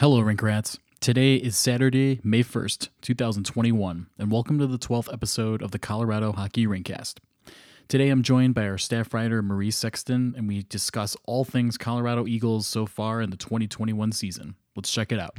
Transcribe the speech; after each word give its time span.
Hello, 0.00 0.20
Rink 0.20 0.40
Rats. 0.42 0.78
Today 1.00 1.34
is 1.34 1.56
Saturday, 1.56 2.20
May 2.22 2.44
1st, 2.44 2.90
2021, 3.00 4.06
and 4.16 4.30
welcome 4.30 4.56
to 4.60 4.68
the 4.68 4.78
12th 4.78 5.12
episode 5.12 5.60
of 5.60 5.72
the 5.72 5.78
Colorado 5.80 6.30
Hockey 6.30 6.68
Rinkcast. 6.68 7.14
Today 7.88 8.08
I'm 8.10 8.22
joined 8.22 8.54
by 8.54 8.68
our 8.68 8.78
staff 8.78 9.12
writer, 9.12 9.42
Marie 9.42 9.72
Sexton, 9.72 10.34
and 10.36 10.46
we 10.46 10.62
discuss 10.62 11.16
all 11.24 11.44
things 11.44 11.76
Colorado 11.76 12.28
Eagles 12.28 12.68
so 12.68 12.86
far 12.86 13.20
in 13.20 13.30
the 13.30 13.36
2021 13.36 14.12
season. 14.12 14.54
Let's 14.76 14.92
check 14.92 15.10
it 15.10 15.18
out. 15.18 15.36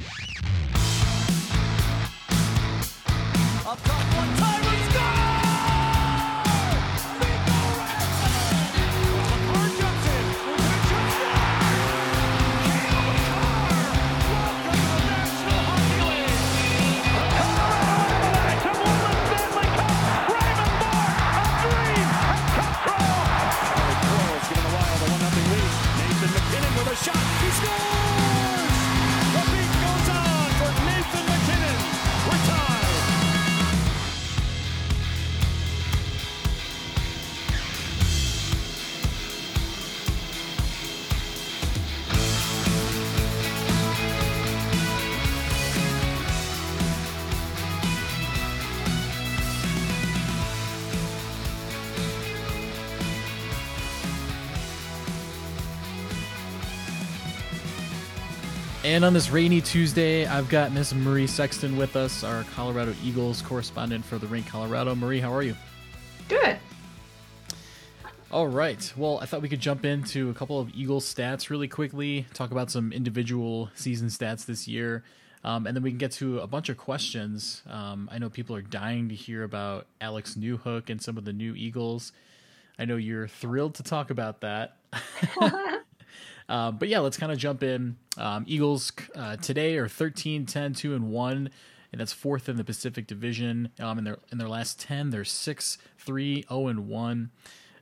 And 58.90 59.04
on 59.04 59.14
this 59.14 59.30
rainy 59.30 59.60
Tuesday, 59.60 60.26
I've 60.26 60.48
got 60.48 60.72
Miss 60.72 60.92
Marie 60.92 61.28
Sexton 61.28 61.76
with 61.76 61.94
us, 61.94 62.24
our 62.24 62.42
Colorado 62.56 62.92
Eagles 63.04 63.40
correspondent 63.40 64.04
for 64.04 64.18
the 64.18 64.26
Rink 64.26 64.48
Colorado. 64.48 64.96
Marie, 64.96 65.20
how 65.20 65.32
are 65.32 65.44
you? 65.44 65.54
Good. 66.28 66.58
All 68.32 68.48
right. 68.48 68.92
Well, 68.96 69.20
I 69.22 69.26
thought 69.26 69.42
we 69.42 69.48
could 69.48 69.60
jump 69.60 69.84
into 69.84 70.28
a 70.28 70.34
couple 70.34 70.58
of 70.58 70.74
Eagles 70.74 71.04
stats 71.04 71.50
really 71.50 71.68
quickly, 71.68 72.26
talk 72.34 72.50
about 72.50 72.68
some 72.68 72.90
individual 72.90 73.70
season 73.76 74.08
stats 74.08 74.44
this 74.44 74.66
year, 74.66 75.04
um, 75.44 75.68
and 75.68 75.76
then 75.76 75.84
we 75.84 75.90
can 75.90 75.98
get 75.98 76.10
to 76.14 76.40
a 76.40 76.48
bunch 76.48 76.68
of 76.68 76.76
questions. 76.76 77.62
Um, 77.70 78.08
I 78.10 78.18
know 78.18 78.28
people 78.28 78.56
are 78.56 78.62
dying 78.62 79.08
to 79.10 79.14
hear 79.14 79.44
about 79.44 79.86
Alex 80.00 80.34
Newhook 80.34 80.90
and 80.90 81.00
some 81.00 81.16
of 81.16 81.24
the 81.24 81.32
new 81.32 81.54
Eagles. 81.54 82.10
I 82.76 82.86
know 82.86 82.96
you're 82.96 83.28
thrilled 83.28 83.76
to 83.76 83.84
talk 83.84 84.10
about 84.10 84.40
that. 84.40 84.78
Um, 86.50 86.78
but 86.78 86.88
yeah, 86.88 86.98
let's 86.98 87.16
kind 87.16 87.30
of 87.30 87.38
jump 87.38 87.62
in. 87.62 87.96
Um, 88.18 88.44
Eagles 88.48 88.92
uh, 89.14 89.36
today 89.36 89.78
are 89.78 89.86
13, 89.86 90.46
10, 90.46 90.74
2, 90.74 90.94
and 90.94 91.08
1, 91.08 91.50
and 91.92 92.00
that's 92.00 92.12
fourth 92.12 92.48
in 92.48 92.56
the 92.56 92.64
Pacific 92.64 93.06
Division. 93.06 93.70
Um, 93.78 93.98
in 93.98 94.04
their 94.04 94.18
in 94.32 94.38
their 94.38 94.48
last 94.48 94.80
10, 94.80 95.10
they're 95.10 95.24
6, 95.24 95.78
3, 95.98 96.44
0, 96.48 96.66
and 96.66 96.88
1. 96.88 97.30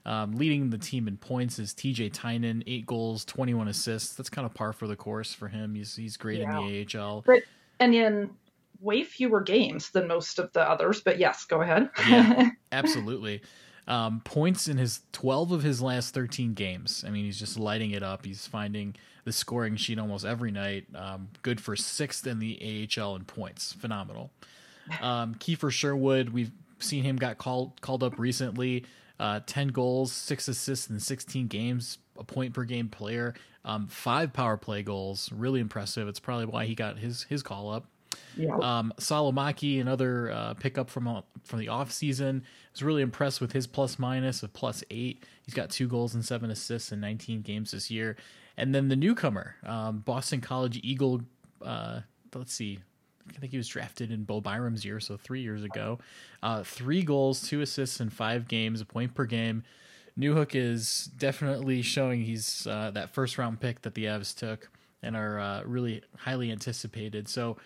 Um, 0.04 0.32
leading 0.32 0.70
the 0.70 0.78
team 0.78 1.08
in 1.08 1.16
points 1.16 1.58
is 1.58 1.72
TJ 1.72 2.12
Tynan, 2.12 2.62
eight 2.66 2.86
goals, 2.86 3.24
21 3.24 3.68
assists. 3.68 4.14
That's 4.14 4.30
kind 4.30 4.46
of 4.46 4.52
par 4.52 4.74
for 4.74 4.86
the 4.86 4.96
course 4.96 5.32
for 5.32 5.48
him. 5.48 5.74
He's 5.74 5.96
he's 5.96 6.18
great 6.18 6.40
yeah. 6.40 6.60
in 6.60 6.66
the 6.66 6.98
AHL. 6.98 7.22
But 7.26 7.42
and 7.80 7.94
in 7.94 8.30
way 8.80 9.02
fewer 9.02 9.40
games 9.40 9.90
than 9.90 10.06
most 10.06 10.38
of 10.38 10.52
the 10.52 10.62
others. 10.62 11.00
But 11.00 11.18
yes, 11.18 11.46
go 11.46 11.62
ahead. 11.62 11.88
yeah, 12.06 12.50
absolutely. 12.72 13.42
Um, 13.88 14.21
points 14.22 14.69
in 14.69 14.76
his 14.76 15.00
12 15.12 15.50
of 15.50 15.62
his 15.62 15.81
last 15.81 16.15
13 16.15 16.53
games. 16.54 17.04
I 17.06 17.10
mean, 17.10 17.25
he's 17.25 17.38
just 17.38 17.59
lighting 17.59 17.91
it 17.91 18.03
up. 18.03 18.26
He's 18.26 18.47
finding 18.47 18.94
the 19.25 19.32
scoring 19.32 19.76
sheet 19.76 19.99
almost 19.99 20.25
every 20.25 20.50
night. 20.50 20.84
Um, 20.94 21.28
good 21.43 21.60
for 21.60 21.75
sixth 21.75 22.27
in 22.27 22.38
the 22.38 22.87
AHL 22.97 23.16
in 23.16 23.25
points. 23.25 23.72
Phenomenal. 23.72 24.31
Um, 25.00 25.34
Kiefer 25.37 25.71
Sherwood, 25.71 26.31
we've 26.31 26.53
seen 26.78 27.03
him 27.03 27.16
got 27.16 27.38
called 27.38 27.81
called 27.81 28.03
up 28.03 28.19
recently. 28.19 28.84
Uh, 29.19 29.41
10 29.47 29.69
goals, 29.69 30.12
six 30.12 30.47
assists 30.47 30.88
in 30.88 31.00
16 31.00 31.48
games, 31.48 31.98
a 32.16 32.22
point 32.22 32.54
per 32.54 32.62
game 32.62 32.88
player, 32.88 33.34
um, 33.65 33.88
five 33.88 34.32
power 34.32 34.56
play 34.56 34.82
goals. 34.82 35.31
Really 35.32 35.60
impressive. 35.60 36.06
It's 36.09 36.21
probably 36.21 36.47
why 36.47 36.66
he 36.66 36.75
got 36.75 36.98
his 36.98 37.25
his 37.25 37.43
call 37.43 37.71
up. 37.71 37.87
Yeah. 38.36 38.56
Um, 38.56 38.92
Salomaki, 38.98 39.80
another 39.80 40.30
uh, 40.30 40.54
pickup 40.54 40.90
from 40.90 41.08
uh, 41.08 41.22
from 41.44 41.58
the 41.58 41.68
off 41.68 41.90
season, 41.92 42.44
was 42.72 42.82
really 42.82 43.02
impressed 43.02 43.40
with 43.40 43.52
his 43.52 43.66
plus 43.66 43.98
minus 43.98 44.42
of 44.42 44.52
plus 44.52 44.84
eight. 44.90 45.24
He's 45.44 45.54
got 45.54 45.70
two 45.70 45.88
goals 45.88 46.14
and 46.14 46.24
seven 46.24 46.50
assists 46.50 46.92
in 46.92 47.00
19 47.00 47.42
games 47.42 47.70
this 47.72 47.90
year. 47.90 48.16
And 48.56 48.74
then 48.74 48.88
the 48.88 48.96
newcomer, 48.96 49.56
um, 49.64 49.98
Boston 49.98 50.40
College 50.40 50.80
Eagle. 50.82 51.22
Uh, 51.64 52.00
let's 52.34 52.52
see, 52.52 52.78
I 53.36 53.38
think 53.38 53.52
he 53.52 53.58
was 53.58 53.68
drafted 53.68 54.10
in 54.10 54.24
Bo 54.24 54.40
Byram's 54.40 54.84
year, 54.84 55.00
so 55.00 55.16
three 55.16 55.42
years 55.42 55.64
ago. 55.64 55.98
Uh, 56.42 56.62
three 56.62 57.02
goals, 57.02 57.42
two 57.42 57.60
assists 57.60 58.00
in 58.00 58.10
five 58.10 58.48
games, 58.48 58.80
a 58.80 58.84
point 58.84 59.14
per 59.14 59.24
game. 59.24 59.64
Newhook 60.18 60.54
is 60.54 61.10
definitely 61.16 61.82
showing 61.82 62.22
he's 62.22 62.66
uh, 62.66 62.90
that 62.92 63.10
first 63.10 63.38
round 63.38 63.60
pick 63.60 63.82
that 63.82 63.94
the 63.94 64.06
Avs 64.06 64.34
took 64.36 64.70
and 65.02 65.16
are 65.16 65.38
uh, 65.38 65.62
really 65.64 66.02
highly 66.16 66.50
anticipated. 66.50 67.28
So 67.28 67.56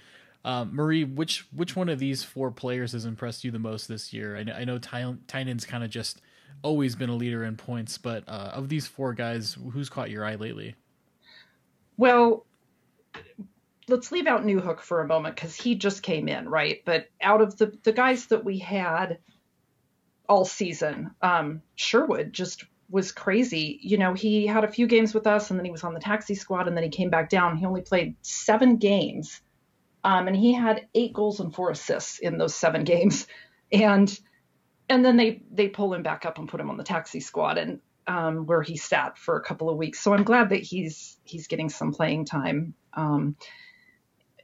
um, 0.45 0.75
Marie, 0.75 1.05
which 1.05 1.47
which 1.53 1.77
one 1.77 1.89
of 1.89 1.99
these 1.99 2.25
four 2.25 2.51
players 2.51 2.93
has 2.93 3.05
impressed 3.05 3.45
you 3.45 3.51
the 3.51 3.59
most 3.59 3.87
this 3.87 4.13
year? 4.13 4.37
I 4.37 4.43
know, 4.43 4.53
I 4.53 4.65
know 4.65 4.79
Ty- 4.79 5.15
Tynan's 5.29 5.65
kind 5.65 5.85
of 5.85 5.91
just 5.91 6.21
always 6.63 6.97
been 6.97 7.11
a 7.11 7.15
leader 7.15 7.45
in 7.45 7.57
points, 7.57 7.99
but 7.99 8.25
uh, 8.29 8.51
of 8.53 8.69
these 8.69 8.87
four 8.87 9.15
guys, 9.15 9.57
who's 9.73 9.89
caught 9.89 10.11
your 10.11 10.25
eye 10.25 10.35
lately? 10.35 10.75
Well, 11.97 12.45
let's 13.87 14.11
leave 14.11 14.27
out 14.27 14.45
Newhook 14.45 14.81
for 14.81 15.01
a 15.01 15.07
moment 15.07 15.37
because 15.37 15.55
he 15.55 15.77
just 15.77 16.03
came 16.03 16.29
in, 16.29 16.49
right? 16.49 16.83
But 16.85 17.09
out 17.21 17.41
of 17.41 17.57
the 17.57 17.79
the 17.85 17.93
guys 17.93 18.27
that 18.27 18.45
we 18.45 18.59
had 18.59 19.19
all 20.29 20.45
season, 20.45 21.13
um, 21.23 21.63
Sherwood 21.77 22.33
just 22.33 22.65
was 22.91 23.13
crazy. 23.13 23.79
You 23.81 23.97
know, 23.97 24.13
he 24.13 24.47
had 24.49 24.65
a 24.65 24.69
few 24.69 24.89
games 24.89 25.15
with 25.15 25.29
us, 25.29 25.51
and 25.51 25.59
then 25.59 25.65
he 25.65 25.71
was 25.71 25.85
on 25.85 25.95
the 25.95 26.01
taxi 26.01 26.35
squad, 26.35 26.67
and 26.67 26.77
then 26.77 26.83
he 26.83 26.91
came 26.91 27.11
back 27.11 27.29
down. 27.29 27.57
He 27.57 27.65
only 27.65 27.83
played 27.83 28.17
seven 28.23 28.77
games 28.77 29.41
um, 30.05 30.27
and 30.27 30.37
he 30.37 30.53
had 30.53 30.89
eight 30.95 31.13
goals 31.13 31.41
and 31.41 31.55
four 31.55 31.71
assists 31.71 32.19
in 32.19 32.39
those 32.39 32.55
seven 32.55 32.85
games. 32.85 33.27
And 33.73 34.19
and 34.89 35.05
then 35.05 35.17
they 35.17 35.43
they 35.51 35.69
pull 35.69 35.95
him 35.95 36.03
back 36.03 36.27
up 36.27 36.39
and 36.39 36.49
put 36.49 36.61
him 36.61 36.71
on 36.71 36.77
the 36.77 36.85
taxi 36.85 37.21
squad 37.21 37.59
and 37.59 37.81
um, 38.07 38.47
where 38.47 38.63
he 38.63 38.77
sat 38.77 39.17
for 39.17 39.37
a 39.37 39.43
couple 39.43 39.71
of 39.71 39.77
weeks. 39.77 40.01
So 40.01 40.13
I'm 40.13 40.25
glad 40.25 40.51
that 40.51 40.63
he's 40.63 41.19
he's 41.25 41.47
getting 41.47 41.71
some 41.71 41.93
playing 41.93 42.27
time. 42.27 42.75
Um, 42.95 43.37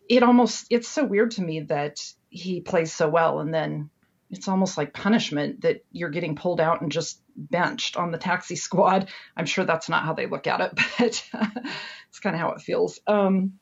it 0.09 0.23
almost 0.23 0.67
it's 0.71 0.89
so 0.89 1.05
weird 1.05 1.33
to 1.33 1.43
me 1.43 1.61
that 1.61 2.01
he 2.31 2.61
plays 2.61 2.93
so 2.93 3.09
well 3.09 3.41
and 3.41 3.53
then 3.53 3.91
it's 4.31 4.49
almost 4.49 4.77
like 4.77 4.93
punishment 4.93 5.63
that 5.63 5.85
you're 5.91 6.11
getting 6.11 6.37
pulled 6.37 6.61
out 6.61 6.83
and 6.83 6.93
just 6.93 7.23
benched 7.37 7.97
on 7.97 8.11
the 8.11 8.19
taxi 8.19 8.57
squad. 8.57 9.09
I'm 9.37 9.47
sure 9.47 9.65
that's 9.65 9.89
not 9.89 10.05
how 10.05 10.13
they 10.13 10.27
look 10.27 10.47
at 10.47 10.61
it, 10.61 10.73
but 10.99 11.25
it's 12.09 12.21
kind 12.21 12.37
of 12.37 12.41
how 12.41 12.51
it 12.53 12.61
feels. 12.61 13.01
Um, 13.07 13.55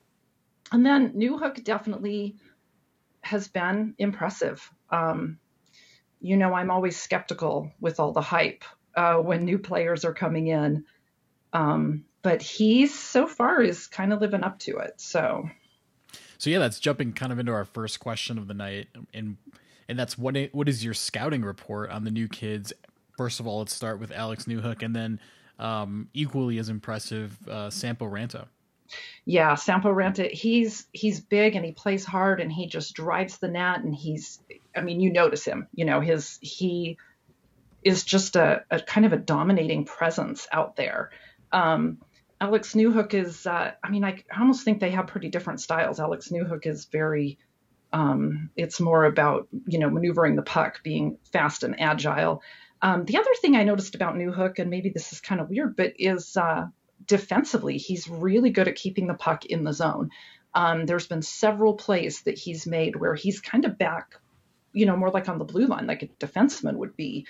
and 0.73 0.85
then 0.85 1.13
Newhook 1.13 1.63
definitely 1.65 2.37
has 3.21 3.49
been 3.49 3.95
impressive. 3.99 4.71
Um, 4.91 5.39
you 6.21 6.37
know, 6.37 6.55
I'm 6.55 6.71
always 6.71 6.97
skeptical 6.97 7.73
with 7.81 8.01
all 8.01 8.13
the 8.13 8.21
hype 8.21 8.65
uh, 8.97 9.17
when 9.17 9.45
new 9.45 9.59
players 9.59 10.05
are 10.05 10.15
coming 10.15 10.47
in. 10.49 10.85
Um, 11.53 12.05
but 12.23 12.43
he 12.43 12.87
so 12.87 13.27
far 13.27 13.63
is 13.63 13.87
kind 13.87 14.13
of 14.13 14.21
living 14.21 14.43
up 14.43 14.59
to 14.61 14.79
it. 14.79 15.01
So, 15.01 15.49
so 16.39 16.51
yeah, 16.51 16.59
that's 16.59 16.81
jumping 16.81 17.13
kind 17.13 17.33
of 17.33 17.39
into 17.39 17.53
our 17.53 17.65
first 17.65 18.01
question 18.01 18.39
of 18.39 18.49
the 18.49 18.55
night, 18.55 18.89
and 19.15 19.37
and 19.89 19.99
that's 19.99 20.19
what 20.19 20.37
what 20.53 20.69
is 20.69 20.85
your 20.85 20.95
scouting 20.95 21.43
report 21.43 21.91
on 21.91 22.05
the 22.05 22.11
new 22.11 22.27
kids? 22.27 22.73
First 23.17 23.39
of 23.39 23.47
all, 23.47 23.61
let's 23.61 23.73
start 23.73 24.01
with 24.01 24.11
Alex 24.11 24.45
Newhook, 24.45 24.83
and 24.83 24.95
then 24.95 25.21
um, 25.59 26.09
equally 26.15 26.59
as 26.59 26.69
impressive, 26.69 27.39
uh, 27.49 27.71
Sampo 27.71 28.07
Ranta. 28.07 28.47
Yeah, 29.25 29.55
Sampo 29.55 29.93
Ranta, 29.93 30.31
he's 30.31 30.87
he's 30.93 31.21
big 31.21 31.57
and 31.57 31.65
he 31.65 31.73
plays 31.73 32.05
hard 32.05 32.41
and 32.41 32.53
he 32.53 32.67
just 32.67 32.95
drives 32.95 33.39
the 33.39 33.49
net 33.49 33.81
and 33.81 33.95
he's 33.95 34.41
I 34.77 34.81
mean, 34.83 35.01
you 35.01 35.13
notice 35.13 35.45
him, 35.45 35.69
you 35.75 35.85
know, 35.85 36.01
his 36.01 36.39
he 36.41 36.99
is 37.83 38.05
just 38.05 38.35
a, 38.37 38.65
a 38.71 38.81
kind 38.81 39.07
of 39.07 39.13
a 39.13 39.17
dominating 39.17 39.85
presence 39.85 40.49
out 40.53 40.75
there. 40.75 41.11
Um, 41.53 41.99
Alex 42.41 42.75
Newhook 42.75 43.15
is, 43.15 43.47
uh, 43.47 43.73
I 43.83 43.91
mean, 43.91 44.05
I, 44.05 44.23
I 44.31 44.41
almost 44.41 44.65
think 44.65 44.81
they 44.81 44.91
have 44.91 45.07
pretty 45.07 45.29
different 45.29 45.61
styles. 45.61 46.01
Alex 46.01 46.29
Newhook 46.29 46.67
is 46.67 46.87
very, 46.87 47.39
um, 47.93 48.51
it's 48.57 48.81
more 48.81 49.05
about, 49.05 49.49
you 49.67 49.79
know, 49.79 49.89
maneuvering 49.89 50.37
the 50.37 50.43
puck, 50.43 50.83
being 50.83 51.19
fast 51.33 51.63
and 51.63 51.81
agile. 51.81 52.43
Um, 52.83 53.05
the 53.05 53.17
other 53.17 53.31
thing 53.41 53.57
I 53.57 53.65
noticed 53.65 53.95
about 53.95 54.17
Newhook, 54.17 54.59
and 54.59 54.69
maybe 54.69 54.91
this 54.91 55.13
is 55.13 55.21
kind 55.21 55.41
of 55.41 55.49
weird, 55.49 55.77
but 55.77 55.95
is 55.99 56.37
uh, 56.37 56.67
defensively, 57.07 57.79
he's 57.79 58.09
really 58.09 58.51
good 58.51 58.69
at 58.69 58.77
keeping 58.77 59.07
the 59.07 59.15
puck 59.15 59.47
in 59.47 59.65
the 59.65 59.73
zone. 59.73 60.11
Um, 60.55 60.87
there's 60.87 61.07
been 61.07 61.23
several 61.23 61.75
plays 61.75 62.23
that 62.23 62.39
he's 62.39 62.67
made 62.67 62.97
where 62.97 63.15
he's 63.15 63.41
kind 63.41 63.65
of 63.65 63.79
back, 63.79 64.15
you 64.73 64.87
know, 64.87 64.97
more 64.97 65.11
like 65.11 65.29
on 65.29 65.39
the 65.39 65.45
blue 65.45 65.67
line, 65.67 65.87
like 65.87 66.03
a 66.03 66.09
defenseman 66.09 66.77
would 66.77 66.97
be, 66.97 67.27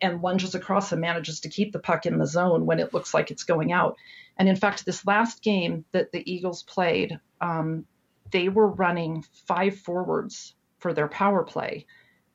and 0.00 0.22
lunges 0.22 0.54
across 0.54 0.92
and 0.92 1.00
manages 1.00 1.40
to 1.40 1.48
keep 1.48 1.72
the 1.72 1.78
puck 1.78 2.06
in 2.06 2.18
the 2.18 2.26
zone 2.26 2.66
when 2.66 2.80
it 2.80 2.94
looks 2.94 3.12
like 3.12 3.30
it's 3.30 3.44
going 3.44 3.72
out. 3.72 3.96
And 4.36 4.48
in 4.48 4.56
fact, 4.56 4.86
this 4.86 5.06
last 5.06 5.42
game 5.42 5.84
that 5.92 6.12
the 6.12 6.32
Eagles 6.32 6.62
played, 6.62 7.18
um, 7.40 7.84
they 8.30 8.48
were 8.48 8.68
running 8.68 9.24
five 9.46 9.76
forwards 9.78 10.54
for 10.78 10.94
their 10.94 11.08
power 11.08 11.42
play, 11.42 11.86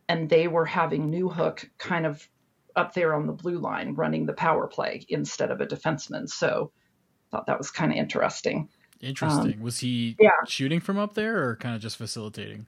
and 0.07 0.29
they 0.29 0.47
were 0.47 0.65
having 0.65 1.11
Newhook 1.11 1.67
kind 1.77 2.05
of 2.05 2.27
up 2.75 2.93
there 2.93 3.13
on 3.13 3.27
the 3.27 3.33
blue 3.33 3.59
line 3.59 3.95
running 3.95 4.25
the 4.25 4.33
power 4.33 4.67
play 4.67 5.05
instead 5.09 5.51
of 5.51 5.61
a 5.61 5.65
defenseman. 5.65 6.29
So 6.29 6.71
I 6.73 7.37
thought 7.37 7.47
that 7.47 7.57
was 7.57 7.71
kind 7.71 7.91
of 7.91 7.97
interesting. 7.97 8.69
Interesting. 9.01 9.53
Um, 9.53 9.61
was 9.61 9.79
he 9.79 10.15
yeah. 10.19 10.31
shooting 10.47 10.79
from 10.79 10.97
up 10.97 11.13
there 11.13 11.43
or 11.43 11.55
kind 11.57 11.75
of 11.75 11.81
just 11.81 11.97
facilitating? 11.97 12.65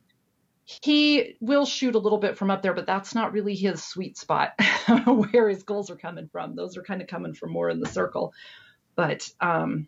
He 0.65 1.38
will 1.39 1.65
shoot 1.65 1.95
a 1.95 2.00
little 2.00 2.18
bit 2.18 2.38
from 2.38 2.51
up 2.51 2.62
there, 2.62 2.74
but 2.74 2.86
that's 2.86 3.15
not 3.15 3.31
really 3.31 3.56
his 3.56 3.81
sweet 3.81 4.18
spot 4.18 4.51
where 5.06 5.48
his 5.48 5.63
goals 5.63 5.89
are 5.89 5.95
coming 5.95 6.27
from. 6.27 6.56
Those 6.56 6.75
are 6.75 6.83
kind 6.83 7.01
of 7.01 7.07
coming 7.07 7.33
from 7.33 7.53
more 7.53 7.69
in 7.69 7.80
the 7.80 7.88
circle. 7.88 8.33
But 8.95 9.30
um, 9.39 9.88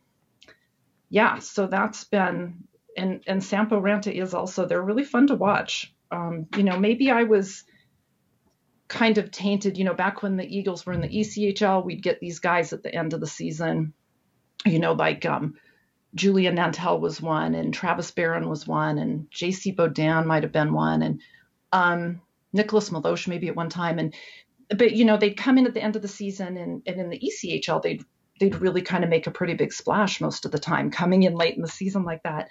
yeah, 1.10 1.40
so 1.40 1.68
that's 1.68 2.06
been 2.06 2.64
and 2.96 3.24
and 3.28 3.44
Sampo 3.44 3.82
Ranta 3.82 4.14
is 4.14 4.34
also 4.34 4.66
they're 4.66 4.82
really 4.82 5.04
fun 5.04 5.28
to 5.28 5.36
watch. 5.36 5.94
Um, 6.12 6.48
you 6.56 6.64
know, 6.64 6.80
maybe 6.80 7.12
I 7.12 7.24
was 7.24 7.64
kind 8.90 9.18
of 9.18 9.32
tainted. 9.32 9.78
You 9.78 9.86
know, 9.86 9.94
back 9.94 10.22
when 10.22 10.36
the 10.36 10.58
Eagles 10.58 10.86
were 10.86 10.94
in 10.94 11.02
the 11.02 11.08
ECHL, 11.08 11.86
we'd 11.86 12.04
get 12.04 12.20
these 12.20 12.40
guys 12.40 12.74
at 12.74 12.84
the 12.84 12.94
end 12.94 13.14
of 13.14 13.22
the 13.22 13.28
season. 13.28 13.94
You 14.66 14.80
know, 14.80 14.92
like 14.92 15.26
um, 15.26 15.56
Julien 16.16 16.58
Nantel 16.58 17.00
was 17.00 17.22
one, 17.22 17.56
and 17.56 17.74
Travis 17.74 18.12
Barron 18.12 18.50
was 18.50 18.68
one, 18.68 18.98
and 18.98 19.32
J.C. 19.32 19.74
Beaudin 19.74 20.26
might 20.26 20.44
have 20.44 20.52
been 20.52 20.74
one, 20.74 21.02
and 21.02 21.22
um, 21.72 22.22
Nicholas 22.52 22.90
Meloche 22.90 23.28
maybe 23.28 23.48
at 23.48 23.56
one 23.56 23.70
time. 23.70 24.00
And 24.00 24.14
but 24.76 24.92
you 24.92 25.06
know, 25.06 25.18
they'd 25.18 25.38
come 25.38 25.58
in 25.58 25.68
at 25.68 25.74
the 25.74 25.84
end 25.84 25.96
of 25.96 26.02
the 26.02 26.08
season, 26.08 26.58
and, 26.58 26.82
and 26.86 27.00
in 27.00 27.10
the 27.10 27.20
ECHL, 27.20 27.82
they'd 27.82 28.04
they'd 28.40 28.56
really 28.56 28.82
kind 28.82 29.04
of 29.04 29.10
make 29.10 29.28
a 29.28 29.32
pretty 29.32 29.54
big 29.54 29.72
splash 29.72 30.20
most 30.20 30.46
of 30.46 30.52
the 30.52 30.60
time, 30.60 30.92
coming 30.92 31.24
in 31.24 31.36
late 31.36 31.56
in 31.56 31.62
the 31.62 31.68
season 31.68 32.04
like 32.04 32.24
that. 32.24 32.50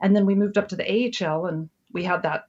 And 0.00 0.14
then 0.14 0.24
we 0.24 0.34
moved 0.34 0.56
up 0.56 0.68
to 0.68 0.76
the 0.76 1.12
AHL, 1.24 1.46
and 1.46 1.68
we 1.92 2.04
had 2.04 2.22
that 2.22 2.44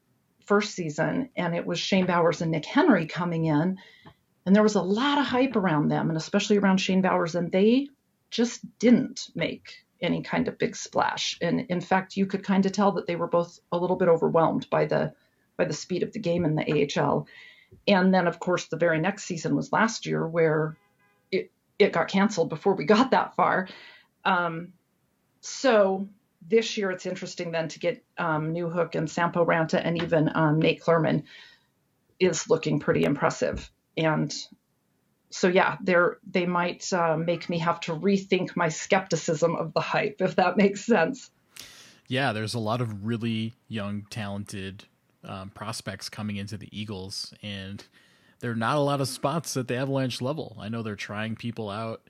first 0.45 0.75
season, 0.75 1.29
and 1.35 1.55
it 1.55 1.65
was 1.65 1.79
Shane 1.79 2.05
Bowers 2.05 2.41
and 2.41 2.51
Nick 2.51 2.65
Henry 2.65 3.05
coming 3.05 3.45
in, 3.45 3.77
and 4.45 4.55
there 4.55 4.63
was 4.63 4.75
a 4.75 4.81
lot 4.81 5.17
of 5.17 5.25
hype 5.25 5.55
around 5.55 5.89
them, 5.89 6.09
and 6.09 6.17
especially 6.17 6.57
around 6.57 6.77
Shane 6.77 7.01
Bowers, 7.01 7.35
and 7.35 7.51
they 7.51 7.87
just 8.29 8.61
didn't 8.79 9.29
make 9.35 9.83
any 10.01 10.23
kind 10.23 10.47
of 10.47 10.57
big 10.57 10.75
splash. 10.75 11.37
And 11.41 11.61
in 11.69 11.81
fact, 11.81 12.17
you 12.17 12.25
could 12.25 12.43
kind 12.43 12.65
of 12.65 12.71
tell 12.71 12.93
that 12.93 13.05
they 13.05 13.15
were 13.15 13.27
both 13.27 13.59
a 13.71 13.77
little 13.77 13.97
bit 13.97 14.07
overwhelmed 14.07 14.69
by 14.69 14.85
the 14.85 15.13
by 15.57 15.65
the 15.65 15.73
speed 15.73 16.01
of 16.01 16.11
the 16.11 16.19
game 16.19 16.43
in 16.43 16.55
the 16.55 16.89
AHL. 16.99 17.27
And 17.87 18.13
then, 18.13 18.27
of 18.27 18.39
course, 18.39 18.65
the 18.65 18.77
very 18.77 18.99
next 18.99 19.25
season 19.25 19.55
was 19.55 19.71
last 19.71 20.05
year, 20.05 20.27
where 20.27 20.75
it 21.31 21.51
it 21.77 21.93
got 21.93 22.07
canceled 22.07 22.49
before 22.49 22.73
we 22.73 22.85
got 22.85 23.11
that 23.11 23.35
far. 23.35 23.67
Um, 24.25 24.73
so 25.41 26.07
this 26.47 26.77
year, 26.77 26.91
it's 26.91 27.05
interesting 27.05 27.51
then 27.51 27.67
to 27.69 27.79
get 27.79 28.03
um, 28.17 28.53
Newhook 28.53 28.95
and 28.95 29.09
Sampo 29.09 29.45
Ranta 29.45 29.81
and 29.83 30.01
even 30.01 30.29
um, 30.33 30.59
Nate 30.59 30.81
Clurman 30.81 31.23
is 32.19 32.49
looking 32.49 32.79
pretty 32.79 33.03
impressive. 33.03 33.69
And 33.97 34.33
so 35.29 35.47
yeah, 35.47 35.77
they're 35.81 36.17
they 36.29 36.45
might 36.45 36.91
uh, 36.93 37.17
make 37.17 37.49
me 37.49 37.59
have 37.59 37.79
to 37.81 37.95
rethink 37.95 38.55
my 38.55 38.69
skepticism 38.69 39.55
of 39.55 39.73
the 39.73 39.81
hype, 39.81 40.21
if 40.21 40.35
that 40.35 40.57
makes 40.57 40.85
sense. 40.85 41.31
Yeah, 42.07 42.33
there's 42.33 42.53
a 42.53 42.59
lot 42.59 42.81
of 42.81 43.05
really 43.05 43.53
young, 43.69 44.05
talented 44.09 44.83
um, 45.23 45.49
prospects 45.51 46.09
coming 46.09 46.35
into 46.35 46.57
the 46.57 46.67
Eagles, 46.77 47.33
and 47.41 47.83
there 48.39 48.51
are 48.51 48.55
not 48.55 48.75
a 48.75 48.81
lot 48.81 48.99
of 48.99 49.07
spots 49.07 49.55
at 49.55 49.67
the 49.67 49.77
Avalanche 49.77 50.21
level. 50.21 50.57
I 50.59 50.67
know 50.67 50.81
they're 50.81 50.95
trying 50.95 51.35
people 51.35 51.69
out 51.69 52.01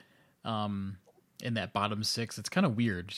um, 0.43 0.97
in 1.41 1.55
that 1.55 1.73
bottom 1.73 2.03
six. 2.03 2.37
It's 2.37 2.49
kind 2.49 2.65
of 2.65 2.77
weird 2.77 3.13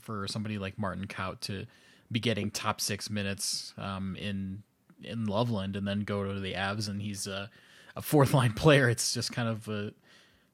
for 0.00 0.26
somebody 0.28 0.58
like 0.58 0.78
Martin 0.78 1.06
Kaut 1.06 1.40
to 1.40 1.66
be 2.10 2.20
getting 2.20 2.50
top 2.50 2.80
six 2.80 3.10
minutes 3.10 3.74
um, 3.76 4.16
in 4.16 4.62
in 5.02 5.26
Loveland 5.26 5.76
and 5.76 5.86
then 5.86 6.00
go 6.00 6.24
to 6.24 6.40
the 6.40 6.54
Avs, 6.54 6.88
and 6.88 7.00
he's 7.00 7.28
uh, 7.28 7.48
a 7.96 8.02
fourth 8.02 8.34
line 8.34 8.52
player. 8.52 8.88
It's 8.88 9.12
just 9.12 9.32
kind 9.32 9.48
of 9.48 9.68
a 9.68 9.92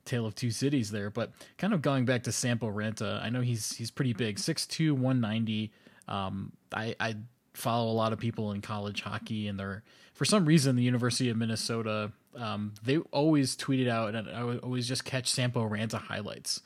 tale 0.05 0.27
of 0.27 0.35
two 0.35 0.51
cities 0.51 0.91
there. 0.91 1.11
But 1.11 1.33
kind 1.59 1.73
of 1.73 1.83
going 1.83 2.05
back 2.05 2.25
to 2.25 2.33
Sampo 2.33 2.71
Ranta, 2.71 3.23
I 3.23 3.31
know 3.31 3.41
he's 3.41 3.77
he's 3.77 3.91
pretty 3.91 4.13
big, 4.13 4.37
6'2", 4.37 4.93
190. 4.93 5.73
Um, 6.09 6.53
I, 6.75 6.95
I 7.01 7.17
follow 7.55 7.91
a 7.91 7.95
lot 7.95 8.13
of 8.13 8.19
people 8.19 8.53
in 8.53 8.61
college 8.61 9.03
hockey, 9.03 9.49
and 9.49 9.59
they're 9.59 9.83
for 10.15 10.25
some 10.25 10.45
reason 10.45 10.77
the 10.77 10.83
University 10.83 11.31
of 11.31 11.37
Minnesota. 11.37 12.13
Um, 12.37 12.75
they 12.83 12.99
always 12.99 13.57
tweeted 13.57 13.89
out, 13.89 14.15
and 14.15 14.29
I 14.29 14.43
would 14.43 14.59
always 14.61 14.89
just 14.89 15.05
catch 15.05 15.31
Sampo 15.31 15.69
Ranta 15.69 16.01
highlights, 16.01 16.63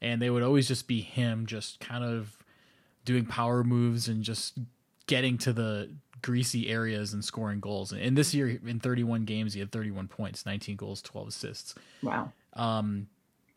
and 0.00 0.20
they 0.22 0.30
would 0.30 0.42
always 0.42 0.68
just 0.68 0.86
be 0.86 1.00
him, 1.00 1.46
just 1.46 1.80
kind 1.80 2.04
of 2.04 2.36
doing 3.04 3.24
power 3.26 3.64
moves 3.64 4.08
and 4.08 4.22
just 4.22 4.58
getting 5.06 5.38
to 5.38 5.52
the 5.52 5.90
greasy 6.22 6.68
areas 6.68 7.12
and 7.12 7.24
scoring 7.24 7.60
goals. 7.60 7.92
And 7.92 8.16
this 8.16 8.34
year, 8.34 8.60
in 8.66 8.80
31 8.80 9.24
games, 9.24 9.54
he 9.54 9.60
had 9.60 9.72
31 9.72 10.08
points, 10.08 10.44
19 10.44 10.76
goals, 10.76 11.02
12 11.02 11.28
assists. 11.28 11.74
Wow. 12.02 12.32
Um, 12.54 13.08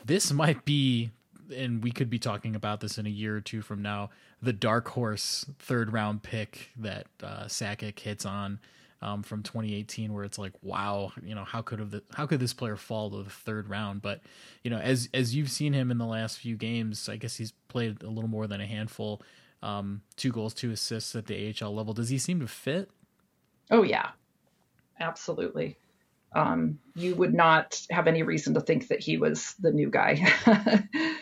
this 0.05 0.31
might 0.31 0.65
be, 0.65 1.11
and 1.55 1.83
we 1.83 1.91
could 1.91 2.09
be 2.09 2.19
talking 2.19 2.55
about 2.55 2.79
this 2.79 2.97
in 2.97 3.05
a 3.05 3.09
year 3.09 3.35
or 3.35 3.41
two 3.41 3.61
from 3.61 3.81
now, 3.81 4.09
the 4.41 4.53
dark 4.53 4.89
horse 4.89 5.45
third 5.59 5.93
round 5.93 6.23
pick 6.23 6.69
that 6.77 7.07
uh, 7.21 7.45
Sakic 7.45 8.00
hits 8.00 8.25
on. 8.25 8.60
Um, 9.03 9.24
from 9.24 9.41
2018, 9.41 10.13
where 10.13 10.24
it's 10.24 10.38
like, 10.38 10.53
wow, 10.62 11.12
you 11.24 11.34
know, 11.34 11.43
how 11.43 11.63
could 11.63 11.79
have 11.79 11.89
the, 11.89 12.03
how 12.13 12.27
could 12.27 12.39
this 12.39 12.53
player 12.53 12.75
fall 12.75 13.10
to 13.10 13.24
the 13.24 13.31
third 13.31 13.67
round? 13.67 14.03
But 14.03 14.22
you 14.63 14.70
know, 14.70 14.77
as 14.77 15.10
as 15.12 15.34
you've 15.34 15.50
seen 15.50 15.74
him 15.74 15.89
in 15.89 15.98
the 15.98 16.05
last 16.05 16.38
few 16.38 16.55
games, 16.55 17.10
I 17.10 17.15
guess 17.15 17.36
he's 17.36 17.51
played 17.67 18.03
a 18.03 18.10
little 18.10 18.29
more 18.29 18.46
than 18.46 18.62
a 18.62 18.67
handful 18.67 19.24
um, 19.63 20.01
two 20.15 20.31
goals, 20.31 20.53
two 20.53 20.72
assists 20.72 21.15
at 21.15 21.27
the 21.27 21.55
AHL 21.62 21.74
level. 21.74 21.93
Does 21.93 22.10
he 22.10 22.17
seem 22.17 22.39
to 22.39 22.48
fit? 22.48 22.89
Oh 23.70 23.84
yeah, 23.84 24.10
absolutely. 25.00 25.77
Um, 26.34 26.79
you 26.96 27.15
would 27.15 27.34
not 27.34 27.79
have 27.89 28.08
any 28.08 28.24
reason 28.24 28.53
to 28.53 28.62
think 28.62 28.88
that 28.88 29.01
he 29.01 29.17
was 29.17 29.55
the 29.60 29.72
new 29.72 29.89
guy. 29.89 30.25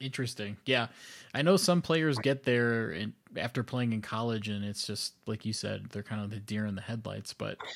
Interesting. 0.00 0.56
Yeah, 0.64 0.88
I 1.34 1.42
know 1.42 1.56
some 1.56 1.82
players 1.82 2.18
get 2.18 2.44
there 2.44 2.90
in, 2.90 3.12
after 3.36 3.62
playing 3.62 3.92
in 3.92 4.02
college, 4.02 4.48
and 4.48 4.64
it's 4.64 4.86
just 4.86 5.14
like 5.26 5.44
you 5.44 5.52
said, 5.52 5.86
they're 5.90 6.02
kind 6.02 6.22
of 6.22 6.30
the 6.30 6.40
deer 6.40 6.66
in 6.66 6.74
the 6.74 6.82
headlights. 6.82 7.32
But 7.32 7.52
um, 7.52 7.66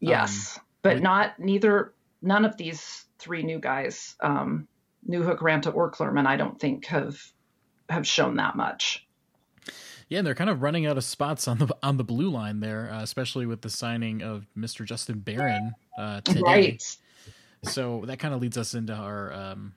yes, 0.00 0.58
but 0.82 1.00
not 1.00 1.38
neither. 1.38 1.92
None 2.22 2.44
of 2.44 2.56
these 2.56 3.04
three 3.18 3.42
new 3.42 3.58
guys, 3.58 4.16
um, 4.20 4.66
Newhook, 5.08 5.38
Ranta, 5.38 5.74
or 5.74 5.90
Clurman, 5.90 6.26
I 6.26 6.36
don't 6.36 6.58
think 6.58 6.86
have 6.86 7.20
have 7.88 8.06
shown 8.06 8.36
that 8.36 8.56
much. 8.56 9.06
Yeah, 10.08 10.18
and 10.18 10.26
they're 10.26 10.34
kind 10.34 10.50
of 10.50 10.62
running 10.62 10.86
out 10.86 10.96
of 10.96 11.04
spots 11.04 11.48
on 11.48 11.58
the 11.58 11.76
on 11.82 11.96
the 11.96 12.04
blue 12.04 12.30
line 12.30 12.60
there, 12.60 12.90
uh, 12.92 13.02
especially 13.02 13.46
with 13.46 13.62
the 13.62 13.70
signing 13.70 14.22
of 14.22 14.46
Mr. 14.56 14.84
Justin 14.84 15.18
Barron 15.18 15.74
uh, 15.98 16.20
today. 16.20 16.42
Right. 16.42 16.96
So 17.64 18.04
that 18.06 18.18
kind 18.18 18.32
of 18.32 18.40
leads 18.40 18.56
us 18.56 18.74
into 18.74 18.94
our. 18.94 19.32
Um, 19.32 19.74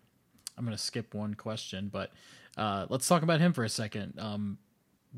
I'm 0.58 0.65
going 0.65 0.75
to 0.75 0.84
skip 0.84 1.13
one 1.13 1.36
question, 1.36 1.89
but 1.91 2.12
uh, 2.58 2.86
let's 2.89 3.08
talk 3.08 3.24
about 3.24 3.39
him 3.39 3.53
for 3.53 3.63
a 3.63 3.69
second. 3.69 4.19
Um, 4.19 4.58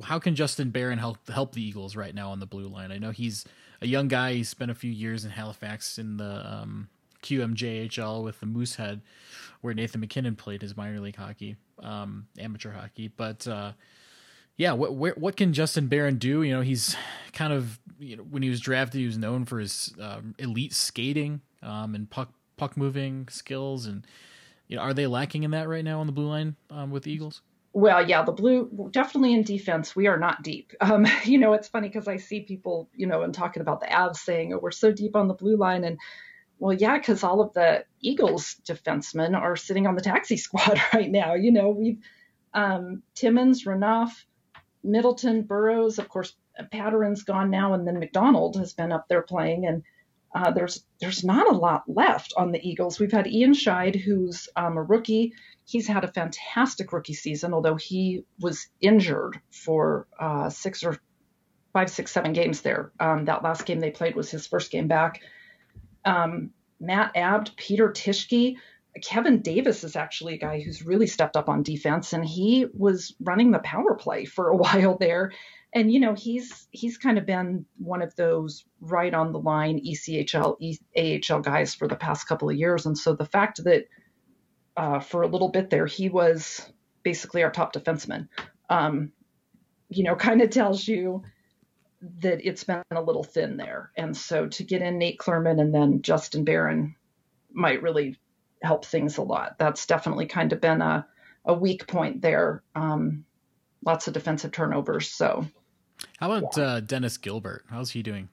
how 0.04 0.20
can 0.20 0.36
Justin 0.36 0.70
Barron 0.70 1.00
help 1.00 1.28
help 1.30 1.54
the 1.54 1.62
Eagles 1.62 1.96
right 1.96 2.16
now 2.16 2.32
on 2.32 2.40
the 2.40 2.46
blue 2.46 2.68
line? 2.68 2.92
I 2.92 2.98
know 2.98 3.12
he's 3.12 3.46
a 3.82 3.88
young 3.88 4.08
guy. 4.08 4.34
He 4.34 4.44
spent 4.44 4.72
a 4.72 4.76
few 4.76 4.92
years 4.92 5.26
in 5.26 5.32
Halifax 5.32 5.98
in 5.98 6.18
the 6.18 6.46
um, 6.46 6.90
QMJHL 7.24 8.24
with 8.24 8.40
the 8.40 8.46
Moosehead, 8.46 9.02
where 9.62 9.74
Nathan 9.74 10.02
MacKinnon 10.02 10.36
played 10.36 10.62
his 10.62 10.78
minor 10.78 11.00
league 11.00 11.18
hockey 11.18 11.58
um, 11.82 12.28
amateur 12.40 12.72
hockey. 12.72 13.10
But 13.10 13.48
uh, 13.48 13.74
yeah, 14.58 14.74
what 14.74 14.96
where, 14.96 15.14
what 15.14 15.36
can 15.36 15.54
Justin 15.54 15.88
Barron 15.88 16.18
do? 16.18 16.44
You 16.44 16.54
know, 16.54 16.62
he's 16.62 16.96
kind 17.34 17.54
of 17.54 17.80
you 18.00 18.18
know 18.18 18.24
when 18.24 18.44
he 18.44 18.50
was 18.50 18.60
drafted, 18.60 19.00
he 19.00 19.08
was 19.08 19.18
known 19.18 19.46
for 19.46 19.60
his 19.60 19.94
um, 20.00 20.36
elite 20.40 20.74
skating 20.74 21.42
um, 21.62 21.96
and 21.96 22.10
puck 22.10 22.34
puck 22.58 22.78
moving 22.78 23.28
skills. 23.30 23.86
And 23.86 24.06
you 24.68 24.78
know, 24.78 24.84
are 24.84 24.94
they 24.94 25.08
lacking 25.08 25.44
in 25.44 25.52
that 25.52 25.68
right 25.68 25.84
now 25.84 26.00
on 26.00 26.08
the 26.08 26.14
blue 26.14 26.28
line 26.28 26.56
um, 26.70 26.92
with 26.92 27.04
the 27.04 27.12
Eagles? 27.12 27.42
Well, 27.74 28.08
yeah, 28.08 28.24
the 28.24 28.34
blue 28.34 28.90
definitely 28.92 29.34
in 29.34 29.44
defense. 29.44 29.96
We 29.96 30.08
are 30.08 30.20
not 30.20 30.44
deep. 30.44 30.74
Um, 30.82 31.06
you 31.24 31.38
know, 31.38 31.54
it's 31.54 31.70
funny 31.70 31.88
because 31.88 32.08
I 32.08 32.18
see 32.18 32.42
people, 32.42 32.90
you 32.94 33.08
know, 33.08 33.22
and 33.22 33.34
talking 33.34 33.62
about 33.62 33.80
the 33.80 33.88
Avs 33.88 34.18
saying, 34.18 34.54
"Oh, 34.54 34.60
we're 34.62 34.72
so 34.72 34.92
deep 34.92 35.16
on 35.16 35.28
the 35.28 35.34
blue 35.34 35.58
line," 35.58 35.84
and 35.84 35.98
well, 36.60 36.74
yeah, 36.74 36.98
because 36.98 37.24
all 37.24 37.42
of 37.42 37.54
the 37.54 37.86
Eagles 38.02 38.58
defensemen 38.68 39.36
are 39.36 39.56
sitting 39.56 39.88
on 39.88 39.96
the 39.96 40.02
taxi 40.02 40.38
squad 40.38 40.82
right 40.94 41.10
now. 41.10 41.34
You 41.34 41.52
know, 41.52 41.70
we've 41.70 42.00
um, 42.54 43.04
Timmins, 43.16 43.64
Renouf, 43.64 44.12
Middleton, 44.84 45.44
Burrows, 45.44 45.98
of 45.98 46.10
course, 46.10 46.36
Pateryn's 46.72 47.24
gone 47.24 47.50
now, 47.50 47.74
and 47.74 47.88
then 47.88 48.00
McDonald 48.00 48.58
has 48.58 48.74
been 48.74 48.92
up 48.92 49.08
there 49.08 49.22
playing, 49.22 49.66
and 49.66 49.84
uh, 50.34 50.52
there's 50.52 50.86
there's 51.00 51.24
not 51.24 51.48
a 51.48 51.58
lot 51.58 51.84
left 51.88 52.34
on 52.38 52.52
the 52.52 52.68
Eagles. 52.68 53.00
We've 53.00 53.12
had 53.12 53.28
Ian 53.28 53.54
Scheid, 53.54 53.96
who's 54.00 54.48
um, 54.56 54.78
a 54.78 54.84
rookie. 54.84 55.34
He's 55.72 55.88
had 55.88 56.04
a 56.04 56.12
fantastic 56.12 56.92
rookie 56.92 57.14
season, 57.14 57.54
although 57.54 57.76
he 57.76 58.26
was 58.40 58.68
injured 58.82 59.40
for 59.50 60.08
uh, 60.20 60.50
six 60.50 60.84
or 60.84 60.98
five, 61.72 61.90
six, 61.90 62.12
seven 62.12 62.34
games 62.34 62.62
there. 62.62 62.92
Um, 63.00 63.26
that 63.26 63.44
last 63.44 63.66
game 63.66 63.80
they 63.80 63.92
played 63.92 64.16
was 64.16 64.30
his 64.30 64.48
first 64.48 64.72
game 64.72 64.88
back. 64.88 65.22
Um, 66.04 66.52
Matt 66.80 67.16
Abd, 67.16 67.52
Peter 67.56 67.90
Tischke, 67.90 68.58
Kevin 69.02 69.42
Davis 69.42 69.84
is 69.84 69.96
actually 69.96 70.34
a 70.34 70.40
guy 70.40 70.60
who's 70.60 70.86
really 70.86 71.08
stepped 71.08 71.38
up 71.38 71.48
on 71.48 71.64
defense, 71.64 72.12
and 72.12 72.26
he 72.26 72.66
was 72.74 73.16
running 73.22 73.52
the 73.52 73.60
power 73.60 73.96
play 73.96 74.26
for 74.26 74.50
a 74.50 74.56
while 74.58 74.98
there. 74.98 75.32
And 75.74 75.90
you 75.92 76.02
know 76.02 76.14
he's 76.16 76.68
he's 76.72 76.98
kind 76.98 77.18
of 77.18 77.26
been 77.26 77.66
one 77.78 78.02
of 78.02 78.14
those 78.18 78.66
right 78.82 79.14
on 79.14 79.32
the 79.32 79.40
line 79.40 79.80
ECHL 79.80 80.58
AHL 80.98 81.40
guys 81.42 81.74
for 81.74 81.88
the 81.88 81.96
past 81.96 82.28
couple 82.28 82.50
of 82.50 82.58
years, 82.58 82.86
and 82.86 82.98
so 82.98 83.16
the 83.16 83.26
fact 83.26 83.64
that 83.64 83.86
uh, 84.82 85.00
for 85.00 85.22
a 85.22 85.28
little 85.28 85.50
bit 85.50 85.70
there 85.70 85.86
he 85.86 86.10
was 86.10 86.68
basically 87.04 87.44
our 87.44 87.52
top 87.52 87.72
defenseman, 87.72 88.28
um, 88.70 89.12
you 89.90 90.04
know, 90.04 90.16
kind 90.28 90.42
of 90.42 90.50
tells 90.50 90.88
you 90.88 91.24
that 92.20 92.40
it's 92.44 92.64
been 92.64 92.82
a 92.90 93.02
little 93.02 93.24
thin 93.24 93.58
there. 93.58 93.92
And 93.96 94.18
so 94.18 94.48
to 94.48 94.64
get 94.64 94.82
in 94.82 94.98
Nate 94.98 95.20
Clurman 95.20 95.62
and 95.62 95.72
then 95.74 96.02
Justin 96.02 96.44
Barron 96.44 96.96
might 97.54 97.84
really 97.84 98.18
help 98.64 98.86
things 98.86 99.18
a 99.18 99.22
lot. 99.22 99.60
That's 99.60 99.86
definitely 99.86 100.26
kind 100.26 100.52
of 100.52 100.60
been 100.60 100.82
a, 100.82 101.06
a 101.46 101.54
weak 101.54 101.86
point 101.86 102.24
there. 102.24 102.64
Um, 102.74 103.26
lots 103.86 104.08
of 104.08 104.16
defensive 104.16 104.52
turnovers. 104.52 105.10
So, 105.10 105.46
how 106.18 106.32
about 106.32 106.58
yeah. 106.58 106.64
uh, 106.64 106.80
Dennis 106.80 107.18
Gilbert? 107.18 107.66
How's 107.70 107.92
he 107.92 108.02
doing? 108.02 108.30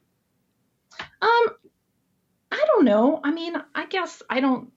Um, 1.21 1.47
I 2.51 2.65
don't 2.69 2.87
know. 2.87 3.21
I 3.23 3.33
mean, 3.33 3.55
I 3.75 3.85
guess 3.87 4.23
I 4.31 4.41
don't. 4.41 4.73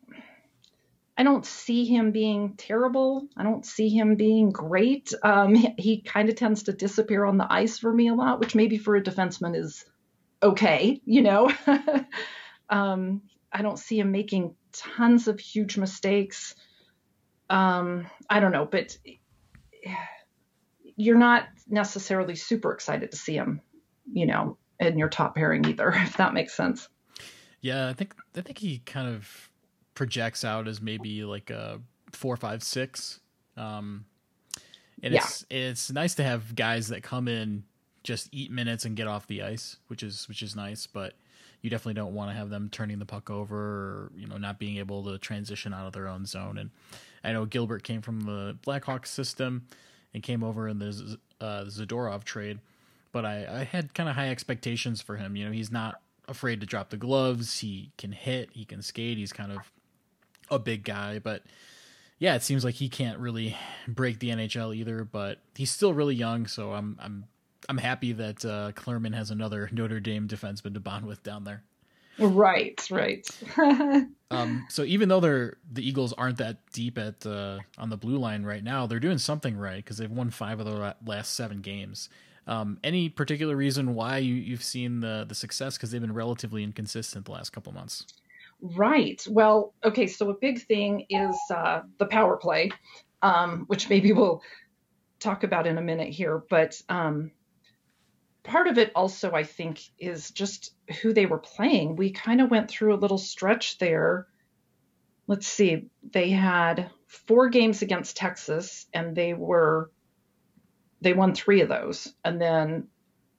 I 1.22 1.24
don't 1.24 1.46
see 1.46 1.86
him 1.86 2.12
being 2.12 2.56
terrible. 2.58 3.28
I 3.38 3.44
don't 3.44 3.64
see 3.64 3.90
him 3.90 4.16
being 4.16 4.50
great. 4.50 5.14
Um, 5.22 5.54
he, 5.54 5.76
he 5.78 6.02
kind 6.02 6.30
of 6.30 6.36
tends 6.36 6.64
to 6.64 6.74
disappear 6.74 7.26
on 7.26 7.38
the 7.38 7.46
ice 7.48 7.78
for 7.78 7.94
me 7.94 8.08
a 8.08 8.16
lot, 8.16 8.40
which 8.40 8.56
maybe 8.56 8.80
for 8.80 8.96
a 8.96 9.04
defenseman 9.04 9.56
is 9.56 9.86
okay, 10.42 11.00
you 11.06 11.22
know. 11.22 11.52
um, 12.72 13.22
I 13.54 13.62
don't 13.62 13.78
see 13.78 14.00
him 14.00 14.12
making 14.12 14.56
tons 14.74 15.28
of 15.28 15.40
huge 15.40 15.78
mistakes. 15.78 16.56
Um, 17.52 18.08
I 18.28 18.40
don't 18.40 18.52
know, 18.52 18.66
but 18.66 18.98
you're 20.96 21.20
not 21.20 21.50
necessarily 21.68 22.36
super 22.36 22.74
excited 22.74 23.12
to 23.12 23.18
see 23.18 23.36
him, 23.36 23.62
you 24.12 24.26
know, 24.26 24.58
in 24.80 24.98
your 24.98 25.10
top 25.10 25.36
pairing 25.36 25.66
either, 25.68 25.90
if 25.96 26.18
that 26.18 26.34
makes 26.34 26.58
sense. 26.58 26.90
Yeah, 27.60 27.90
I 27.90 27.94
think 27.94 28.16
I 28.36 28.42
think 28.42 28.58
he 28.58 28.80
kind 28.80 29.08
of 29.08 29.51
projects 30.02 30.44
out 30.44 30.68
as 30.68 30.82
maybe 30.82 31.24
like 31.24 31.52
a 31.52 31.80
four, 32.12 32.36
five, 32.36 32.64
six. 32.64 33.20
Um, 33.56 34.06
and 35.04 35.14
yeah. 35.14 35.20
it's 35.20 35.46
it's 35.52 35.92
nice 35.92 36.16
to 36.16 36.24
have 36.24 36.56
guys 36.56 36.88
that 36.88 37.04
come 37.04 37.28
in 37.28 37.66
just 38.04 38.28
eat 38.32 38.50
minutes 38.50 38.84
and 38.84 38.96
get 38.96 39.06
off 39.06 39.28
the 39.28 39.44
ice, 39.44 39.78
which 39.90 40.02
is 40.02 40.28
which 40.28 40.42
is 40.42 40.56
nice. 40.56 40.88
But 40.88 41.14
you 41.62 41.70
definitely 41.70 41.94
don't 41.94 42.16
want 42.16 42.32
to 42.32 42.36
have 42.36 42.50
them 42.50 42.68
turning 42.72 42.98
the 42.98 43.06
puck 43.06 43.30
over 43.30 43.56
or 43.56 44.12
you 44.18 44.26
know 44.26 44.38
not 44.38 44.58
being 44.58 44.78
able 44.78 45.04
to 45.04 45.20
transition 45.20 45.72
out 45.72 45.86
of 45.86 45.94
their 45.94 46.08
own 46.08 46.26
zone. 46.26 46.58
And 46.58 46.72
I 47.24 47.32
know 47.32 47.46
Gilbert 47.46 47.84
came 47.84 48.02
from 48.02 48.22
the 48.22 48.58
Blackhawks 48.66 49.10
system 49.10 49.68
and 50.16 50.24
came 50.24 50.44
over 50.44 50.68
in 50.68 50.80
the 50.80 51.20
uh, 51.40 51.66
Zadorov 51.66 52.24
trade, 52.24 52.58
but 53.12 53.24
I, 53.24 53.60
I 53.60 53.64
had 53.66 53.94
kind 53.94 54.10
of 54.10 54.16
high 54.16 54.30
expectations 54.30 55.00
for 55.00 55.18
him. 55.18 55.36
You 55.36 55.46
know, 55.46 55.52
he's 55.52 55.72
not 55.72 56.02
afraid 56.28 56.60
to 56.62 56.66
drop 56.66 56.90
the 56.90 56.98
gloves. 56.98 57.60
He 57.60 57.92
can 58.00 58.14
hit. 58.14 58.50
He 58.54 58.66
can 58.66 58.82
skate. 58.82 59.20
He's 59.20 59.32
kind 59.32 59.52
of 59.52 59.72
a 60.52 60.60
big 60.60 60.84
guy, 60.84 61.20
but 61.20 61.44
yeah, 62.20 62.36
it 62.36 62.44
seems 62.44 62.64
like 62.64 62.76
he 62.76 62.88
can't 62.88 63.18
really 63.18 63.58
break 63.88 64.20
the 64.20 64.30
NHL 64.30 64.76
either. 64.76 65.04
But 65.04 65.40
he's 65.56 65.72
still 65.72 65.94
really 65.94 66.14
young, 66.14 66.46
so 66.46 66.74
I'm 66.74 66.98
I'm 67.02 67.26
I'm 67.68 67.80
happy 67.80 68.12
that 68.14 68.46
uh, 68.46 68.72
Clurman 68.74 69.16
has 69.16 69.32
another 69.32 69.70
Notre 69.72 70.00
Dame 70.00 70.28
defenseman 70.28 70.76
to 70.76 70.80
bond 70.80 71.06
with 71.08 71.24
down 71.24 71.46
there. 71.46 71.64
Right, 72.20 72.88
right. 72.92 73.28
um, 74.30 74.68
so 74.70 74.84
even 74.84 75.10
though 75.10 75.20
they're 75.20 75.58
the 75.72 75.88
Eagles 75.88 76.14
aren't 76.14 76.38
that 76.38 76.58
deep 76.72 76.98
at 77.00 77.26
uh, 77.26 77.60
on 77.80 77.90
the 77.90 77.98
blue 77.98 78.18
line 78.18 78.44
right 78.44 78.64
now, 78.64 78.86
they're 78.86 79.00
doing 79.00 79.18
something 79.18 79.58
right 79.58 79.78
because 79.78 79.98
they've 79.98 80.12
won 80.12 80.30
five 80.30 80.60
of 80.60 80.68
the 80.68 80.96
last 81.06 81.34
seven 81.34 81.62
games. 81.62 82.10
Um, 82.46 82.80
any 82.84 83.10
particular 83.10 83.56
reason 83.56 83.96
why 83.96 84.18
you, 84.18 84.52
have 84.52 84.64
seen 84.64 85.00
the 85.00 85.26
the 85.28 85.36
success? 85.36 85.78
Because 85.78 85.92
they've 85.92 86.02
been 86.02 86.14
relatively 86.14 86.64
inconsistent 86.64 87.26
the 87.26 87.32
last 87.32 87.52
couple 87.52 87.72
months. 87.72 88.06
Right. 88.62 89.26
Well, 89.30 89.74
okay. 89.84 90.08
So 90.08 90.30
a 90.30 90.36
big 90.36 90.66
thing 90.66 91.06
is 91.10 91.36
uh, 91.54 91.82
the 91.98 92.06
power 92.06 92.38
play, 92.38 92.72
um, 93.22 93.66
which 93.68 93.90
maybe 93.90 94.14
we'll 94.14 94.42
talk 95.20 95.44
about 95.44 95.68
in 95.68 95.78
a 95.78 95.82
minute 95.82 96.10
here. 96.10 96.44
But 96.50 96.80
um, 96.90 97.32
part 98.44 98.68
of 98.68 98.78
it 98.78 98.92
also, 98.96 99.32
I 99.34 99.44
think, 99.44 99.82
is 99.98 100.32
just 100.32 100.74
who 101.02 101.14
they 101.14 101.26
were 101.26 101.40
playing. 101.40 101.96
We 101.96 102.12
kind 102.12 102.42
of 102.42 102.52
went 102.52 102.70
through 102.70 102.94
a 102.94 102.98
little 103.02 103.18
stretch 103.18 103.78
there. 103.80 104.28
Let's 105.28 105.48
see, 105.48 105.90
they 106.12 106.30
had 106.30 106.92
four 107.08 107.50
games 107.50 107.82
against 107.82 108.18
Texas, 108.18 108.86
and 108.94 109.16
they 109.16 109.34
were 109.34 109.92
they 111.02 111.14
won 111.14 111.34
three 111.34 111.62
of 111.62 111.70
those, 111.70 112.14
and 112.24 112.40
then 112.40 112.88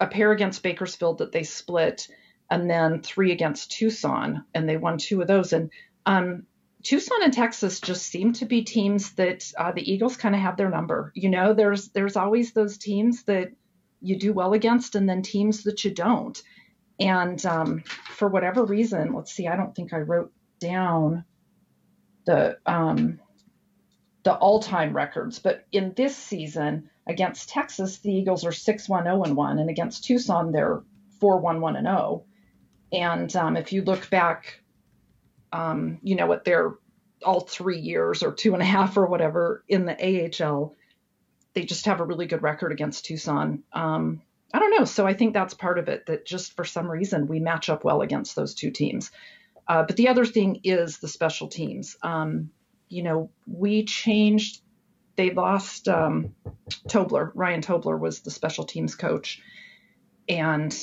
a 0.01 0.07
pair 0.07 0.33
against 0.33 0.63
Bakersfield 0.65 1.19
that 1.19 1.31
they 1.31 1.45
split, 1.45 2.09
and 2.53 2.69
then 2.69 3.01
three 3.01 3.33
against 3.33 3.71
Tucson, 3.71 4.45
and 4.55 4.69
they 4.69 4.77
won 4.77 4.99
two 4.99 5.23
of 5.23 5.27
those. 5.27 5.55
And 5.55 5.71
um, 6.05 6.43
Tucson 6.83 7.23
and 7.23 7.33
Texas 7.33 7.81
just 7.81 8.05
seem 8.05 8.35
to 8.35 8.45
be 8.45 8.63
teams 8.63 9.13
that 9.13 9.51
uh, 9.57 9.73
the 9.73 9.91
Eagles 9.91 10.19
kind 10.19 10.35
of 10.35 10.43
have 10.43 10.59
their 10.59 10.69
number. 10.69 11.13
You 11.15 11.31
know, 11.31 11.55
there's 11.55 11.89
there's 11.89 12.15
always 12.15 12.53
those 12.53 12.77
teams 12.77 13.23
that 13.23 13.53
you 14.03 14.19
do 14.19 14.35
well 14.35 14.53
against 14.53 14.97
and 14.97 15.09
then 15.09 15.23
teams 15.23 15.63
that 15.63 15.83
you 15.83 15.93
don't. 15.93 16.41
And 17.01 17.45
um, 17.47 17.85
for 18.11 18.29
whatever 18.29 18.67
reason, 18.67 19.15
let's 19.15 19.33
see, 19.33 19.49
I 19.49 19.57
don't 19.57 19.75
think 19.75 19.95
I 19.95 20.01
wrote 20.01 20.31
down 20.61 21.25
the 22.27 22.59
um, 22.67 23.19
the 24.25 24.35
all-time 24.35 24.95
records, 24.95 25.39
but 25.39 25.65
in 25.73 25.95
this 25.97 26.15
season 26.15 26.91
against 27.07 27.49
Texas, 27.49 28.01
the 28.01 28.13
Eagles 28.13 28.45
are 28.45 28.51
6-1 28.51 29.05
0 29.05 29.35
1, 29.35 29.59
and 29.59 29.71
against 29.71 30.05
Tucson, 30.05 30.53
they're 30.53 30.83
4-1 31.19 31.61
1 31.61 31.83
0. 31.83 32.27
And 32.93 33.35
um, 33.37 33.57
if 33.57 33.73
you 33.73 33.83
look 33.83 34.11
back, 34.11 34.61
um, 35.53 35.99
you 36.03 36.17
know, 36.17 36.33
at 36.33 36.45
their 36.45 36.75
all 37.25 37.41
three 37.41 37.79
years 37.79 38.23
or 38.23 38.33
two 38.33 38.53
and 38.53 38.63
a 38.63 38.67
half 38.67 38.97
or 38.97 39.07
whatever 39.07 39.65
in 39.69 39.87
the 39.87 40.43
AHL, 40.45 40.75
they 41.55 41.65
just 41.65 41.87
have 41.87 42.01
a 42.01 42.05
really 42.05 42.27
good 42.27 42.43
record 42.43 42.73
against 42.73 43.05
Tucson. 43.05 43.63
Um, 43.73 44.23
I 44.53 44.59
don't 44.59 44.77
know. 44.79 44.85
So 44.85 45.07
I 45.07 45.15
think 45.15 45.33
that's 45.33 45.55
part 45.55 45.79
of 45.79 45.89
it 45.89 46.07
that 46.07 46.27
just 46.27 46.55
for 46.55 46.65
some 46.65 46.91
reason 46.91 47.27
we 47.27 47.41
match 47.41 47.71
up 47.71 47.85
well 47.85 48.03
against 48.03 48.37
those 48.37 48.55
two 48.55 48.71
teams. 48.71 49.11
Uh, 49.67 49.85
but 49.85 49.97
the 49.97 50.09
other 50.09 50.25
thing 50.25 50.61
is 50.65 50.99
the 50.99 51.09
special 51.09 51.49
teams. 51.49 51.97
Um, 52.03 52.51
you 52.89 53.03
know, 53.03 53.31
we 53.47 53.85
changed, 53.85 54.61
they 55.17 55.31
lost 55.31 55.89
um, 55.89 56.35
Tobler. 56.89 57.31
Ryan 57.35 57.63
Tobler 57.63 57.99
was 57.99 58.21
the 58.21 58.31
special 58.31 58.65
teams 58.65 58.95
coach. 58.95 59.41
And 60.29 60.75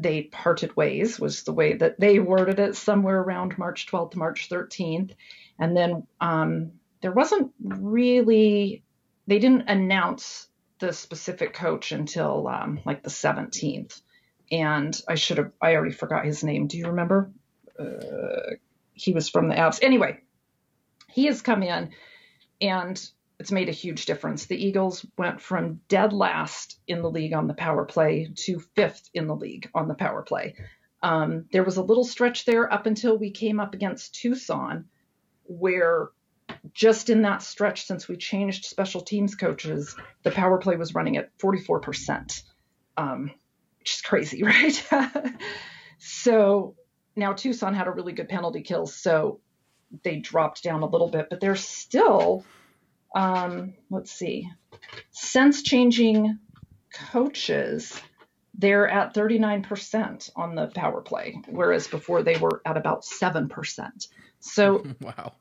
they 0.00 0.22
parted 0.22 0.76
ways, 0.76 1.18
was 1.18 1.42
the 1.42 1.52
way 1.52 1.74
that 1.74 1.98
they 1.98 2.18
worded 2.18 2.58
it, 2.58 2.76
somewhere 2.76 3.20
around 3.20 3.58
March 3.58 3.86
12th 3.86 4.12
to 4.12 4.18
March 4.18 4.48
13th. 4.48 5.12
And 5.58 5.76
then 5.76 6.06
um, 6.20 6.72
there 7.00 7.12
wasn't 7.12 7.52
really 7.60 8.82
they 9.28 9.38
didn't 9.38 9.68
announce 9.68 10.48
the 10.78 10.92
specific 10.92 11.52
coach 11.52 11.92
until 11.92 12.48
um, 12.48 12.80
like 12.84 13.02
the 13.02 13.10
17th. 13.10 14.00
And 14.50 14.98
I 15.06 15.16
should 15.16 15.36
have, 15.36 15.52
I 15.60 15.74
already 15.74 15.94
forgot 15.94 16.24
his 16.24 16.42
name. 16.42 16.66
Do 16.66 16.78
you 16.78 16.86
remember? 16.86 17.30
Uh, 17.78 18.56
he 18.94 19.12
was 19.12 19.28
from 19.28 19.48
the 19.48 19.54
Avs. 19.54 19.80
Anyway, 19.82 20.20
he 21.08 21.26
has 21.26 21.42
come 21.42 21.62
in 21.62 21.90
and 22.60 23.10
it's 23.38 23.52
made 23.52 23.68
a 23.68 23.72
huge 23.72 24.06
difference. 24.06 24.46
The 24.46 24.62
Eagles 24.62 25.06
went 25.16 25.40
from 25.40 25.80
dead 25.88 26.12
last 26.12 26.80
in 26.88 27.02
the 27.02 27.10
league 27.10 27.32
on 27.32 27.46
the 27.46 27.54
power 27.54 27.84
play 27.84 28.32
to 28.34 28.58
fifth 28.74 29.08
in 29.14 29.26
the 29.26 29.36
league 29.36 29.70
on 29.74 29.88
the 29.88 29.94
power 29.94 30.22
play. 30.22 30.56
Um, 31.02 31.46
there 31.52 31.62
was 31.62 31.76
a 31.76 31.82
little 31.82 32.04
stretch 32.04 32.44
there 32.44 32.72
up 32.72 32.86
until 32.86 33.16
we 33.16 33.30
came 33.30 33.60
up 33.60 33.74
against 33.74 34.16
Tucson 34.16 34.86
where 35.44 36.08
just 36.72 37.10
in 37.10 37.22
that 37.22 37.42
stretch 37.42 37.86
since 37.86 38.08
we 38.08 38.16
changed 38.16 38.64
special 38.64 39.00
teams 39.00 39.34
coaches, 39.34 39.94
the 40.22 40.30
power 40.30 40.58
play 40.58 40.76
was 40.76 40.94
running 40.94 41.16
at 41.16 41.36
44%, 41.38 42.42
um, 42.96 43.30
which 43.78 43.94
is 43.94 44.00
crazy, 44.02 44.42
right? 44.44 44.84
so 45.98 46.74
now 47.16 47.32
Tucson 47.32 47.74
had 47.74 47.86
a 47.86 47.92
really 47.92 48.12
good 48.12 48.28
penalty 48.28 48.62
kill, 48.62 48.86
so 48.86 49.40
they 50.02 50.16
dropped 50.16 50.62
down 50.62 50.82
a 50.82 50.86
little 50.86 51.08
bit, 51.08 51.28
but 51.30 51.40
they're 51.40 51.56
still, 51.56 52.44
um, 53.14 53.74
let's 53.90 54.12
see, 54.12 54.50
sense 55.10 55.62
changing 55.62 56.38
coaches, 56.92 58.00
they're 58.54 58.88
at 58.88 59.14
39% 59.14 60.30
on 60.36 60.54
the 60.54 60.66
power 60.68 61.00
play, 61.00 61.40
whereas 61.48 61.86
before 61.86 62.22
they 62.22 62.36
were 62.36 62.60
at 62.64 62.76
about 62.76 63.02
7%. 63.02 64.08
So, 64.40 64.84
wow. 65.00 65.32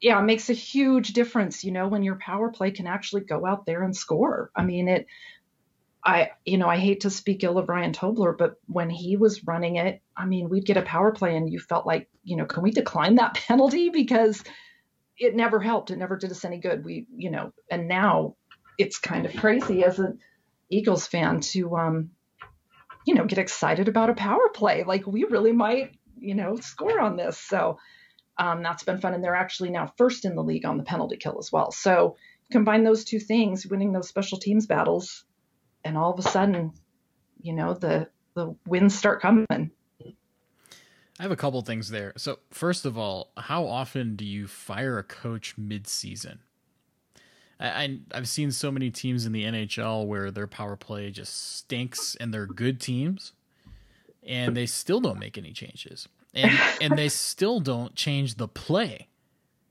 Yeah, 0.00 0.18
it 0.18 0.24
makes 0.24 0.50
a 0.50 0.54
huge 0.54 1.12
difference, 1.14 1.64
you 1.64 1.72
know, 1.72 1.88
when 1.88 2.02
your 2.02 2.16
power 2.16 2.50
play 2.50 2.72
can 2.72 2.86
actually 2.86 3.22
go 3.22 3.46
out 3.46 3.64
there 3.64 3.82
and 3.82 3.96
score. 3.96 4.50
I 4.54 4.62
mean, 4.62 4.88
it, 4.88 5.06
I, 6.04 6.32
you 6.44 6.58
know, 6.58 6.68
I 6.68 6.76
hate 6.76 7.00
to 7.00 7.10
speak 7.10 7.42
ill 7.42 7.56
of 7.56 7.68
Ryan 7.68 7.92
Tobler, 7.92 8.36
but 8.36 8.56
when 8.66 8.90
he 8.90 9.16
was 9.16 9.44
running 9.46 9.76
it, 9.76 10.02
I 10.14 10.26
mean, 10.26 10.50
we'd 10.50 10.66
get 10.66 10.76
a 10.76 10.82
power 10.82 11.12
play 11.12 11.36
and 11.36 11.50
you 11.50 11.58
felt 11.58 11.86
like, 11.86 12.10
you 12.22 12.36
know, 12.36 12.44
can 12.44 12.62
we 12.62 12.70
decline 12.70 13.14
that 13.14 13.34
penalty? 13.46 13.88
Because 13.88 14.42
it 15.18 15.34
never 15.34 15.60
helped. 15.60 15.90
It 15.90 15.98
never 15.98 16.16
did 16.16 16.30
us 16.30 16.44
any 16.44 16.58
good. 16.58 16.84
We, 16.84 17.06
you 17.16 17.30
know, 17.30 17.52
and 17.70 17.88
now 17.88 18.36
it's 18.78 18.98
kind 18.98 19.26
of 19.26 19.36
crazy 19.36 19.84
as 19.84 19.98
an 19.98 20.18
Eagles 20.70 21.06
fan 21.06 21.40
to, 21.40 21.76
um, 21.76 22.10
you 23.06 23.14
know, 23.14 23.24
get 23.24 23.38
excited 23.38 23.88
about 23.88 24.10
a 24.10 24.14
power 24.14 24.48
play. 24.52 24.84
Like 24.84 25.06
we 25.06 25.24
really 25.24 25.52
might, 25.52 25.96
you 26.18 26.34
know, 26.34 26.56
score 26.56 27.00
on 27.00 27.16
this. 27.16 27.38
So 27.38 27.78
um, 28.38 28.62
that's 28.62 28.82
been 28.82 28.98
fun. 28.98 29.14
And 29.14 29.22
they're 29.22 29.36
actually 29.36 29.70
now 29.70 29.92
first 29.96 30.24
in 30.24 30.34
the 30.34 30.42
league 30.42 30.66
on 30.66 30.78
the 30.78 30.84
penalty 30.84 31.16
kill 31.16 31.38
as 31.38 31.52
well. 31.52 31.70
So 31.70 32.16
combine 32.50 32.84
those 32.84 33.04
two 33.04 33.20
things, 33.20 33.66
winning 33.66 33.92
those 33.92 34.08
special 34.08 34.38
teams 34.38 34.66
battles, 34.66 35.24
and 35.84 35.96
all 35.96 36.12
of 36.12 36.18
a 36.18 36.28
sudden, 36.28 36.72
you 37.40 37.52
know, 37.52 37.74
the 37.74 38.08
the 38.34 38.56
wins 38.66 38.94
start 38.94 39.22
coming. 39.22 39.70
I 41.18 41.22
have 41.22 41.32
a 41.32 41.36
couple 41.36 41.60
things 41.62 41.90
there. 41.90 42.12
So 42.16 42.40
first 42.50 42.84
of 42.84 42.98
all, 42.98 43.30
how 43.36 43.66
often 43.66 44.16
do 44.16 44.24
you 44.24 44.46
fire 44.46 44.98
a 44.98 45.04
coach 45.04 45.56
mid-season? 45.56 46.40
I, 47.60 48.00
I've 48.12 48.28
seen 48.28 48.50
so 48.50 48.70
many 48.70 48.90
teams 48.90 49.26
in 49.26 49.32
the 49.32 49.44
NHL 49.44 50.06
where 50.06 50.30
their 50.30 50.46
power 50.46 50.76
play 50.76 51.10
just 51.10 51.56
stinks 51.56 52.16
and 52.16 52.34
they're 52.34 52.46
good 52.46 52.80
teams, 52.80 53.32
and 54.26 54.56
they 54.56 54.66
still 54.66 55.00
don't 55.00 55.18
make 55.18 55.38
any 55.38 55.52
changes, 55.52 56.08
and 56.34 56.58
and 56.80 56.98
they 56.98 57.08
still 57.08 57.60
don't 57.60 57.94
change 57.94 58.36
the 58.36 58.48
play. 58.48 59.08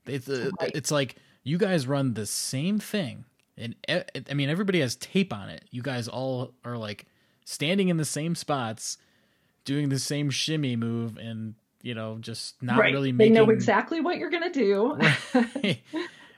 It's 0.06 0.28
uh, 0.28 0.50
it's 0.60 0.90
like 0.90 1.16
you 1.42 1.58
guys 1.58 1.86
run 1.86 2.14
the 2.14 2.26
same 2.26 2.78
thing, 2.78 3.26
and 3.58 3.74
I 3.88 4.34
mean 4.34 4.48
everybody 4.48 4.80
has 4.80 4.96
tape 4.96 5.32
on 5.32 5.50
it. 5.50 5.64
You 5.70 5.82
guys 5.82 6.08
all 6.08 6.54
are 6.64 6.78
like 6.78 7.06
standing 7.44 7.90
in 7.90 7.98
the 7.98 8.04
same 8.04 8.34
spots, 8.34 8.96
doing 9.64 9.88
the 9.88 9.98
same 9.98 10.30
shimmy 10.30 10.76
move, 10.76 11.16
and 11.16 11.54
you 11.82 11.94
know 11.94 12.18
just 12.20 12.62
not 12.62 12.78
right. 12.78 12.92
really 12.92 13.12
making. 13.12 13.34
They 13.34 13.40
know 13.40 13.50
exactly 13.50 14.00
what 14.00 14.18
you're 14.18 14.30
gonna 14.30 14.52
do. 14.52 14.98
right. 15.34 15.82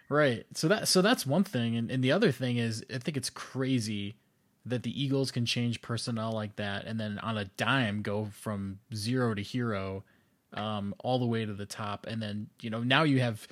Right. 0.08 0.46
So 0.54 0.68
that 0.68 0.86
so 0.88 1.02
that's 1.02 1.26
one 1.26 1.44
thing, 1.44 1.76
and, 1.76 1.90
and 1.90 2.02
the 2.02 2.12
other 2.12 2.30
thing 2.30 2.58
is 2.58 2.84
I 2.94 2.98
think 2.98 3.16
it's 3.16 3.30
crazy 3.30 4.14
that 4.64 4.82
the 4.82 5.02
Eagles 5.02 5.30
can 5.30 5.46
change 5.46 5.82
personnel 5.82 6.32
like 6.32 6.56
that, 6.56 6.84
and 6.86 6.98
then 6.98 7.18
on 7.18 7.36
a 7.36 7.46
dime 7.46 8.02
go 8.02 8.26
from 8.26 8.78
zero 8.94 9.34
to 9.34 9.42
hero, 9.42 10.04
um, 10.52 10.94
all 11.00 11.18
the 11.18 11.26
way 11.26 11.44
to 11.44 11.52
the 11.52 11.66
top, 11.66 12.06
and 12.06 12.22
then 12.22 12.48
you 12.60 12.70
know 12.70 12.82
now 12.82 13.02
you 13.02 13.20
have 13.20 13.48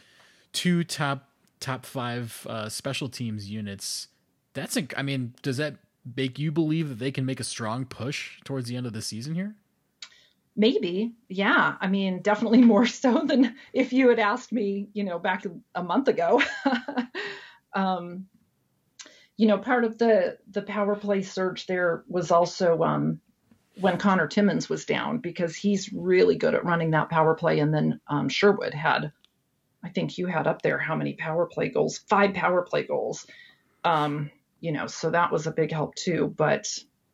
two 0.53 0.85
top 0.85 1.29
top 1.59 1.85
five 1.87 2.47
uh, 2.49 2.69
special 2.69 3.09
teams 3.09 3.51
units. 3.51 4.09
That's 4.53 4.77
a, 4.77 4.87
I 4.97 5.03
mean, 5.03 5.35
does 5.43 5.57
that 5.57 5.77
make 6.17 6.39
you 6.39 6.53
believe 6.53 6.89
that 6.89 6.99
they 6.99 7.11
can 7.11 7.27
make 7.27 7.41
a 7.41 7.45
strong 7.45 7.85
push 7.85 8.39
towards 8.45 8.69
the 8.69 8.77
end 8.77 8.87
of 8.87 8.93
the 8.93 9.03
season 9.03 9.35
here? 9.35 9.57
Maybe, 10.57 11.15
yeah. 11.29 11.77
I 11.81 11.89
mean, 11.89 12.23
definitely 12.23 12.63
more 12.63 12.87
so 13.03 13.25
than 13.25 13.57
if 13.73 13.93
you 13.93 14.09
had 14.09 14.19
asked 14.19 14.53
me, 14.53 14.89
you 14.93 15.05
know, 15.05 15.19
back 15.19 15.45
a 15.75 15.83
month 15.83 16.09
ago. 16.09 16.43
um, 17.75 18.27
you 19.37 19.49
know, 19.49 19.59
part 19.59 19.85
of 19.85 19.99
the 19.99 20.39
the 20.49 20.63
power 20.63 20.95
play 20.95 21.23
surge 21.23 21.67
there 21.67 22.05
was 22.09 22.31
also 22.31 22.83
um, 22.85 23.21
when 23.81 23.99
Connor 23.99 24.29
Timmins 24.29 24.69
was 24.69 24.85
down 24.85 25.19
because 25.19 25.57
he's 25.57 25.93
really 25.93 26.37
good 26.37 26.55
at 26.55 26.65
running 26.65 26.93
that 26.93 27.09
power 27.09 27.35
play. 27.35 27.59
And 27.59 27.75
then 27.75 28.01
um, 28.07 28.29
Sherwood 28.29 28.75
had, 28.75 29.13
I 29.83 29.89
think 29.89 30.19
you 30.19 30.27
had 30.27 30.47
up 30.47 30.63
there 30.63 30.79
how 30.79 30.95
many 30.95 31.15
power 31.15 31.47
play 31.47 31.69
goals? 31.69 31.99
Five 31.99 32.35
power 32.35 32.63
play 32.63 32.85
goals. 32.85 33.27
Um, 33.83 34.31
you 34.61 34.73
know, 34.73 34.87
so 34.87 35.11
that 35.11 35.33
was 35.33 35.47
a 35.47 35.53
big 35.53 35.73
help 35.73 35.95
too. 35.97 36.33
But 36.37 36.67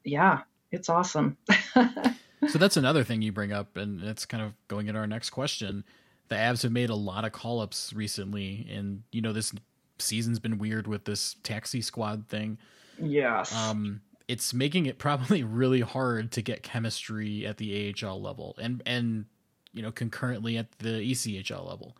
yeah, 0.04 0.42
it's 0.70 0.88
awesome. 0.88 1.38
so 2.50 2.58
that's 2.58 2.76
another 2.76 3.04
thing 3.04 3.22
you 3.22 3.32
bring 3.32 3.52
up, 3.52 3.76
and 3.76 4.02
it's 4.02 4.26
kind 4.26 4.42
of 4.42 4.52
going 4.68 4.88
into 4.88 5.00
our 5.00 5.06
next 5.06 5.30
question. 5.30 5.84
The 6.28 6.36
Avs 6.36 6.62
have 6.62 6.72
made 6.72 6.90
a 6.90 6.94
lot 6.94 7.24
of 7.24 7.32
call 7.32 7.60
ups 7.60 7.92
recently, 7.92 8.66
and 8.70 9.02
you 9.12 9.20
know 9.20 9.32
this 9.32 9.52
season's 9.98 10.38
been 10.38 10.58
weird 10.58 10.86
with 10.86 11.04
this 11.04 11.36
taxi 11.42 11.80
squad 11.80 12.28
thing. 12.28 12.58
Yes. 12.98 13.54
Um, 13.54 14.00
it's 14.28 14.54
making 14.54 14.86
it 14.86 14.98
probably 14.98 15.42
really 15.44 15.80
hard 15.80 16.32
to 16.32 16.42
get 16.42 16.62
chemistry 16.62 17.46
at 17.46 17.56
the 17.56 17.94
AHL 18.02 18.20
level, 18.20 18.56
and 18.60 18.82
and 18.86 19.26
you 19.72 19.82
know 19.82 19.92
concurrently 19.92 20.56
at 20.56 20.70
the 20.78 21.00
ECHL 21.00 21.66
level. 21.66 21.96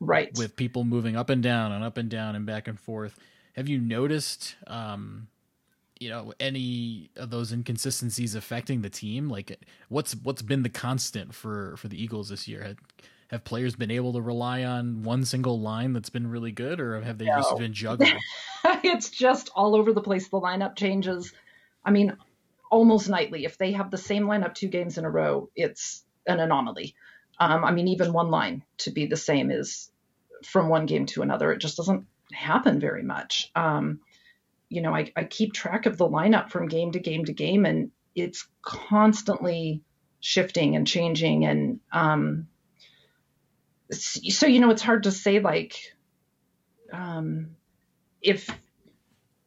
Right. 0.00 0.36
With 0.36 0.56
people 0.56 0.84
moving 0.84 1.16
up 1.16 1.30
and 1.30 1.42
down 1.42 1.70
and 1.70 1.84
up 1.84 1.98
and 1.98 2.08
down 2.08 2.34
and 2.34 2.46
back 2.46 2.66
and 2.66 2.80
forth. 2.80 3.18
Have 3.54 3.68
you 3.68 3.78
noticed 3.78 4.56
um, 4.66 5.28
you 6.00 6.08
know 6.08 6.32
any 6.38 7.10
of 7.16 7.30
those 7.30 7.52
inconsistencies 7.52 8.34
affecting 8.34 8.82
the 8.82 8.90
team? 8.90 9.28
Like 9.28 9.64
what's 9.88 10.14
what's 10.16 10.42
been 10.42 10.62
the 10.62 10.68
constant 10.68 11.34
for 11.34 11.76
for 11.76 11.88
the 11.88 12.02
eagles 12.02 12.28
this 12.28 12.46
year? 12.46 12.62
Have, 12.62 12.76
have 13.28 13.44
players 13.44 13.74
been 13.74 13.90
able 13.90 14.12
to 14.12 14.20
rely 14.20 14.64
on 14.64 15.02
one 15.02 15.24
single 15.24 15.60
line 15.60 15.92
that's 15.92 16.10
been 16.10 16.28
really 16.28 16.52
good 16.52 16.80
or 16.80 17.00
have 17.00 17.18
they 17.18 17.26
no. 17.26 17.36
just 17.36 17.56
been 17.58 17.72
juggling? 17.72 18.18
It's 18.84 19.10
just 19.10 19.50
all 19.54 19.74
over 19.74 19.92
the 19.92 20.02
place. 20.02 20.28
The 20.28 20.40
lineup 20.40 20.76
changes 20.76 21.32
i 21.84 21.90
mean 21.90 22.16
almost 22.70 23.08
nightly. 23.08 23.44
If 23.44 23.58
they 23.58 23.72
have 23.72 23.90
the 23.90 23.98
same 23.98 24.24
lineup 24.26 24.54
two 24.54 24.68
games 24.68 24.98
in 24.98 25.04
a 25.04 25.10
row 25.10 25.50
it's 25.54 26.04
an 26.26 26.40
anomaly. 26.40 26.94
Um, 27.38 27.64
i 27.64 27.72
mean 27.72 27.88
even 27.88 28.12
one 28.12 28.30
line 28.30 28.64
to 28.78 28.90
be 28.90 29.06
the 29.06 29.16
same 29.16 29.50
is 29.50 29.90
from 30.44 30.68
one 30.68 30.86
game 30.86 31.06
to 31.06 31.22
another 31.22 31.52
it 31.52 31.58
just 31.58 31.76
doesn't 31.76 32.06
happen 32.32 32.80
very 32.80 33.02
much. 33.02 33.50
Um, 33.54 34.00
you 34.68 34.82
know, 34.82 34.94
I, 34.94 35.12
I 35.16 35.24
keep 35.24 35.52
track 35.52 35.86
of 35.86 35.96
the 35.96 36.08
lineup 36.08 36.50
from 36.50 36.68
game 36.68 36.92
to 36.92 36.98
game 36.98 37.24
to 37.24 37.32
game, 37.32 37.64
and 37.64 37.90
it's 38.14 38.46
constantly 38.62 39.82
shifting 40.20 40.76
and 40.76 40.86
changing. 40.86 41.44
And 41.44 41.80
um, 41.92 42.48
so, 43.92 44.46
you 44.46 44.60
know, 44.60 44.70
it's 44.70 44.82
hard 44.82 45.04
to 45.04 45.12
say 45.12 45.40
like 45.40 45.76
um, 46.92 47.56
if 48.20 48.48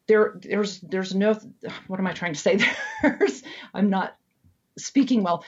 there 0.07 0.39
there's 0.41 0.79
there's 0.81 1.13
no 1.13 1.39
what 1.87 1.99
am 1.99 2.07
I 2.07 2.13
trying 2.13 2.33
to 2.33 2.39
say? 2.39 2.59
There's 3.01 3.43
I'm 3.73 3.89
not 3.89 4.15
speaking 4.77 5.23
well 5.23 5.45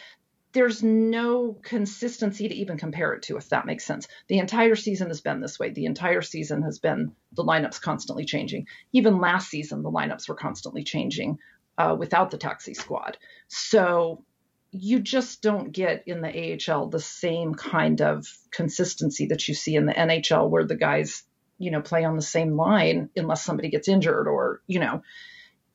there's 0.53 0.83
no 0.83 1.57
consistency 1.61 2.47
to 2.49 2.55
even 2.55 2.77
compare 2.77 3.13
it 3.13 3.23
to, 3.23 3.37
if 3.37 3.49
that 3.49 3.65
makes 3.65 3.85
sense. 3.85 4.07
The 4.27 4.39
entire 4.39 4.75
season 4.75 5.07
has 5.07 5.21
been 5.21 5.39
this 5.39 5.57
way. 5.57 5.69
The 5.69 5.85
entire 5.85 6.21
season 6.21 6.63
has 6.63 6.79
been 6.79 7.13
the 7.33 7.43
lineups 7.43 7.81
constantly 7.81 8.25
changing. 8.25 8.67
Even 8.91 9.19
last 9.19 9.49
season, 9.49 9.81
the 9.81 9.91
lineups 9.91 10.27
were 10.27 10.35
constantly 10.35 10.83
changing 10.83 11.37
uh, 11.77 11.95
without 11.97 12.31
the 12.31 12.37
taxi 12.37 12.73
squad. 12.73 13.17
So 13.47 14.23
you 14.71 14.99
just 14.99 15.41
don't 15.41 15.71
get 15.71 16.03
in 16.07 16.21
the 16.21 16.59
AHL 16.71 16.87
the 16.87 16.99
same 16.99 17.55
kind 17.55 18.01
of 18.01 18.25
consistency 18.51 19.27
that 19.27 19.47
you 19.47 19.53
see 19.53 19.75
in 19.75 19.85
the 19.85 19.93
NHL, 19.93 20.49
where 20.49 20.65
the 20.65 20.75
guys, 20.75 21.23
you 21.57 21.71
know, 21.71 21.81
play 21.81 22.03
on 22.03 22.15
the 22.15 22.21
same 22.21 22.55
line 22.55 23.09
unless 23.15 23.43
somebody 23.43 23.69
gets 23.69 23.87
injured 23.87 24.27
or, 24.27 24.61
you 24.67 24.79
know, 24.79 25.01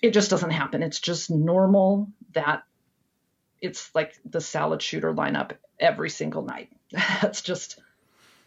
it 0.03 0.13
just 0.13 0.31
doesn't 0.31 0.51
happen. 0.51 0.83
It's 0.83 1.01
just 1.01 1.31
normal 1.31 2.09
that 2.33 2.63
it's 3.61 3.95
like 3.95 4.19
the 4.25 4.41
salad 4.41 4.83
shooter 4.83 5.13
lineup 5.13 5.53
every 5.81 6.11
single 6.11 6.43
night. 6.43 6.71
That's 7.23 7.43
just 7.43 7.81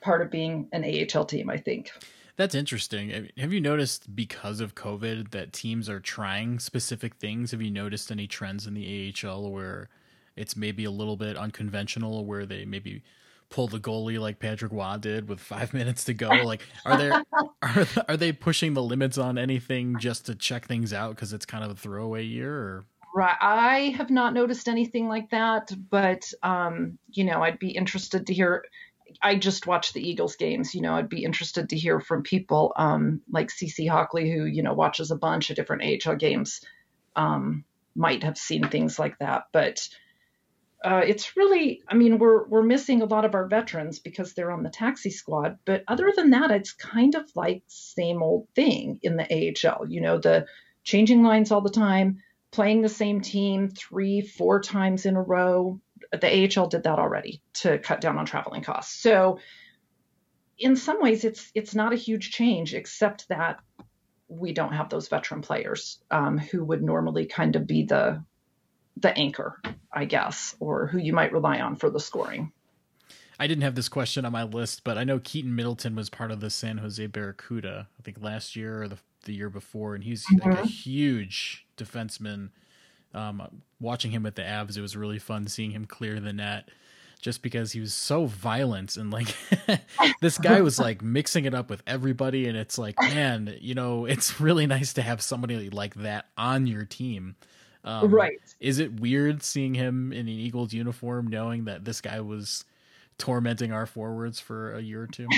part 0.01 0.21
of 0.21 0.31
being 0.31 0.67
an 0.71 0.83
AHL 0.83 1.25
team, 1.25 1.49
I 1.49 1.57
think. 1.57 1.91
That's 2.39 2.55
interesting. 2.55 3.29
Have 3.37 3.51
you 3.51 3.59
noticed 3.59 4.15
because 4.15 4.61
of 4.61 4.73
COVID 4.73 5.31
that 5.31 5.51
teams 5.51 5.89
are 5.89 5.99
trying 5.99 6.59
specific 6.59 7.15
things? 7.15 7.51
Have 7.51 7.61
you 7.61 7.69
noticed 7.69 8.11
any 8.11 8.27
trends 8.27 8.65
in 8.65 8.75
the 8.75 9.13
AHL 9.13 9.51
where 9.51 9.89
it's 10.37 10.55
maybe 10.55 10.85
a 10.85 10.91
little 10.91 11.17
bit 11.17 11.35
unconventional, 11.35 12.23
where 12.23 12.45
they 12.45 12.63
maybe 12.63 13.03
pull 13.49 13.67
the 13.67 13.79
goalie 13.79 14.19
like 14.19 14.39
Patrick 14.39 14.71
Roy 14.71 14.95
did 14.97 15.27
with 15.27 15.41
five 15.41 15.73
minutes 15.73 16.05
to 16.05 16.13
go? 16.13 16.29
Like, 16.29 16.61
are 16.85 16.97
there 16.97 17.23
are 17.61 17.87
are 18.07 18.15
they 18.15 18.31
pushing 18.31 18.73
the 18.73 18.83
limits 18.83 19.17
on 19.17 19.37
anything 19.37 19.97
just 19.99 20.25
to 20.27 20.35
check 20.35 20.65
things 20.65 20.93
out 20.93 21.15
because 21.15 21.33
it's 21.33 21.45
kind 21.45 21.65
of 21.65 21.71
a 21.71 21.75
throwaway 21.75 22.23
year? 22.23 22.55
Or 22.55 22.85
Right. 23.13 23.37
I 23.41 23.79
have 23.97 24.09
not 24.09 24.33
noticed 24.33 24.67
anything 24.67 25.07
like 25.07 25.31
that, 25.31 25.71
but 25.89 26.31
um, 26.43 26.99
you 27.11 27.23
know, 27.23 27.41
I'd 27.41 27.59
be 27.59 27.71
interested 27.71 28.27
to 28.27 28.33
hear. 28.33 28.65
I 29.21 29.35
just 29.35 29.65
watch 29.65 29.93
the 29.93 30.07
Eagles 30.07 30.35
games. 30.35 30.75
You 30.75 30.81
know, 30.81 30.93
I'd 30.93 31.09
be 31.09 31.23
interested 31.23 31.69
to 31.69 31.77
hear 31.77 31.99
from 31.99 32.21
people 32.21 32.71
um, 32.75 33.21
like 33.31 33.49
CC 33.49 33.89
Hockley, 33.89 34.31
who 34.31 34.45
you 34.45 34.61
know 34.61 34.73
watches 34.73 35.09
a 35.09 35.15
bunch 35.15 35.49
of 35.49 35.55
different 35.55 36.05
AHL 36.07 36.15
games, 36.17 36.61
um, 37.15 37.65
might 37.95 38.23
have 38.23 38.37
seen 38.37 38.67
things 38.67 38.99
like 38.99 39.17
that. 39.19 39.45
But 39.51 39.89
uh, 40.83 41.01
it's 41.05 41.35
really, 41.35 41.81
I 41.87 41.95
mean, 41.95 42.19
we're 42.19 42.47
we're 42.47 42.63
missing 42.63 43.01
a 43.01 43.05
lot 43.05 43.25
of 43.25 43.35
our 43.35 43.47
veterans 43.47 43.99
because 43.99 44.33
they're 44.33 44.51
on 44.51 44.63
the 44.63 44.69
taxi 44.69 45.09
squad. 45.09 45.57
But 45.65 45.83
other 45.87 46.13
than 46.15 46.29
that, 46.29 46.51
it's 46.51 46.73
kind 46.73 47.15
of 47.15 47.25
like 47.35 47.63
same 47.67 48.21
old 48.21 48.47
thing 48.55 48.99
in 49.01 49.17
the 49.17 49.25
AHL. 49.25 49.89
You 49.89 50.01
know, 50.01 50.19
the 50.19 50.45
changing 50.83 51.23
lines 51.23 51.51
all 51.51 51.61
the 51.61 51.69
time, 51.69 52.19
playing 52.51 52.81
the 52.81 52.89
same 52.89 53.21
team 53.21 53.69
three, 53.69 54.21
four 54.21 54.61
times 54.61 55.05
in 55.05 55.15
a 55.15 55.21
row. 55.21 55.79
The 56.11 56.59
AHL 56.59 56.67
did 56.67 56.83
that 56.83 56.99
already 56.99 57.41
to 57.55 57.77
cut 57.77 58.01
down 58.01 58.17
on 58.17 58.25
traveling 58.25 58.63
costs. 58.63 59.01
So 59.01 59.39
in 60.57 60.75
some 60.75 61.01
ways, 61.01 61.23
it's 61.23 61.51
it's 61.55 61.75
not 61.75 61.93
a 61.93 61.97
huge 61.97 62.31
change, 62.31 62.73
except 62.73 63.29
that 63.29 63.59
we 64.27 64.53
don't 64.53 64.73
have 64.73 64.89
those 64.89 65.07
veteran 65.07 65.41
players 65.41 66.01
um, 66.11 66.37
who 66.37 66.63
would 66.63 66.83
normally 66.83 67.25
kind 67.25 67.55
of 67.55 67.65
be 67.65 67.83
the 67.83 68.23
the 68.97 69.17
anchor, 69.17 69.61
I 69.91 70.05
guess, 70.05 70.55
or 70.59 70.87
who 70.87 70.97
you 70.97 71.13
might 71.13 71.31
rely 71.31 71.59
on 71.59 71.77
for 71.77 71.89
the 71.89 71.99
scoring. 71.99 72.51
I 73.39 73.47
didn't 73.47 73.63
have 73.63 73.75
this 73.75 73.87
question 73.87 74.25
on 74.25 74.33
my 74.33 74.43
list, 74.43 74.83
but 74.83 74.97
I 74.97 75.05
know 75.05 75.19
Keaton 75.19 75.55
Middleton 75.55 75.95
was 75.95 76.09
part 76.09 76.31
of 76.31 76.41
the 76.41 76.49
San 76.49 76.79
Jose 76.79 77.05
Barracuda, 77.07 77.87
I 77.97 78.01
think 78.03 78.21
last 78.21 78.57
year 78.57 78.83
or 78.83 78.87
the, 78.89 78.97
the 79.23 79.33
year 79.33 79.49
before, 79.49 79.95
and 79.95 80.03
he's 80.03 80.25
mm-hmm. 80.25 80.49
like 80.49 80.59
a 80.59 80.67
huge 80.67 81.65
defenseman. 81.77 82.49
Um, 83.13 83.61
watching 83.79 84.11
him 84.11 84.23
with 84.23 84.35
the 84.35 84.43
Avs, 84.43 84.77
it 84.77 84.81
was 84.81 84.95
really 84.95 85.19
fun 85.19 85.47
seeing 85.47 85.71
him 85.71 85.85
clear 85.85 86.19
the 86.19 86.33
net 86.33 86.69
just 87.21 87.41
because 87.41 87.73
he 87.73 87.81
was 87.81 87.93
so 87.93 88.27
violent 88.27 88.95
and 88.95 89.11
like 89.11 89.35
this 90.21 90.37
guy 90.37 90.61
was 90.61 90.79
like 90.79 91.01
mixing 91.01 91.43
it 91.43 91.53
up 91.53 91.69
with 91.69 91.83
everybody 91.85 92.47
and 92.47 92.55
it's 92.55 92.77
like 92.77 92.97
man 93.01 93.57
you 93.59 93.75
know 93.75 94.05
it's 94.05 94.39
really 94.39 94.65
nice 94.65 94.93
to 94.93 95.01
have 95.01 95.21
somebody 95.21 95.69
like 95.69 95.95
that 95.95 96.27
on 96.37 96.65
your 96.65 96.85
team 96.85 97.35
um, 97.83 98.11
right. 98.11 98.39
Is 98.59 98.79
it 98.79 98.99
weird 98.99 99.43
seeing 99.43 99.73
him 99.73 100.11
in 100.11 100.21
an 100.21 100.29
Eagles 100.29 100.73
uniform, 100.73 101.27
knowing 101.27 101.65
that 101.65 101.85
this 101.85 102.01
guy 102.01 102.19
was 102.19 102.65
tormenting 103.17 103.71
our 103.71 103.85
forwards 103.85 104.39
for 104.39 104.73
a 104.73 104.81
year 104.81 105.03
or 105.03 105.07
two? 105.07 105.27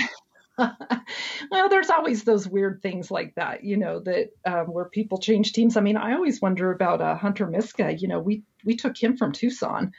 well, 1.50 1.68
there's 1.68 1.90
always 1.90 2.24
those 2.24 2.48
weird 2.48 2.80
things 2.82 3.10
like 3.10 3.34
that, 3.36 3.64
you 3.64 3.76
know, 3.76 4.00
that 4.00 4.30
um, 4.44 4.66
where 4.66 4.84
people 4.86 5.18
change 5.18 5.52
teams. 5.52 5.76
I 5.76 5.80
mean, 5.80 5.96
I 5.96 6.14
always 6.14 6.40
wonder 6.40 6.72
about 6.72 7.00
uh, 7.00 7.16
Hunter 7.16 7.46
Miska. 7.46 7.92
You 7.92 8.08
know, 8.08 8.20
we 8.20 8.42
we 8.64 8.76
took 8.76 8.96
him 8.96 9.16
from 9.16 9.32
Tucson, 9.32 9.92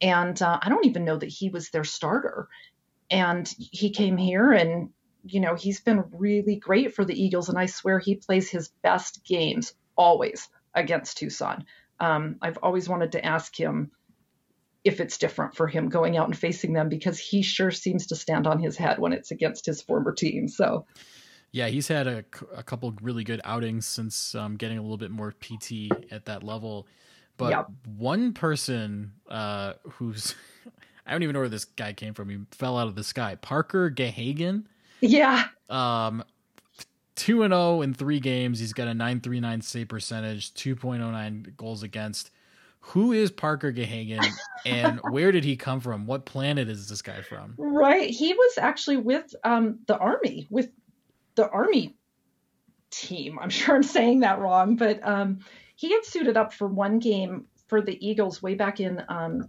and 0.00 0.40
uh, 0.40 0.58
I 0.60 0.68
don't 0.68 0.86
even 0.86 1.04
know 1.04 1.16
that 1.16 1.26
he 1.26 1.48
was 1.48 1.70
their 1.70 1.84
starter. 1.84 2.48
And 3.10 3.46
he 3.58 3.90
came 3.90 4.16
here, 4.16 4.52
and 4.52 4.90
you 5.24 5.40
know, 5.40 5.54
he's 5.54 5.80
been 5.80 6.04
really 6.12 6.56
great 6.56 6.94
for 6.94 7.04
the 7.04 7.20
Eagles. 7.20 7.48
And 7.48 7.58
I 7.58 7.66
swear 7.66 7.98
he 7.98 8.16
plays 8.16 8.50
his 8.50 8.68
best 8.82 9.24
games 9.24 9.74
always 9.96 10.48
against 10.74 11.18
Tucson. 11.18 11.66
Um, 12.00 12.36
I've 12.42 12.58
always 12.62 12.88
wanted 12.88 13.12
to 13.12 13.24
ask 13.24 13.58
him 13.58 13.92
if 14.84 15.00
it's 15.00 15.18
different 15.18 15.54
for 15.54 15.68
him 15.68 15.88
going 15.88 16.16
out 16.16 16.26
and 16.26 16.36
facing 16.36 16.72
them 16.72 16.88
because 16.88 17.18
he 17.18 17.42
sure 17.42 17.70
seems 17.70 18.06
to 18.08 18.16
stand 18.16 18.46
on 18.46 18.58
his 18.58 18.76
head 18.76 18.98
when 18.98 19.12
it's 19.12 19.30
against 19.30 19.64
his 19.66 19.80
former 19.80 20.12
team. 20.12 20.48
So, 20.48 20.86
yeah, 21.52 21.68
he's 21.68 21.88
had 21.88 22.06
a, 22.06 22.24
a 22.54 22.62
couple 22.62 22.92
really 23.00 23.24
good 23.24 23.40
outings 23.44 23.86
since 23.86 24.34
um, 24.34 24.56
getting 24.56 24.78
a 24.78 24.82
little 24.82 24.96
bit 24.96 25.10
more 25.10 25.32
PT 25.32 25.92
at 26.10 26.24
that 26.24 26.42
level. 26.42 26.86
But 27.36 27.50
yep. 27.50 27.66
one 27.96 28.32
person 28.34 29.12
uh, 29.28 29.74
who's 29.84 30.34
I 31.06 31.12
don't 31.12 31.22
even 31.22 31.34
know 31.34 31.40
where 31.40 31.48
this 31.48 31.64
guy 31.64 31.92
came 31.92 32.14
from. 32.14 32.28
He 32.28 32.38
fell 32.52 32.78
out 32.78 32.86
of 32.86 32.94
the 32.94 33.04
sky. 33.04 33.36
Parker 33.36 33.90
Gahagen. 33.90 34.64
Yeah. 35.00 35.46
Um, 35.68 36.24
2 37.16 37.42
and 37.42 37.52
0 37.52 37.82
in 37.82 37.94
3 37.94 38.20
games. 38.20 38.60
He's 38.60 38.72
got 38.72 38.88
a 38.88 38.94
939 38.94 39.62
save 39.62 39.88
percentage, 39.88 40.54
2.09 40.54 41.56
goals 41.56 41.82
against. 41.82 42.30
Who 42.86 43.12
is 43.12 43.30
Parker 43.30 43.72
Gahagen 43.72 44.26
and 44.66 45.00
where 45.10 45.32
did 45.32 45.44
he 45.44 45.56
come 45.56 45.80
from? 45.80 46.06
What 46.06 46.26
planet 46.26 46.68
is 46.68 46.88
this 46.88 47.02
guy 47.02 47.22
from? 47.22 47.54
Right. 47.56 48.10
He 48.10 48.34
was 48.34 48.58
actually 48.58 48.98
with 48.98 49.34
um, 49.44 49.80
the 49.86 49.96
Army, 49.96 50.46
with 50.50 50.70
the 51.36 51.48
Army 51.48 51.96
team. 52.90 53.38
I'm 53.40 53.50
sure 53.50 53.74
I'm 53.74 53.82
saying 53.82 54.20
that 54.20 54.40
wrong, 54.40 54.76
but 54.76 55.06
um, 55.06 55.40
he 55.76 55.92
had 55.92 56.04
suited 56.04 56.36
up 56.36 56.52
for 56.52 56.68
one 56.68 56.98
game 56.98 57.46
for 57.68 57.80
the 57.80 58.06
Eagles 58.06 58.42
way 58.42 58.54
back 58.54 58.80
in 58.80 59.02
um, 59.08 59.46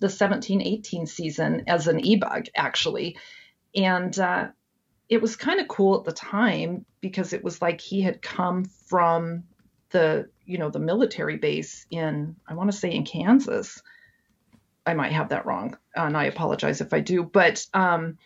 the 0.00 0.08
17 0.08 0.62
18 0.62 1.06
season 1.06 1.64
as 1.66 1.86
an 1.88 2.04
e 2.04 2.16
bug, 2.16 2.46
actually. 2.56 3.18
And 3.74 4.18
uh, 4.18 4.48
it 5.08 5.20
was 5.20 5.36
kind 5.36 5.60
of 5.60 5.68
cool 5.68 5.98
at 5.98 6.04
the 6.04 6.12
time 6.12 6.86
because 7.00 7.32
it 7.32 7.44
was 7.44 7.60
like 7.60 7.80
he 7.80 8.00
had 8.00 8.22
come 8.22 8.64
from 8.64 9.44
the 9.90 10.28
you 10.50 10.58
know 10.58 10.70
the 10.70 10.80
military 10.80 11.36
base 11.36 11.86
in 11.90 12.36
I 12.46 12.54
want 12.54 12.70
to 12.70 12.76
say 12.76 12.90
in 12.90 13.04
Kansas. 13.04 13.80
I 14.84 14.94
might 14.94 15.12
have 15.12 15.28
that 15.28 15.46
wrong, 15.46 15.76
and 15.94 16.16
I 16.16 16.24
apologize 16.24 16.80
if 16.80 16.92
I 16.92 17.00
do. 17.00 17.22
But 17.22 17.64
um, 17.72 18.18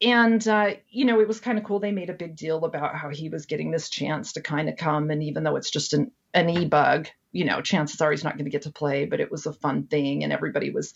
and 0.00 0.46
uh, 0.48 0.74
you 0.88 1.04
know 1.04 1.20
it 1.20 1.28
was 1.28 1.40
kind 1.40 1.58
of 1.58 1.64
cool. 1.64 1.80
They 1.80 1.92
made 1.92 2.08
a 2.08 2.14
big 2.14 2.36
deal 2.36 2.64
about 2.64 2.96
how 2.96 3.10
he 3.10 3.28
was 3.28 3.46
getting 3.46 3.70
this 3.70 3.90
chance 3.90 4.32
to 4.32 4.40
kind 4.40 4.68
of 4.68 4.76
come, 4.76 5.10
and 5.10 5.22
even 5.22 5.44
though 5.44 5.56
it's 5.56 5.70
just 5.70 5.92
an 5.92 6.12
an 6.32 6.48
e 6.48 6.64
bug, 6.64 7.08
you 7.32 7.44
know, 7.44 7.60
chances 7.60 8.00
are 8.00 8.10
he's 8.10 8.24
not 8.24 8.34
going 8.34 8.46
to 8.46 8.50
get 8.50 8.62
to 8.62 8.72
play. 8.72 9.04
But 9.04 9.20
it 9.20 9.30
was 9.30 9.44
a 9.44 9.52
fun 9.52 9.86
thing, 9.88 10.24
and 10.24 10.32
everybody 10.32 10.70
was 10.70 10.94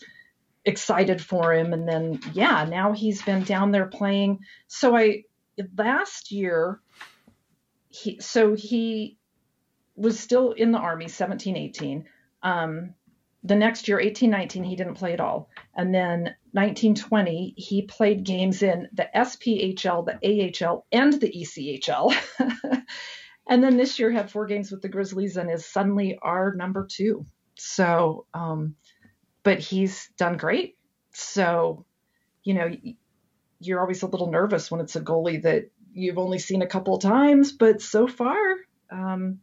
excited 0.65 1.21
for 1.21 1.53
him. 1.53 1.73
And 1.73 1.87
then, 1.87 2.19
yeah, 2.33 2.65
now 2.65 2.91
he's 2.93 3.21
been 3.21 3.43
down 3.43 3.71
there 3.71 3.85
playing. 3.85 4.39
So 4.67 4.97
I, 4.97 5.23
last 5.77 6.31
year, 6.31 6.79
he, 7.89 8.19
so 8.19 8.55
he 8.55 9.17
was 9.95 10.19
still 10.19 10.51
in 10.51 10.71
the 10.71 10.77
army, 10.77 11.07
17, 11.07 11.55
18. 11.55 12.05
Um, 12.43 12.93
the 13.43 13.55
next 13.55 13.87
year, 13.87 13.99
18, 13.99 14.29
19, 14.29 14.63
he 14.63 14.75
didn't 14.75 14.95
play 14.95 15.13
at 15.13 15.19
all. 15.19 15.49
And 15.75 15.93
then 15.93 16.35
1920, 16.53 17.53
he 17.57 17.83
played 17.83 18.23
games 18.23 18.63
in 18.63 18.87
the 18.93 19.07
SPHL, 19.15 20.05
the 20.05 20.65
AHL, 20.65 20.85
and 20.91 21.13
the 21.13 21.31
ECHL. 21.31 22.15
and 23.47 23.63
then 23.63 23.77
this 23.77 23.99
year 23.99 24.09
had 24.09 24.31
four 24.31 24.47
games 24.47 24.71
with 24.71 24.81
the 24.81 24.89
Grizzlies 24.89 25.37
and 25.37 25.51
is 25.51 25.65
suddenly 25.65 26.17
our 26.21 26.55
number 26.55 26.87
two. 26.89 27.25
So, 27.55 28.25
um, 28.33 28.75
but 29.43 29.59
he's 29.59 30.09
done 30.17 30.37
great. 30.37 30.75
So, 31.13 31.85
you 32.43 32.55
know, 32.55 32.71
you're 33.59 33.79
always 33.79 34.01
a 34.01 34.07
little 34.07 34.31
nervous 34.31 34.71
when 34.71 34.81
it's 34.81 34.95
a 34.95 35.01
goalie 35.01 35.43
that 35.43 35.69
you've 35.93 36.17
only 36.17 36.39
seen 36.39 36.61
a 36.63 36.67
couple 36.67 36.95
of 36.95 37.01
times, 37.01 37.51
but 37.51 37.81
so 37.81 38.07
far, 38.07 38.37
um, 38.91 39.39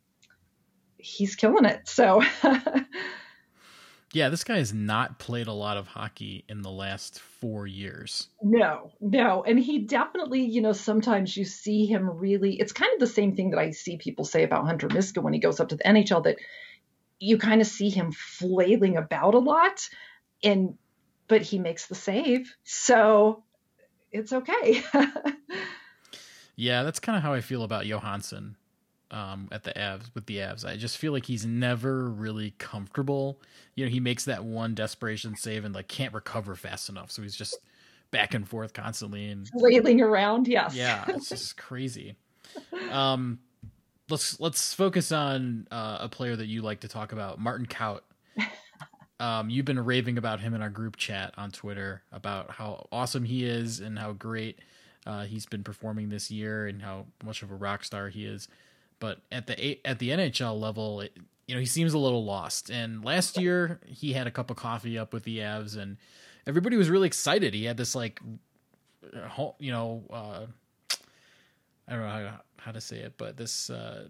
he's 1.03 1.37
killing 1.37 1.65
it. 1.65 1.89
So, 1.89 2.23
yeah, 4.13 4.29
this 4.29 4.45
guy 4.45 4.59
has 4.59 4.73
not 4.73 5.19
played 5.19 5.49
a 5.49 5.53
lot 5.53 5.77
of 5.77 5.89
hockey 5.89 6.45
in 6.49 6.63
the 6.63 6.71
last 6.71 7.21
four 7.21 7.67
years. 7.67 8.29
No, 8.43 8.93
no. 9.01 9.43
And 9.43 9.59
he 9.59 9.81
definitely, 9.81 10.43
you 10.43 10.61
know, 10.61 10.73
sometimes 10.73 11.37
you 11.37 11.45
see 11.45 11.87
him 11.87 12.09
really, 12.09 12.55
it's 12.59 12.73
kind 12.73 12.93
of 12.95 13.01
the 13.01 13.07
same 13.07 13.37
thing 13.37 13.51
that 13.51 13.59
I 13.59 13.71
see 13.71 13.97
people 13.97 14.25
say 14.25 14.45
about 14.45 14.67
Hunter 14.67 14.89
Miska 14.89 15.21
when 15.21 15.33
he 15.33 15.41
goes 15.41 15.61
up 15.61 15.69
to 15.71 15.77
the 15.77 15.85
NHL 15.85 16.25
that 16.25 16.37
you 17.23 17.39
kind 17.39 17.61
of 17.61 17.67
see 17.69 17.89
him 17.89 18.11
flailing 18.11 18.97
about 18.97 19.35
a 19.35 19.39
lot 19.39 19.89
and 20.43 20.77
but 21.29 21.41
he 21.41 21.59
makes 21.59 21.87
the 21.87 21.95
save 21.95 22.53
so 22.65 23.45
it's 24.11 24.33
okay 24.33 24.83
yeah 26.57 26.83
that's 26.83 26.99
kind 26.99 27.17
of 27.17 27.23
how 27.23 27.33
i 27.33 27.41
feel 27.41 27.63
about 27.63 27.87
johansson 27.87 28.57
um, 29.13 29.49
at 29.53 29.63
the 29.63 29.73
Avs 29.73 30.13
with 30.15 30.27
the 30.27 30.39
Avs. 30.39 30.65
I 30.65 30.77
just 30.77 30.97
feel 30.97 31.13
like 31.13 31.27
he's 31.27 31.47
never 31.47 32.09
really 32.09 32.55
comfortable. 32.59 33.41
You 33.75 33.85
know, 33.85 33.91
he 33.91 34.01
makes 34.01 34.25
that 34.25 34.45
one 34.45 34.75
desperation 34.75 35.37
save 35.37 35.65
and 35.65 35.75
like 35.75 35.89
can't 35.89 36.15
recover 36.15 36.57
fast 36.57 36.89
enough, 36.89 37.11
so 37.11 37.23
he's 37.23 37.37
just 37.37 37.57
back 38.11 38.35
and 38.35 38.49
forth 38.49 38.73
constantly 38.73 39.29
and 39.29 39.49
flailing 39.49 40.01
around. 40.01 40.49
Yes, 40.49 40.75
yeah, 40.75 41.05
it's 41.09 41.29
just 41.29 41.57
crazy. 41.57 42.17
Um, 42.91 43.39
let's 44.09 44.41
let's 44.41 44.75
focus 44.75 45.13
on 45.13 45.69
uh, 45.71 45.99
a 46.01 46.09
player 46.09 46.35
that 46.35 46.47
you 46.47 46.63
like 46.63 46.81
to 46.81 46.89
talk 46.89 47.13
about, 47.13 47.39
Martin 47.39 47.67
Kaut. 47.67 48.01
Um, 49.21 49.51
you've 49.51 49.67
been 49.67 49.79
raving 49.79 50.19
about 50.19 50.41
him 50.41 50.53
in 50.53 50.63
our 50.63 50.69
group 50.69 50.97
chat 50.97 51.33
on 51.37 51.53
Twitter 51.53 52.03
about 52.11 52.51
how 52.51 52.89
awesome 52.91 53.23
he 53.23 53.45
is 53.45 53.79
and 53.79 53.97
how 53.97 54.11
great 54.15 54.59
uh, 55.07 55.23
he's 55.27 55.47
been 55.47 55.63
performing 55.63 56.09
this 56.09 56.29
year 56.29 56.67
and 56.67 56.83
how 56.83 57.07
much 57.23 57.45
of 57.45 57.53
a 57.53 57.55
rock 57.55 57.85
star 57.85 58.09
he 58.09 58.27
is. 58.27 58.49
But 59.03 59.19
at 59.33 59.49
the 59.49 59.85
at 59.85 59.99
the 59.99 60.11
NHL 60.11 60.61
level, 60.61 61.01
it, 61.01 61.17
you 61.49 61.57
know, 61.57 61.61
he 61.61 61.67
seems 61.67 61.93
a 61.93 61.99
little 61.99 62.25
lost. 62.25 62.71
And 62.71 63.05
last 63.05 63.37
year, 63.37 63.81
he 63.85 64.13
had 64.13 64.29
a 64.29 64.31
cup 64.31 64.49
of 64.49 64.57
coffee 64.57 64.97
up 64.97 65.13
with 65.13 65.25
the 65.25 65.39
Avs, 65.39 65.77
and 65.77 65.97
everybody 66.47 66.77
was 66.77 66.89
really 66.89 67.09
excited. 67.09 67.53
He 67.53 67.65
had 67.65 67.77
this 67.77 67.97
like, 67.97 68.21
you 69.59 69.73
know, 69.73 70.05
uh, 70.09 70.47
I 71.89 71.93
don't 71.93 72.01
know 72.03 72.09
how, 72.09 72.41
how 72.59 72.71
to 72.71 72.81
say 72.81 72.99
it, 72.99 73.15
but 73.17 73.37
this 73.37 73.71
uh, 73.71 74.07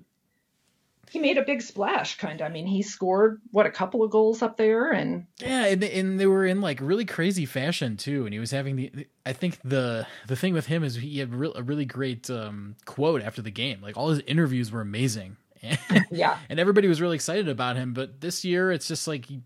he 1.10 1.18
made 1.18 1.36
a 1.36 1.42
big 1.42 1.60
splash, 1.60 2.16
kind 2.16 2.40
of. 2.40 2.46
I 2.46 2.50
mean, 2.50 2.66
he 2.66 2.82
scored 2.82 3.40
what 3.50 3.66
a 3.66 3.70
couple 3.70 4.02
of 4.02 4.10
goals 4.10 4.40
up 4.42 4.56
there, 4.56 4.92
and 4.92 5.26
yeah, 5.38 5.66
and, 5.66 5.82
and 5.84 6.18
they 6.20 6.26
were 6.26 6.46
in 6.46 6.60
like 6.60 6.80
really 6.80 7.04
crazy 7.04 7.44
fashion 7.46 7.96
too. 7.96 8.24
And 8.24 8.32
he 8.32 8.38
was 8.40 8.50
having 8.50 8.76
the, 8.76 9.06
I 9.26 9.32
think 9.32 9.58
the 9.62 10.06
the 10.26 10.36
thing 10.36 10.54
with 10.54 10.66
him 10.66 10.82
is 10.84 10.94
he 10.96 11.18
had 11.18 11.34
re- 11.34 11.52
a 11.54 11.62
really 11.62 11.84
great 11.84 12.30
um, 12.30 12.76
quote 12.86 13.20
after 13.22 13.42
the 13.42 13.50
game. 13.50 13.80
Like 13.82 13.96
all 13.96 14.08
his 14.10 14.20
interviews 14.20 14.70
were 14.72 14.80
amazing. 14.80 15.36
yeah, 16.10 16.38
and 16.48 16.58
everybody 16.58 16.88
was 16.88 17.00
really 17.00 17.14
excited 17.16 17.48
about 17.48 17.76
him. 17.76 17.92
But 17.92 18.20
this 18.20 18.44
year, 18.44 18.72
it's 18.72 18.88
just 18.88 19.06
like 19.06 19.26
he 19.26 19.42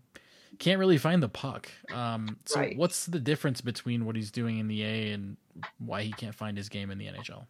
can't 0.59 0.79
really 0.79 0.97
find 0.97 1.21
the 1.21 1.29
puck. 1.29 1.69
Um, 1.93 2.37
so 2.45 2.59
Right. 2.59 2.75
what's 2.77 3.05
the 3.05 3.19
difference 3.19 3.61
between 3.61 4.05
what 4.05 4.15
he's 4.15 4.31
doing 4.31 4.57
in 4.57 4.67
the 4.67 4.83
A 4.83 5.11
and 5.11 5.37
why 5.77 6.01
he 6.01 6.11
can't 6.13 6.33
find 6.33 6.57
his 6.57 6.69
game 6.69 6.89
in 6.89 6.97
the 6.97 7.05
NHL? 7.05 7.45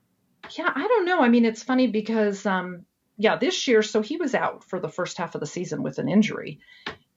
yeah. 0.58 0.72
I 0.76 0.88
don't 0.88 1.06
know. 1.06 1.22
I 1.22 1.30
mean, 1.30 1.46
it's 1.46 1.64
funny 1.64 1.88
because, 1.88 2.46
um, 2.46 2.86
yeah, 3.18 3.36
this 3.36 3.68
year, 3.68 3.82
so 3.82 4.02
he 4.02 4.18
was 4.18 4.36
out 4.36 4.64
for 4.64 4.80
the 4.80 4.90
first 4.90 5.18
half 5.18 5.36
of 5.36 5.42
the 5.42 5.48
season 5.48 5.84
with 5.84 5.98
an 5.98 6.08
injury, 6.08 6.60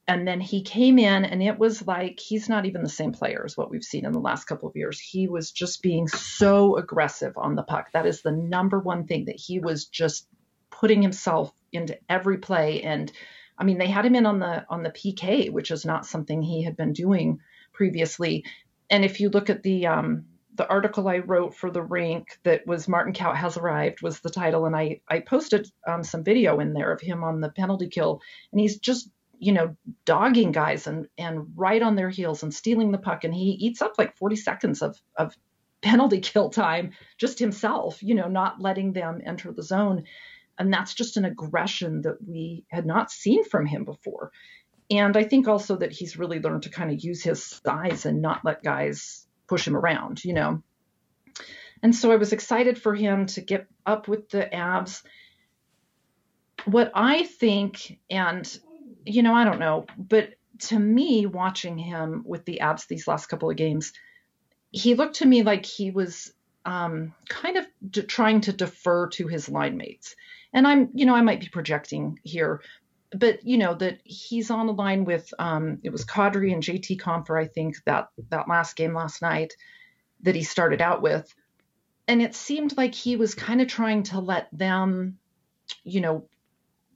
and 0.09 0.27
then 0.27 0.41
he 0.41 0.63
came 0.63 0.99
in, 0.99 1.25
and 1.25 1.43
it 1.43 1.59
was 1.59 1.87
like 1.87 2.19
he's 2.19 2.49
not 2.49 2.67
even 2.67 2.83
the 2.83 2.89
same 2.89 3.13
player 3.13 3.43
as 3.45 3.57
what 3.57 3.71
we've 3.71 3.85
seen 3.85 4.05
in 4.05 4.13
the 4.13 4.19
last 4.19 4.45
couple 4.45 4.69
of 4.69 4.77
years. 4.77 4.99
He 4.99 5.29
was 5.29 5.53
just 5.53 5.83
being 5.83 6.09
so 6.09 6.77
aggressive 6.77 7.35
on 7.37 7.55
the 7.55 7.63
puck. 7.63 7.93
That 7.93 8.07
is 8.07 8.23
the 8.23 8.33
number 8.33 8.81
one 8.81 9.07
thing 9.07 9.27
that 9.27 9.39
he 9.39 9.61
was 9.61 9.85
just 9.85 10.27
putting 10.71 11.03
himself 11.03 11.53
into 11.73 11.99
every 12.09 12.39
play 12.39 12.83
and 12.83 13.13
I 13.59 13.65
mean 13.65 13.79
they 13.79 13.89
had 13.89 14.07
him 14.07 14.15
in 14.15 14.27
on 14.27 14.39
the 14.39 14.65
on 14.69 14.83
the 14.83 14.91
PK 14.91 15.51
which 15.51 15.71
is 15.71 15.85
not 15.85 16.07
something 16.07 16.43
he 16.43 16.63
had 16.63 16.77
been 16.77 16.93
doing 16.93 17.41
previously 17.73 18.45
and 18.89 19.05
if 19.05 19.21
you 19.21 19.29
look 19.29 19.51
at 19.51 19.63
the 19.63 19.87
um 19.87 20.25
the 20.61 20.69
article 20.69 21.09
I 21.09 21.21
wrote 21.21 21.55
for 21.55 21.71
the 21.71 21.81
rink 21.83 22.39
that 22.43 22.67
was 22.67 22.87
Martin 22.87 23.15
Kaut 23.15 23.35
has 23.35 23.57
arrived 23.57 24.03
was 24.03 24.21
the 24.21 24.29
title 24.29 24.67
and 24.67 24.77
I 24.77 25.01
I 25.09 25.21
posted 25.21 25.67
um, 25.89 26.05
some 26.05 26.23
video 26.23 26.61
in 26.61 26.75
there 26.75 26.93
of 26.93 27.01
him 27.01 27.25
on 27.25 27.41
the 27.41 27.49
penalty 27.49 27.89
kill 27.89 28.21
and 28.53 28.61
he's 28.61 28.79
just 28.79 29.09
you 29.39 29.53
know 29.53 29.75
dogging 30.05 30.53
guys 30.53 30.87
and 30.87 31.07
and 31.17 31.47
right 31.57 31.81
on 31.81 31.97
their 31.97 32.11
heels 32.11 32.43
and 32.43 32.53
stealing 32.53 32.93
the 32.93 32.99
puck 32.99 33.25
and 33.25 33.35
he 33.35 33.53
eats 33.53 33.81
up 33.81 33.95
like 33.97 34.19
40 34.19 34.37
seconds 34.37 34.83
of 34.83 35.01
of 35.17 35.35
penalty 35.81 36.21
kill 36.33 36.51
time 36.51 36.91
just 37.17 37.39
himself 37.39 38.03
you 38.03 38.15
know 38.15 38.29
not 38.29 38.61
letting 38.61 38.93
them 38.93 39.23
enter 39.25 39.53
the 39.53 39.63
zone 39.63 40.05
and 40.59 40.71
that's 40.71 40.93
just 40.93 41.17
an 41.17 41.25
aggression 41.25 42.03
that 42.03 42.19
we 42.29 42.67
had 42.69 42.85
not 42.85 43.11
seen 43.11 43.45
from 43.45 43.65
him 43.65 43.87
before. 43.87 44.31
And 44.91 45.17
I 45.17 45.25
think 45.25 45.49
also 45.49 45.77
that 45.77 45.91
he's 45.91 46.19
really 46.19 46.39
learned 46.39 46.65
to 46.65 46.69
kind 46.69 46.91
of 46.91 47.03
use 47.03 47.23
his 47.23 47.43
size 47.43 48.05
and 48.05 48.21
not 48.21 48.45
let 48.45 48.63
guys 48.63 49.27
push 49.51 49.67
him 49.67 49.77
around, 49.77 50.25
you 50.25 50.33
know. 50.33 50.63
And 51.83 51.95
so 51.95 52.13
I 52.13 52.17
was 52.17 52.33
excited 52.33 52.81
for 52.81 52.95
him 52.95 53.27
to 53.27 53.41
get 53.41 53.67
up 53.85 54.07
with 54.07 54.31
the 54.31 54.49
Avs. 54.53 55.03
What 56.67 56.93
I 56.95 57.25
think, 57.25 57.99
and, 58.09 58.47
you 59.05 59.25
know, 59.25 59.35
I 59.35 59.45
don't 59.45 59.59
know, 59.59 59.87
but 59.99 60.35
to 60.69 60.79
me, 60.79 61.27
watching 61.27 61.77
him 61.77 62.23
with 62.25 62.45
the 62.45 62.61
Avs 62.63 62.87
these 62.87 63.09
last 63.09 63.27
couple 63.27 63.51
of 63.51 63.57
games, 63.57 63.93
he 64.71 64.95
looked 64.95 65.17
to 65.17 65.27
me 65.27 65.43
like 65.43 65.67
he 65.67 65.91
was 65.91 66.33
um, 66.65 67.13
kind 67.29 67.57
of 67.57 67.67
d- 67.91 68.03
trying 68.03 68.43
to 68.43 68.53
defer 68.53 69.09
to 69.09 69.27
his 69.27 69.49
line 69.49 69.77
mates 69.77 70.15
and 70.53 70.67
I'm, 70.67 70.91
you 70.95 71.07
know, 71.07 71.15
I 71.15 71.23
might 71.23 71.41
be 71.41 71.49
projecting 71.49 72.19
here, 72.23 72.61
but 73.13 73.45
you 73.45 73.59
know 73.59 73.75
that 73.75 74.01
he's 74.05 74.51
on 74.51 74.67
the 74.67 74.73
line 74.73 75.05
with 75.05 75.33
um, 75.39 75.79
it 75.83 75.91
was 75.91 76.05
Kadri 76.05 76.53
and 76.53 76.63
JT 76.63 77.01
Compher, 77.01 77.41
I 77.41 77.47
think 77.47 77.77
that 77.85 78.09
that 78.29 78.49
last 78.49 78.77
game 78.77 78.95
last 78.95 79.23
night 79.23 79.55
that 80.23 80.35
he 80.35 80.43
started 80.43 80.81
out 80.81 81.03
with, 81.03 81.33
and 82.07 82.23
it 82.23 82.35
seemed 82.35 82.77
like 82.77 82.95
he 82.95 83.17
was 83.17 83.35
kind 83.35 83.61
of 83.61 83.69
trying 83.69 84.05
to 84.05 84.21
let 84.21 84.49
them, 84.53 85.19
you 85.83 86.01
know, 86.01 86.29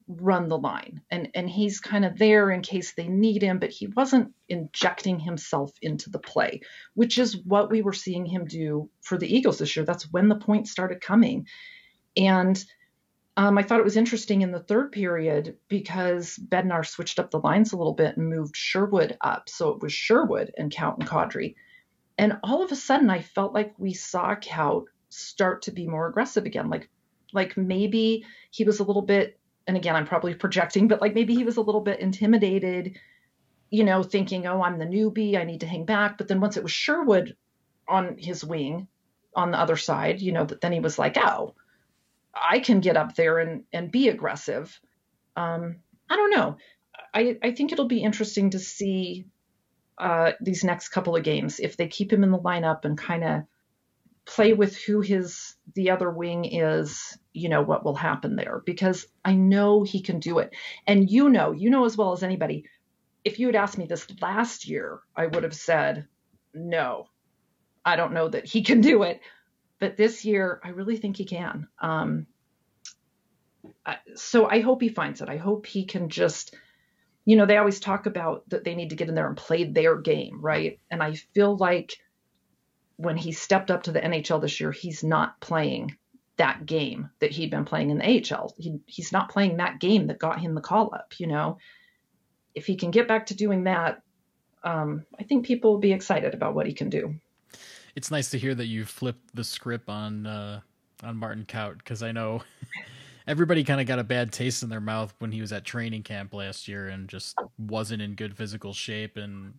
run 0.07 0.49
the 0.49 0.59
line, 0.59 1.01
and 1.11 1.31
and 1.35 1.51
he's 1.51 1.81
kind 1.81 2.05
of 2.05 2.17
there 2.17 2.51
in 2.51 2.63
case 2.63 2.93
they 2.93 3.09
need 3.09 3.43
him, 3.43 3.59
but 3.59 3.71
he 3.71 3.89
wasn't 3.89 4.33
injecting 4.49 5.19
himself 5.19 5.73
into 5.83 6.11
the 6.11 6.19
play, 6.21 6.61
which 6.95 7.19
is 7.19 7.37
what 7.45 7.71
we 7.71 7.83
were 7.83 7.93
seeing 7.93 8.25
him 8.25 8.45
do 8.45 8.89
for 9.03 9.19
the 9.19 9.35
Eagles 9.35 9.59
this 9.59 9.75
year. 9.75 9.85
That's 9.85 10.13
when 10.13 10.29
the 10.29 10.37
points 10.37 10.71
started 10.71 11.01
coming, 11.01 11.49
and 12.17 12.65
um, 13.37 13.59
I 13.59 13.63
thought 13.63 13.81
it 13.81 13.85
was 13.85 13.97
interesting 13.97 14.43
in 14.43 14.53
the 14.53 14.61
third 14.61 14.93
period 14.93 15.57
because 15.69 16.39
Bednar 16.39 16.87
switched 16.87 17.19
up 17.19 17.31
the 17.31 17.41
lines 17.41 17.73
a 17.73 17.77
little 17.77 17.93
bit 17.93 18.17
and 18.17 18.29
moved 18.29 18.57
Sherwood 18.57 19.17
up. 19.21 19.49
So 19.49 19.71
it 19.71 19.83
was 19.83 19.93
Sherwood 19.93 20.53
and 20.57 20.73
Kaut 20.73 20.99
and 20.99 21.09
Kadri. 21.09 21.57
And 22.17 22.39
all 22.45 22.63
of 22.63 22.71
a 22.71 22.77
sudden, 22.77 23.11
I 23.11 23.23
felt 23.23 23.53
like 23.53 23.75
we 23.77 23.93
saw 23.93 24.37
Kaut 24.37 24.85
start 25.09 25.63
to 25.63 25.73
be 25.73 25.89
more 25.89 26.07
aggressive 26.07 26.47
again. 26.47 26.71
Like, 26.71 26.89
like 27.33 27.57
maybe 27.57 28.25
he 28.51 28.63
was 28.63 28.79
a 28.79 28.85
little 28.85 29.03
bit, 29.03 29.39
and 29.67 29.77
again, 29.77 29.97
I'm 29.97 30.07
probably 30.07 30.35
projecting, 30.45 30.87
but 30.87 31.01
like 31.01 31.15
maybe 31.15 31.35
he 31.35 31.45
was 31.45 31.57
a 31.57 31.63
little 31.63 31.81
bit 31.81 31.99
intimidated, 31.99 32.99
you 33.69 33.83
know, 33.83 34.05
thinking, 34.05 34.47
oh, 34.47 34.63
I'm 34.63 34.79
the 34.79 34.85
newbie, 34.85 35.37
I 35.37 35.43
need 35.43 35.61
to 35.61 35.67
hang 35.67 35.87
back. 35.87 36.19
But 36.19 36.29
then 36.29 36.41
once 36.41 36.57
it 36.57 36.63
was 36.63 36.71
Sherwood 36.71 37.37
on 37.89 38.17
his 38.17 38.45
wing 38.45 38.87
on 39.35 39.51
the 39.51 39.59
other 39.59 39.77
side, 39.77 40.21
you 40.21 40.31
know, 40.31 40.45
that 40.45 40.61
then 40.61 40.71
he 40.71 40.79
was 40.79 41.01
like, 41.01 41.17
oh, 41.19 41.57
I 42.35 42.59
can 42.61 42.81
get 42.81 42.97
up 42.97 43.15
there 43.15 43.39
and, 43.39 43.65
and 43.73 43.91
be 43.91 44.09
aggressive. 44.09 44.79
Um, 45.37 45.77
I 46.09 46.17
don't 46.17 46.31
know. 46.31 46.57
I, 47.13 47.39
I 47.43 47.53
think 47.53 47.73
it'll 47.73 47.87
be 47.87 48.03
interesting 48.03 48.51
to 48.51 48.59
see 48.59 49.27
uh, 49.99 50.33
these 50.41 50.65
next 50.65 50.89
couple 50.89 51.17
of 51.17 51.23
games 51.23 51.61
if 51.61 51.77
they 51.77 51.87
keep 51.87 52.13
him 52.13 52.25
in 52.25 52.33
the 52.33 52.39
lineup 52.39 52.85
and 52.85 52.99
kind 52.99 53.25
of 53.25 53.43
play 54.25 54.53
with 54.53 54.77
who 54.77 55.01
his 55.01 55.55
the 55.75 55.91
other 55.91 56.11
wing 56.11 56.45
is. 56.45 57.19
You 57.33 57.49
know 57.49 57.63
what 57.63 57.85
will 57.85 57.97
happen 57.97 58.37
there 58.37 58.63
because 58.65 59.07
I 59.25 59.35
know 59.35 59.83
he 59.83 60.01
can 60.01 60.21
do 60.21 60.39
it, 60.39 60.55
and 60.87 61.11
you 61.11 61.29
know, 61.29 61.53
you 61.53 61.71
know 61.71 61.85
as 61.85 61.97
well 61.97 62.13
as 62.13 62.23
anybody. 62.23 62.65
If 63.25 63.39
you 63.39 63.47
had 63.47 63.57
asked 63.57 63.79
me 63.79 63.87
this 63.87 64.07
last 64.21 64.69
year, 64.69 65.01
I 65.17 65.27
would 65.27 65.45
have 65.45 65.55
said 65.55 66.07
no. 66.53 67.07
I 67.85 67.97
don't 67.97 68.13
know 68.13 68.29
that 68.29 68.47
he 68.47 68.63
can 68.63 68.81
do 68.81 69.03
it 69.03 69.21
but 69.85 69.99
this 69.99 70.25
year 70.25 70.63
I 70.65 70.71
really 70.71 70.97
think 70.97 71.19
he 71.19 71.27
can. 71.27 71.69
Um, 71.79 72.27
so 74.15 74.49
I 74.49 74.61
hope 74.61 74.81
he 74.81 74.89
finds 74.89 75.21
it. 75.21 75.29
I 75.29 75.37
hope 75.37 75.67
he 75.67 75.85
can 75.85 76.09
just, 76.09 76.55
you 77.27 77.37
know, 77.37 77.45
they 77.45 77.59
always 77.59 77.81
talk 77.81 78.07
about 78.07 78.49
that 78.49 78.65
they 78.65 78.75
need 78.75 78.89
to 78.89 78.97
get 78.97 79.11
in 79.11 79.15
there 79.15 79.29
and 79.29 79.37
play 79.37 79.65
their 79.65 79.99
game, 79.99 80.41
right? 80.41 80.81
And 80.91 81.03
I 81.03 81.17
feel 81.35 81.55
like 81.55 81.99
when 82.97 83.19
he 83.19 83.33
stepped 83.33 83.71
up 83.71 83.83
to 83.83 83.93
the 83.93 84.01
NHL 84.01 84.41
this 84.41 84.59
year, 84.59 84.73
he's 84.73 85.05
not 85.05 85.39
playing 85.43 85.95
that 86.39 86.65
game 86.65 87.11
that 87.19 87.33
he'd 87.33 87.51
been 87.51 87.67
playing 87.67 87.91
in 87.91 87.99
the 87.99 88.35
AHL. 88.35 88.55
He, 88.57 88.81
he's 88.87 89.13
not 89.13 89.29
playing 89.29 89.59
that 89.59 89.81
game 89.81 90.07
that 90.07 90.19
got 90.19 90.41
him 90.41 90.55
the 90.55 90.63
call 90.63 90.95
up, 90.95 91.13
you 91.19 91.27
know. 91.27 91.59
If 92.55 92.65
he 92.65 92.77
can 92.77 92.91
get 92.91 93.07
back 93.07 93.27
to 93.27 93.37
doing 93.37 93.65
that, 93.65 94.01
um, 94.63 95.05
I 95.21 95.25
think 95.25 95.45
people 95.45 95.73
will 95.73 95.79
be 95.79 95.93
excited 95.93 96.33
about 96.33 96.55
what 96.55 96.67
he 96.67 96.73
can 96.73 96.89
do 96.89 97.17
it's 97.97 98.11
nice 98.11 98.31
to 98.31 98.39
hear 98.39 98.55
that 98.55 98.67
you 98.67 98.85
flipped 98.85 99.35
the 99.35 99.45
script 99.45 99.89
on 99.89 100.27
uh, 100.27 100.61
on 101.03 101.17
Martin 101.17 101.45
Kaut 101.45 101.79
because 101.79 102.03
I 102.03 102.13
know 102.13 102.43
everybody 103.27 103.65
kind 103.65 103.81
of 103.81 103.87
got 103.87 103.99
a 103.99 104.05
bad 104.05 104.33
taste 104.33 104.63
in 104.63 104.69
their 104.69 104.81
mouth 104.81 105.15
when 105.19 105.33
he 105.33 105.41
was 105.41 105.53
at 105.53 105.65
training 105.65 106.03
camp 106.03 106.35
last 106.35 106.69
year 106.69 106.89
and 106.89 107.09
just 107.09 107.37
wasn't 107.59 108.03
in 108.03 108.15
good 108.15 108.37
physical 108.37 108.73
shape 108.73 109.17
and 109.17 109.55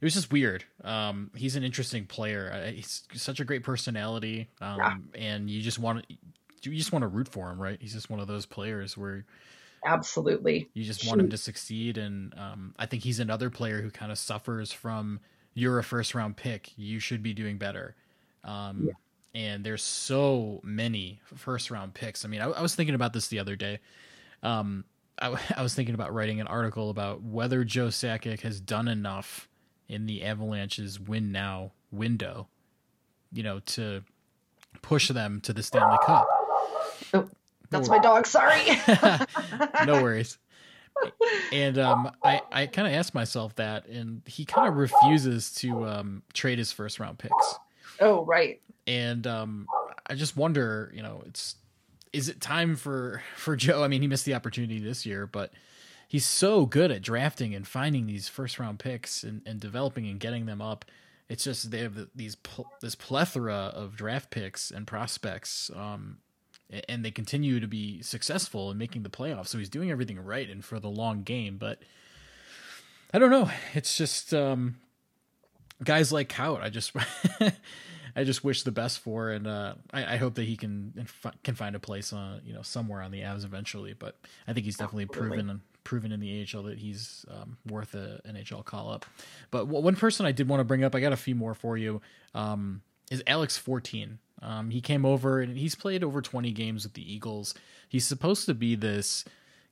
it 0.00 0.04
was 0.04 0.14
just 0.14 0.30
weird. 0.30 0.64
Um, 0.84 1.30
he's 1.34 1.56
an 1.56 1.62
interesting 1.62 2.04
player. 2.04 2.70
He's 2.74 3.04
such 3.14 3.40
a 3.40 3.44
great 3.44 3.62
personality, 3.62 4.48
um, 4.60 4.78
yeah. 4.78 4.94
and 5.14 5.48
you 5.48 5.62
just 5.62 5.78
want 5.78 6.06
to 6.62 6.70
you 6.70 6.76
just 6.76 6.92
want 6.92 7.02
to 7.02 7.08
root 7.08 7.28
for 7.28 7.50
him, 7.50 7.60
right? 7.60 7.78
He's 7.80 7.94
just 7.94 8.10
one 8.10 8.20
of 8.20 8.26
those 8.26 8.44
players 8.44 8.96
where 8.96 9.24
absolutely 9.86 10.68
you 10.74 10.84
just 10.84 11.06
want 11.06 11.20
him 11.20 11.30
to 11.30 11.38
succeed, 11.38 11.96
and 11.96 12.34
um, 12.36 12.74
I 12.78 12.86
think 12.86 13.04
he's 13.04 13.20
another 13.20 13.48
player 13.48 13.80
who 13.80 13.90
kind 13.90 14.12
of 14.12 14.18
suffers 14.18 14.70
from 14.70 15.20
you're 15.56 15.78
a 15.78 15.82
first 15.82 16.14
round 16.14 16.36
pick. 16.36 16.70
You 16.76 17.00
should 17.00 17.22
be 17.22 17.32
doing 17.32 17.56
better. 17.56 17.96
Um, 18.44 18.88
yeah. 18.88 18.92
And 19.34 19.64
there's 19.64 19.82
so 19.82 20.60
many 20.62 21.20
first 21.34 21.70
round 21.70 21.94
picks. 21.94 22.24
I 22.24 22.28
mean, 22.28 22.42
I, 22.42 22.50
I 22.50 22.60
was 22.60 22.74
thinking 22.74 22.94
about 22.94 23.14
this 23.14 23.28
the 23.28 23.38
other 23.38 23.56
day. 23.56 23.80
Um, 24.42 24.84
I, 25.20 25.34
I, 25.56 25.62
was 25.62 25.74
thinking 25.74 25.94
about 25.94 26.14
writing 26.14 26.40
an 26.40 26.46
article 26.46 26.90
about 26.90 27.22
whether 27.22 27.64
Joe 27.64 27.88
Sakic 27.88 28.42
has 28.42 28.60
done 28.60 28.86
enough 28.86 29.48
in 29.88 30.04
the 30.04 30.22
Avalanche's 30.22 31.00
win 31.00 31.32
now 31.32 31.72
window, 31.90 32.48
you 33.32 33.42
know, 33.42 33.60
to 33.60 34.04
push 34.82 35.08
them 35.08 35.40
to 35.40 35.54
the 35.54 35.62
Stanley 35.62 35.98
Cup. 36.04 36.28
Oh, 37.14 37.30
that's 37.70 37.88
my 37.88 37.98
dog. 37.98 38.26
Sorry. 38.26 38.62
no 39.86 40.02
worries 40.02 40.36
and 41.52 41.78
um, 41.78 42.10
I, 42.22 42.40
I 42.52 42.66
kind 42.66 42.88
of 42.88 42.94
asked 42.94 43.14
myself 43.14 43.54
that, 43.56 43.86
and 43.86 44.22
he 44.26 44.44
kind 44.44 44.68
of 44.68 44.76
refuses 44.76 45.52
to 45.56 45.86
um, 45.86 46.22
trade 46.32 46.58
his 46.58 46.72
first 46.72 46.98
round 46.98 47.18
picks. 47.18 47.54
Oh, 48.00 48.24
right. 48.24 48.60
And 48.86 49.26
um, 49.26 49.66
I 50.06 50.14
just 50.14 50.36
wonder, 50.36 50.92
you 50.94 51.02
know, 51.02 51.22
it's 51.26 51.56
is 52.12 52.28
it 52.28 52.40
time 52.40 52.76
for 52.76 53.22
for 53.36 53.56
Joe? 53.56 53.82
I 53.82 53.88
mean, 53.88 54.02
he 54.02 54.08
missed 54.08 54.24
the 54.24 54.34
opportunity 54.34 54.78
this 54.78 55.04
year, 55.04 55.26
but 55.26 55.52
he's 56.08 56.24
so 56.24 56.66
good 56.66 56.90
at 56.90 57.02
drafting 57.02 57.54
and 57.54 57.66
finding 57.66 58.06
these 58.06 58.28
first 58.28 58.58
round 58.58 58.78
picks 58.78 59.22
and, 59.22 59.42
and 59.44 59.60
developing 59.60 60.06
and 60.06 60.20
getting 60.20 60.46
them 60.46 60.62
up. 60.62 60.84
It's 61.28 61.44
just 61.44 61.70
they 61.70 61.80
have 61.80 61.94
the, 61.94 62.08
these 62.14 62.36
this 62.80 62.94
plethora 62.94 63.72
of 63.74 63.96
draft 63.96 64.30
picks 64.30 64.70
and 64.70 64.86
prospects. 64.86 65.70
Um, 65.74 66.18
and 66.88 67.04
they 67.04 67.10
continue 67.10 67.60
to 67.60 67.66
be 67.66 68.02
successful 68.02 68.70
in 68.70 68.78
making 68.78 69.02
the 69.02 69.08
playoffs. 69.08 69.48
So 69.48 69.58
he's 69.58 69.68
doing 69.68 69.90
everything 69.90 70.18
right 70.18 70.48
and 70.48 70.64
for 70.64 70.80
the 70.80 70.88
long 70.88 71.22
game. 71.22 71.58
But 71.58 71.80
I 73.12 73.18
don't 73.18 73.30
know. 73.30 73.50
It's 73.74 73.96
just 73.96 74.34
um, 74.34 74.76
guys 75.82 76.12
like 76.12 76.28
Kaut. 76.28 76.62
I 76.62 76.70
just 76.70 76.92
I 78.16 78.24
just 78.24 78.42
wish 78.42 78.62
the 78.62 78.72
best 78.72 78.98
for, 79.00 79.30
and 79.30 79.46
uh, 79.46 79.74
I, 79.92 80.14
I, 80.14 80.16
hope 80.16 80.36
that 80.36 80.44
he 80.44 80.56
can 80.56 81.06
can 81.44 81.54
find 81.54 81.76
a 81.76 81.78
place 81.78 82.12
on 82.12 82.40
you 82.44 82.54
know 82.54 82.62
somewhere 82.62 83.02
on 83.02 83.10
the 83.10 83.20
Avs 83.20 83.44
eventually. 83.44 83.92
But 83.92 84.16
I 84.48 84.52
think 84.52 84.64
he's 84.64 84.76
definitely 84.76 85.04
Absolutely. 85.04 85.36
proven 85.36 85.60
proven 85.84 86.12
in 86.12 86.20
the 86.20 86.46
AHL 86.52 86.64
that 86.64 86.78
he's 86.78 87.24
um, 87.30 87.58
worth 87.66 87.94
a 87.94 88.20
NHL 88.26 88.64
call 88.64 88.90
up. 88.90 89.06
But 89.50 89.68
one 89.68 89.96
person 89.96 90.26
I 90.26 90.32
did 90.32 90.48
want 90.48 90.60
to 90.60 90.64
bring 90.64 90.82
up, 90.82 90.94
I 90.94 91.00
got 91.00 91.12
a 91.12 91.16
few 91.16 91.34
more 91.34 91.54
for 91.54 91.76
you. 91.76 92.00
Um, 92.34 92.82
is 93.10 93.22
Alex 93.26 93.56
fourteen? 93.58 94.18
Um, 94.42 94.70
he 94.70 94.80
came 94.80 95.04
over 95.04 95.40
and 95.40 95.56
he's 95.56 95.74
played 95.74 96.04
over 96.04 96.20
20 96.20 96.52
games 96.52 96.84
with 96.84 96.94
the 96.94 97.12
Eagles. 97.12 97.54
He's 97.88 98.06
supposed 98.06 98.46
to 98.46 98.54
be 98.54 98.74
this 98.74 99.24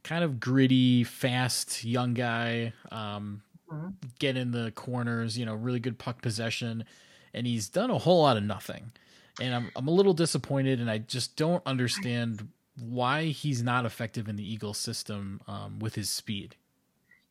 kind 0.03 0.25
of 0.25 0.41
gritty, 0.41 1.05
fast 1.05 1.85
young 1.85 2.15
guy, 2.15 2.73
um, 2.91 3.43
mm-hmm. 3.71 3.89
get 4.19 4.37
in 4.37 4.53
the 4.53 4.73
corners, 4.75 5.37
you 5.37 5.45
know, 5.47 5.55
really 5.55 5.81
good 5.81 5.99
puck 5.99 6.23
possession. 6.23 6.85
And 7.33 7.47
he's 7.47 7.69
done 7.69 7.91
a 7.91 7.99
whole 7.99 8.23
lot 8.23 8.37
of 8.37 8.45
nothing. 8.45 8.93
And 9.41 9.55
I'm, 9.55 9.71
I'm 9.75 9.89
a 9.89 9.91
little 9.91 10.15
disappointed, 10.15 10.81
and 10.81 10.89
I 10.89 10.99
just 10.99 11.37
don't 11.37 11.63
understand 11.67 12.47
why 12.79 13.25
he's 13.25 13.63
not 13.63 13.85
effective 13.85 14.29
in 14.29 14.37
the 14.37 14.49
Eagles 14.49 14.79
system 14.79 15.41
um, 15.49 15.81
with 15.81 15.97
his 15.97 16.09
speed. 16.09 16.55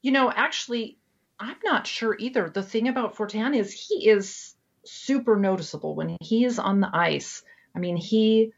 You 0.01 0.11
know, 0.11 0.29
actually, 0.29 0.97
I'm 1.39 1.55
not 1.63 1.87
sure 1.87 2.17
either. 2.19 2.49
The 2.49 2.63
thing 2.63 2.89
about 2.89 3.15
Fortin 3.15 3.53
is 3.53 3.71
he 3.71 4.09
is 4.09 4.53
super 4.85 5.35
noticeable 5.35 5.95
when 5.95 6.17
he 6.21 6.45
is 6.45 6.59
on 6.59 6.79
the 6.81 6.89
ice. 6.93 7.43
I 7.75 7.79
mean, 7.79 7.97
he 7.97 8.51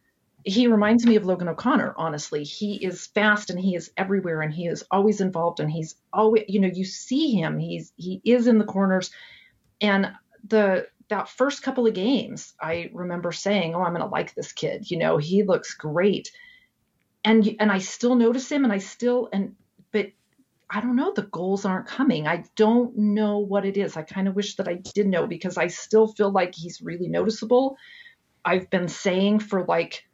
he 0.44 0.68
reminds 0.68 1.06
me 1.06 1.16
of 1.16 1.26
Logan 1.26 1.50
O'Connor, 1.50 1.96
honestly. 1.98 2.44
He 2.44 2.76
is 2.76 3.08
fast 3.08 3.50
and 3.50 3.60
he 3.60 3.76
is 3.76 3.92
everywhere 3.98 4.42
and 4.42 4.54
he 4.54 4.68
is 4.68 4.84
always 4.92 5.20
involved 5.20 5.60
and 5.60 5.72
he's 5.72 5.96
always 6.14 6.44
you 6.48 6.60
know, 6.60 6.70
you 6.72 6.86
see 6.86 7.32
him. 7.32 7.58
He's 7.58 7.92
he 7.96 8.22
is 8.24 8.48
in 8.48 8.60
the 8.60 8.66
corners. 8.66 9.10
And 9.82 10.12
the 10.48 10.88
that 11.10 11.30
first 11.30 11.64
couple 11.64 11.88
of 11.88 11.94
games, 11.94 12.54
I 12.62 12.90
remember 12.94 13.32
saying, 13.32 13.76
"Oh, 13.76 13.84
I'm 13.84 13.94
going 13.94 14.02
to 14.02 14.08
like 14.08 14.34
this 14.34 14.52
kid. 14.52 14.90
You 14.90 14.98
know, 14.98 15.18
he 15.18 15.44
looks 15.44 15.74
great." 15.74 16.32
And 17.24 17.56
and 17.60 17.72
I 17.72 17.80
still 17.80 18.16
notice 18.16 18.52
him 18.52 18.64
and 18.64 18.74
I 18.74 18.78
still 18.78 19.30
and 19.34 19.56
but 19.92 20.12
I 20.70 20.82
don't 20.82 20.96
know, 20.96 21.14
the 21.14 21.24
goals 21.24 21.66
aren't 21.66 21.88
coming. 21.88 22.28
I 22.28 22.44
don't 22.56 22.98
know 22.98 23.40
what 23.40 23.66
it 23.66 23.78
is. 23.78 23.96
I 23.96 24.02
kind 24.02 24.28
of 24.28 24.36
wish 24.36 24.56
that 24.56 24.68
I 24.68 24.76
did 24.96 25.08
know 25.08 25.28
because 25.28 25.58
I 25.58 25.68
still 25.68 26.08
feel 26.08 26.32
like 26.32 26.56
he's 26.56 26.82
really 26.82 27.08
noticeable. 27.08 27.78
I've 28.44 28.70
been 28.70 28.88
saying 28.88 29.40
for 29.40 29.66
like 29.66 30.06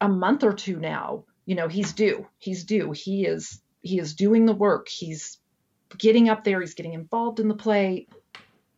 a 0.00 0.08
month 0.08 0.44
or 0.44 0.52
two 0.52 0.78
now, 0.78 1.24
you 1.46 1.54
know, 1.54 1.68
he's 1.68 1.92
due. 1.92 2.26
He's 2.38 2.64
due. 2.64 2.92
He 2.92 3.24
is 3.24 3.62
he 3.80 3.98
is 3.98 4.14
doing 4.14 4.44
the 4.44 4.54
work. 4.54 4.88
He's 4.88 5.38
getting 5.96 6.28
up 6.28 6.44
there, 6.44 6.60
he's 6.60 6.74
getting 6.74 6.92
involved 6.92 7.40
in 7.40 7.48
the 7.48 7.54
play. 7.54 8.08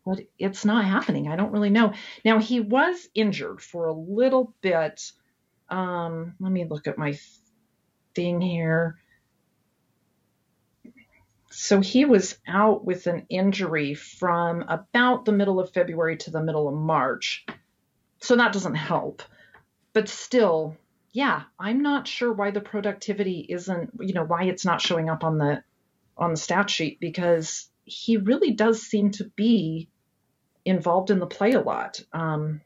But 0.06 0.20
it's 0.38 0.64
not 0.64 0.84
happening. 0.84 1.28
I 1.28 1.36
don't 1.36 1.52
really 1.52 1.70
know. 1.70 1.92
Now 2.24 2.38
he 2.38 2.60
was 2.60 3.08
injured 3.14 3.60
for 3.60 3.86
a 3.86 3.92
little 3.92 4.54
bit. 4.60 5.12
Um, 5.68 6.34
let 6.40 6.50
me 6.50 6.64
look 6.64 6.86
at 6.86 6.98
my 6.98 7.18
thing 8.14 8.40
here. 8.40 8.98
So 11.50 11.80
he 11.80 12.04
was 12.04 12.38
out 12.46 12.84
with 12.84 13.06
an 13.06 13.26
injury 13.28 13.94
from 13.94 14.62
about 14.68 15.24
the 15.24 15.32
middle 15.32 15.58
of 15.58 15.72
February 15.72 16.16
to 16.18 16.30
the 16.30 16.42
middle 16.42 16.68
of 16.68 16.74
March. 16.74 17.44
So 18.20 18.36
that 18.36 18.52
doesn't 18.52 18.76
help. 18.76 19.22
But 19.92 20.08
still, 20.08 20.76
yeah, 21.12 21.42
I'm 21.58 21.82
not 21.82 22.06
sure 22.06 22.32
why 22.32 22.52
the 22.52 22.60
productivity 22.60 23.44
isn't, 23.48 23.90
you 23.98 24.14
know, 24.14 24.24
why 24.24 24.44
it's 24.44 24.64
not 24.64 24.80
showing 24.80 25.10
up 25.10 25.24
on 25.24 25.38
the 25.38 25.62
on 26.16 26.30
the 26.30 26.36
stat 26.36 26.70
sheet 26.70 27.00
because 27.00 27.68
he 27.84 28.16
really 28.16 28.52
does 28.52 28.82
seem 28.82 29.10
to 29.10 29.24
be 29.34 29.88
involved 30.64 31.10
in 31.10 31.18
the 31.18 31.26
play 31.26 31.52
a 31.52 31.60
lot. 31.60 32.00
Um, 32.12 32.60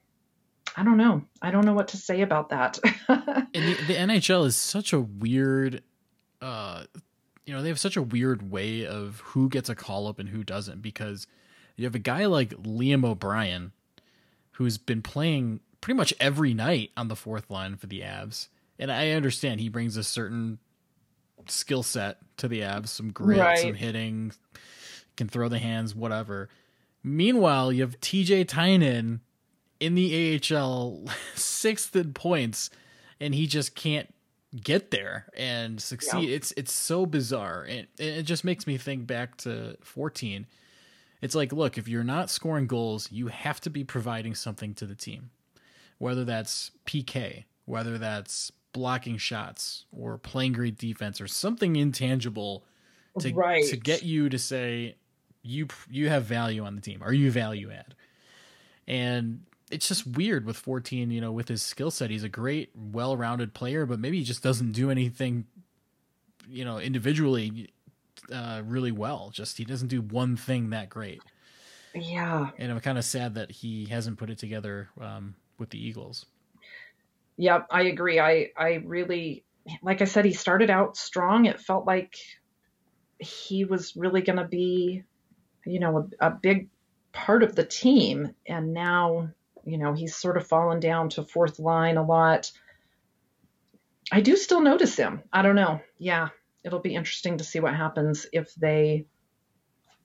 I 0.77 0.83
don't 0.83 0.97
know. 0.97 1.23
I 1.41 1.51
don't 1.51 1.65
know 1.65 1.73
what 1.73 1.89
to 1.89 1.97
say 1.97 2.21
about 2.21 2.51
that. 2.51 2.79
the, 3.09 3.77
the, 3.87 3.95
NHL 3.95 4.45
is 4.47 4.57
such 4.57 4.93
a 4.93 5.01
weird 5.01 5.83
uh, 6.43 6.85
you 7.47 7.55
know, 7.55 7.63
they 7.63 7.69
have 7.69 7.81
such 7.81 7.97
a 7.97 8.03
weird 8.03 8.51
way 8.51 8.87
of 8.87 9.21
who 9.21 9.49
gets 9.49 9.69
a 9.69 9.75
call 9.75 10.07
up 10.07 10.19
and 10.19 10.29
who 10.29 10.43
doesn't 10.43 10.81
because 10.83 11.27
you 11.77 11.85
have 11.85 11.95
a 11.95 12.01
guy 12.01 12.27
like 12.27 12.51
Liam 12.51 13.05
O'Brien 13.05 13.73
who's 14.53 14.79
been 14.79 15.03
playing 15.03 15.61
pretty 15.81 15.97
much 15.97 16.15
every 16.19 16.55
night 16.55 16.91
on 16.97 17.09
the 17.09 17.17
fourth 17.17 17.51
line 17.51 17.77
for 17.77 17.87
the 17.87 18.01
Avs. 18.01 18.49
And 18.79 18.91
I 18.91 19.11
understand 19.11 19.61
he 19.61 19.69
brings 19.69 19.97
a 19.97 20.05
certain 20.05 20.59
skill 21.47 21.83
set 21.83 22.19
to 22.39 22.49
the 22.49 22.61
Avs, 22.61 22.89
some 22.89 23.13
grit, 23.13 23.39
right. 23.39 23.59
some 23.59 23.75
hitting, 23.75 24.33
can 25.17 25.29
throw 25.29 25.49
the 25.49 25.59
hands, 25.59 25.95
whatever. 25.95 26.49
Meanwhile, 27.03 27.73
you 27.73 27.83
have 27.83 28.01
TJ 28.01 28.49
Tynan 28.49 29.21
in 29.79 29.95
the 29.95 30.41
AHL 30.51 31.05
sixth 31.35 31.95
in 31.95 32.15
points, 32.15 32.71
and 33.21 33.35
he 33.35 33.47
just 33.47 33.75
can't 33.75 34.13
get 34.63 34.91
there 34.91 35.27
and 35.37 35.81
succeed. 35.81 36.29
Yeah. 36.29 36.37
It's 36.37 36.53
it's 36.57 36.73
so 36.73 37.07
bizarre, 37.07 37.65
and 37.69 37.87
it 37.99 38.23
just 38.23 38.45
makes 38.45 38.67
me 38.67 38.77
think 38.79 39.07
back 39.07 39.37
to 39.39 39.77
14. 39.83 40.47
It's 41.23 41.35
like, 41.35 41.53
look, 41.53 41.79
if 41.79 41.89
you're 41.89 42.05
not 42.05 42.31
scoring 42.31 42.67
goals, 42.67 43.11
you 43.11 43.29
have 43.29 43.61
to 43.63 43.71
be 43.71 43.83
providing 43.83 44.35
something 44.35 44.75
to 44.75 44.87
the 44.87 44.95
team, 44.95 45.31
whether 45.99 46.25
that's 46.25 46.71
PK, 46.87 47.45
whether 47.65 47.97
that's 47.99 48.53
blocking 48.73 49.17
shots 49.17 49.87
or 49.93 50.19
playing 50.19 50.53
great 50.53 50.77
defense 50.77 51.21
or 51.21 51.29
something 51.29 51.77
intangible 51.77 52.65
to 53.21 53.33
right. 53.33 53.65
to 53.71 53.77
get 53.77 54.03
you 54.03 54.29
to 54.29 54.39
say 54.39 54.97
you 55.43 55.69
you 55.89 56.09
have 56.09 56.25
value 56.25 56.65
on 56.65 56.75
the 56.75 56.81
team. 56.81 57.03
Are 57.03 57.13
you 57.13 57.31
value 57.31 57.71
add? 57.71 57.95
And 58.87 59.45
it's 59.75 59.89
just 59.89 60.07
weird 60.07 60.47
with 60.47 60.57
14, 60.57 61.11
you 61.11 61.21
know, 61.21 61.33
with 61.33 61.49
his 61.49 61.63
skill 61.63 61.91
set. 61.91 62.11
He's 62.11 62.23
a 62.23 62.29
great, 62.29 62.71
well 62.75 63.17
rounded 63.17 63.53
player, 63.55 63.87
but 63.87 63.99
maybe 63.99 64.19
he 64.19 64.25
just 64.25 64.43
doesn't 64.43 64.73
do 64.73 64.91
anything, 64.91 65.47
you 66.49 66.65
know, 66.65 66.79
individually 66.79 67.71
uh, 68.33 68.63
really 68.65 68.93
well. 68.93 69.31
Just 69.33 69.59
he 69.59 69.65
doesn't 69.65 69.89
do 69.89 70.01
one 70.01 70.37
thing 70.37 70.71
that 70.71 70.89
great. 70.89 71.21
Yeah. 71.93 72.51
And 72.57 72.71
I'm 72.71 72.81
kind 72.81 72.99
of 72.99 73.05
sad 73.05 73.35
that 73.35 73.51
he 73.51 73.87
hasn't 73.87 74.17
put 74.19 74.31
it 74.31 74.39
together 74.39 74.89
um, 75.01 75.35
with 75.59 75.71
the 75.71 75.85
Eagles. 75.85 76.27
Yep, 77.37 77.67
I 77.71 77.83
agree. 77.83 78.21
I, 78.21 78.51
I 78.57 78.83
really, 78.85 79.45
like 79.83 80.03
I 80.03 80.05
said, 80.05 80.25
he 80.25 80.33
started 80.33 80.71
out 80.71 80.97
strong. 80.97 81.47
It 81.47 81.61
felt 81.61 81.85
like 81.85 82.17
he 83.19 83.65
was 83.65 83.97
really 83.97 84.23
going 84.23 84.39
to 84.39 84.47
be, 84.47 85.03
you 85.67 85.81
know, 85.81 86.09
a, 86.21 86.29
a 86.29 86.31
big 86.31 86.69
part 87.13 87.43
of 87.43 87.57
the 87.57 87.65
team. 87.65 88.35
And 88.47 88.73
now 88.73 89.31
you 89.67 89.79
know, 89.79 89.93
he's 89.93 90.15
sort 90.15 90.37
of 90.37 90.47
fallen 90.47 90.81
down 90.81 91.09
to 91.11 91.23
fourth 91.23 91.59
line 91.59 91.97
a 91.97 92.05
lot. 92.05 92.51
I 94.13 94.21
do 94.21 94.37
still 94.37 94.61
notice 94.61 94.97
him. 94.97 95.23
I 95.33 95.43
don't 95.43 95.57
know. 95.57 95.81
Yeah, 95.99 96.29
it'll 96.63 96.81
be 96.81 96.95
interesting 96.95 97.39
to 97.39 97.45
see 97.45 97.61
what 97.61 97.75
happens 97.75 98.27
if 98.33 98.55
they 98.55 99.07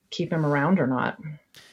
keep 0.09 0.31
him 0.31 0.45
around 0.45 0.79
or 0.79 0.87
not. 0.87 1.17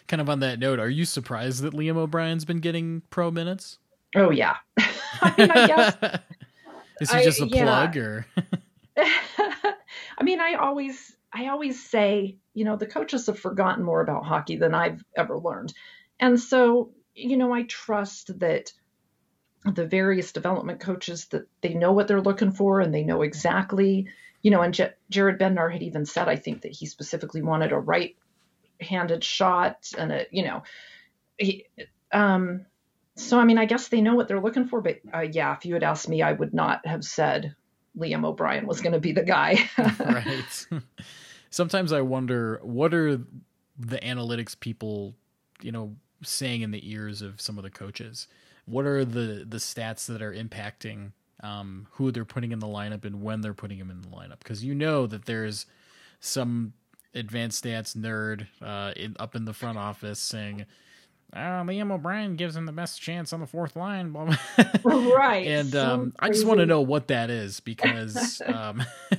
Kind 0.09 0.21
of 0.21 0.29
on 0.29 0.41
that 0.41 0.59
note, 0.59 0.79
are 0.79 0.91
you 0.91 1.05
surprised 1.05 1.63
that 1.63 1.75
Liam 1.75 1.97
O'Brien's 1.97 2.45
been 2.45 2.61
getting 2.61 3.03
pro 3.11 3.31
minutes? 3.31 3.79
Oh 4.15 4.31
yeah. 4.31 4.57
I 4.79 5.35
mean, 5.37 5.51
I 5.51 5.67
guess 5.67 5.97
is 7.01 7.11
he 7.11 7.23
just 7.23 7.43
I, 7.43 7.45
a 7.45 7.49
yeah. 7.49 7.65
plug 7.65 7.97
or? 7.97 8.27
I 8.99 10.23
mean, 10.23 10.41
I 10.41 10.55
always 10.55 11.17
I 11.33 11.49
always 11.49 11.85
say, 11.85 12.37
you 12.55 12.65
know, 12.65 12.77
the 12.77 12.87
coaches 12.87 13.27
have 13.27 13.39
forgotten 13.39 13.85
more 13.85 14.01
about 14.01 14.25
hockey 14.25 14.57
than 14.57 14.75
I've 14.75 15.05
ever 15.17 15.39
learned. 15.39 15.73
And 16.19 16.41
so 16.41 16.93
you 17.17 17.37
know, 17.37 17.53
I 17.53 17.63
trust 17.63 18.39
that 18.41 18.73
the 19.65 19.87
various 19.87 20.33
development 20.33 20.81
coaches 20.81 21.27
that 21.27 21.49
they 21.61 21.75
know 21.75 21.93
what 21.93 22.07
they're 22.07 22.21
looking 22.21 22.53
for 22.53 22.81
and 22.81 22.95
they 22.95 23.03
know 23.03 23.23
exactly, 23.23 24.07
you 24.43 24.51
know, 24.51 24.63
and 24.63 24.75
J- 24.75 24.93
Jared 25.11 25.41
Bednar 25.41 25.73
had 25.73 25.83
even 25.83 26.05
said, 26.05 26.29
I 26.29 26.37
think 26.37 26.63
that 26.63 26.73
he 26.73 26.87
specifically 26.87 27.43
wanted 27.43 27.73
a 27.73 27.79
right-handed 27.79 29.25
shot 29.25 29.91
and 29.99 30.13
a, 30.13 30.27
you 30.31 30.45
know, 30.45 30.63
he, 31.39 31.67
um, 32.13 32.67
so 33.17 33.41
I 33.41 33.45
mean, 33.45 33.59
I 33.59 33.65
guess 33.65 33.89
they 33.89 34.03
know 34.03 34.15
what 34.15 34.29
they're 34.29 34.41
looking 34.41 34.69
for, 34.69 34.81
but 34.81 34.99
uh, 35.13 35.21
yeah, 35.21 35.57
if 35.57 35.65
you 35.65 35.75
had 35.75 35.83
asked 35.83 36.09
me, 36.09 36.23
I 36.23 36.33
would 36.33 36.55
not 36.55 36.87
have 36.87 37.03
said 37.03 37.57
Liam 37.99 38.25
O'Brien 38.25 38.67
was 38.67 38.83
going 38.83 38.93
to 38.93 39.01
be 39.01 39.13
the 39.13 39.25
guy. 39.25 39.69
right. 39.79 40.67
Sometimes 41.51 41.93
I 41.93 42.03
wonder 42.03 42.61
what 42.63 42.93
are 42.93 43.17
the 43.79 43.99
analytics 43.99 44.59
people, 44.59 45.15
you 45.63 45.73
know, 45.73 45.97
saying 46.27 46.63
in 46.63 46.71
the 46.71 46.91
ears 46.91 47.23
of 47.23 47.41
some 47.41 47.59
of 47.59 47.65
the 47.65 47.71
coaches? 47.71 48.29
What 48.67 48.85
are 48.85 49.05
the 49.05 49.45
the 49.49 49.59
stats 49.59 50.07
that 50.07 50.23
are 50.23 50.33
impacting 50.33 51.13
um, 51.43 51.87
who 51.93 52.11
they're 52.11 52.25
putting 52.25 52.53
in 52.53 52.59
the 52.59 52.67
lineup 52.67 53.05
and 53.05 53.23
when 53.23 53.41
they're 53.41 53.55
putting 53.55 53.79
them 53.79 53.91
in 53.91 54.03
the 54.03 54.09
lineup? 54.09 54.39
Because 54.41 54.65
you 54.65 54.75
know 54.75 55.07
that 55.07 55.27
there's 55.27 55.67
some 56.21 56.73
advanced 57.15 57.65
stats 57.65 57.97
nerd 57.97 58.47
uh, 58.61 58.93
in, 58.97 59.17
up 59.19 59.35
in 59.35 59.45
the 59.45 59.53
front 59.53 59.79
office 59.79 60.19
saying, 60.19 60.67
uh, 61.37 61.63
Liam 61.65 61.93
O'Brien 61.93 62.37
gives 62.37 62.57
him 62.57 62.65
the 62.65 62.73
best 62.73 63.01
chance 63.01 63.33
on 63.33 63.41
the 63.41 63.47
fourth 63.47 63.77
line. 63.77 64.13
right. 64.85 65.47
and 65.47 65.71
so 65.71 65.87
um, 65.87 66.13
I 66.19 66.29
just 66.29 66.47
want 66.47 66.61
to 66.61 66.67
know 66.67 66.81
what 66.81 67.09
that 67.09 67.29
is 67.29 67.61
because 67.61 68.41
um, 68.47 68.83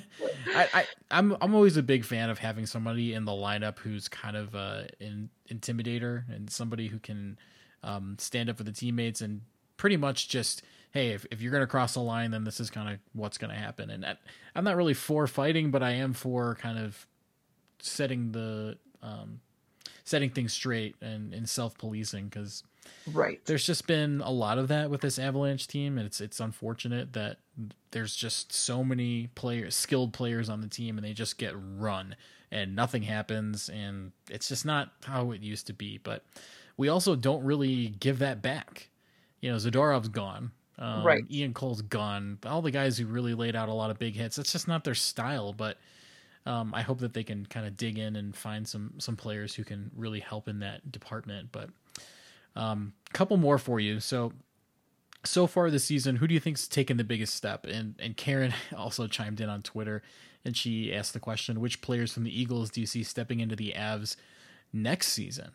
I, 0.48 0.68
I 0.74 0.86
I'm 1.12 1.38
I'm 1.40 1.54
always 1.54 1.78
a 1.78 1.84
big 1.84 2.04
fan 2.04 2.30
of 2.30 2.40
having 2.40 2.66
somebody 2.66 3.14
in 3.14 3.26
the 3.26 3.32
lineup 3.32 3.78
who's 3.80 4.08
kind 4.08 4.36
of 4.36 4.56
uh, 4.56 4.84
an 5.00 5.30
intimidator 5.52 6.24
and 6.34 6.50
somebody 6.50 6.88
who 6.88 6.98
can 6.98 7.38
um, 7.84 8.16
stand 8.20 8.50
up 8.50 8.58
for 8.58 8.64
the 8.64 8.72
teammates 8.72 9.22
and 9.22 9.42
pretty 9.78 9.98
much 9.98 10.28
just 10.28 10.64
hey 10.92 11.10
if, 11.10 11.26
if 11.30 11.42
you're 11.42 11.52
going 11.52 11.62
to 11.62 11.68
cross 11.68 11.94
the 11.94 12.00
line 12.00 12.32
then 12.32 12.44
this 12.44 12.60
is 12.60 12.72
kind 12.72 12.90
of 12.90 13.00
what's 13.14 13.38
going 13.38 13.52
to 13.52 13.56
happen 13.56 13.92
and 13.92 14.04
I, 14.04 14.16
i'm 14.56 14.64
not 14.64 14.76
really 14.76 14.96
for 14.96 15.28
fighting 15.28 15.70
but 15.70 15.84
i 15.84 15.92
am 15.92 16.14
for 16.14 16.56
kind 16.56 16.80
of 16.80 17.06
setting 17.80 18.32
the 18.32 18.80
um, 19.04 19.40
setting 20.08 20.30
things 20.30 20.54
straight 20.54 20.96
and, 21.02 21.34
and 21.34 21.50
self-policing 21.50 22.30
because 22.30 22.64
right. 23.12 23.42
there's 23.46 23.66
just 23.66 23.88
been 23.88 24.22
a 24.22 24.32
lot 24.32 24.58
of 24.58 24.70
that 24.70 24.90
with 24.90 25.02
this 25.02 25.20
avalanche 25.20 25.68
team 25.68 25.98
and 25.98 26.08
it's 26.08 26.22
it's 26.22 26.40
unfortunate 26.40 27.12
that 27.12 27.40
there's 27.92 28.16
just 28.16 28.54
so 28.54 28.86
many 28.86 29.28
players 29.36 29.76
skilled 29.76 30.14
players 30.14 30.48
on 30.48 30.62
the 30.62 30.68
team 30.68 30.98
and 30.98 31.06
they 31.06 31.12
just 31.12 31.38
get 31.38 31.54
run 31.78 32.16
and 32.54 32.74
nothing 32.74 33.04
happens 33.04 33.68
and 33.68 34.14
it's 34.30 34.48
just 34.48 34.66
not 34.66 34.94
how 35.04 35.32
it 35.32 35.42
used 35.42 35.68
to 35.68 35.74
be. 35.74 35.98
But 35.98 36.24
we 36.78 36.88
also 36.88 37.18
don't 37.18 37.44
really 37.44 37.88
give 38.00 38.20
that 38.20 38.42
back. 38.42 38.90
You 39.42 39.52
know 39.52 39.58
zadorov's 39.58 40.08
gone. 40.08 40.52
Um, 40.80 41.04
right. 41.04 41.24
Ian 41.30 41.54
cole's 41.54 41.82
gone. 41.82 42.38
All 42.46 42.62
the 42.62 42.72
guys 42.72 42.98
who 42.98 43.08
really 43.08 43.34
laid 43.34 43.58
out 43.58 43.68
a 43.68 43.74
lot 43.74 43.92
of 43.92 44.00
big 44.00 44.16
hits 44.16 44.38
that's 44.38 44.54
just 44.54 44.70
not 44.70 44.86
their 44.86 44.96
style 44.96 45.52
but 45.52 45.78
um, 46.48 46.74
I 46.74 46.82
hope 46.82 47.00
that 47.00 47.14
they 47.14 47.24
can 47.24 47.46
kind 47.46 47.68
of 47.68 47.78
dig 47.78 47.98
in 47.98 48.16
and 48.16 48.36
find 48.36 48.68
some 48.68 48.94
some 48.98 49.16
players 49.16 49.56
who 49.56 49.64
can 49.64 49.92
really 49.96 50.20
help 50.20 50.48
in 50.48 50.60
that 50.60 50.92
department. 50.92 51.50
But 51.52 51.70
a 52.56 52.62
um, 52.62 52.94
couple 53.14 53.38
more 53.38 53.58
for 53.58 53.80
you. 53.80 54.00
So 54.00 54.34
so 55.24 55.46
far 55.46 55.70
this 55.70 55.84
season, 55.84 56.18
who 56.18 56.28
do 56.28 56.34
you 56.34 56.40
think's 56.40 56.68
taken 56.68 56.98
the 56.98 57.04
biggest 57.04 57.36
step? 57.36 57.66
And 57.66 57.96
and 58.00 58.16
Karen 58.16 58.54
also 58.76 59.08
chimed 59.08 59.42
in 59.42 59.50
on 59.50 59.62
Twitter 59.62 60.02
and 60.48 60.56
she 60.56 60.94
asked 60.94 61.14
the 61.14 61.20
question: 61.20 61.60
Which 61.60 61.82
players 61.82 62.14
from 62.14 62.24
the 62.24 62.42
Eagles 62.42 62.72
do 62.72 62.82
you 62.82 62.88
see 62.88 63.04
stepping 63.04 63.42
into 63.42 63.56
the 63.56 63.74
Avs 63.76 64.16
next 64.72 65.10
season? 65.10 65.52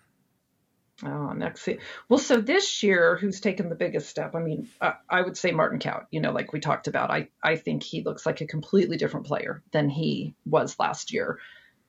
Oh, 1.04 1.32
next. 1.32 1.68
Well, 2.08 2.18
so 2.18 2.40
this 2.40 2.82
year, 2.82 3.16
who's 3.16 3.40
taken 3.40 3.68
the 3.68 3.74
biggest 3.74 4.08
step? 4.08 4.34
I 4.34 4.38
mean, 4.38 4.68
I, 4.80 4.94
I 5.08 5.22
would 5.22 5.36
say 5.36 5.50
Martin 5.50 5.80
Kaut. 5.80 6.06
You 6.10 6.20
know, 6.20 6.30
like 6.30 6.52
we 6.52 6.60
talked 6.60 6.86
about, 6.86 7.10
I 7.10 7.28
I 7.42 7.56
think 7.56 7.82
he 7.82 8.02
looks 8.02 8.24
like 8.24 8.40
a 8.40 8.46
completely 8.46 8.96
different 8.96 9.26
player 9.26 9.62
than 9.72 9.88
he 9.88 10.34
was 10.46 10.78
last 10.78 11.12
year. 11.12 11.40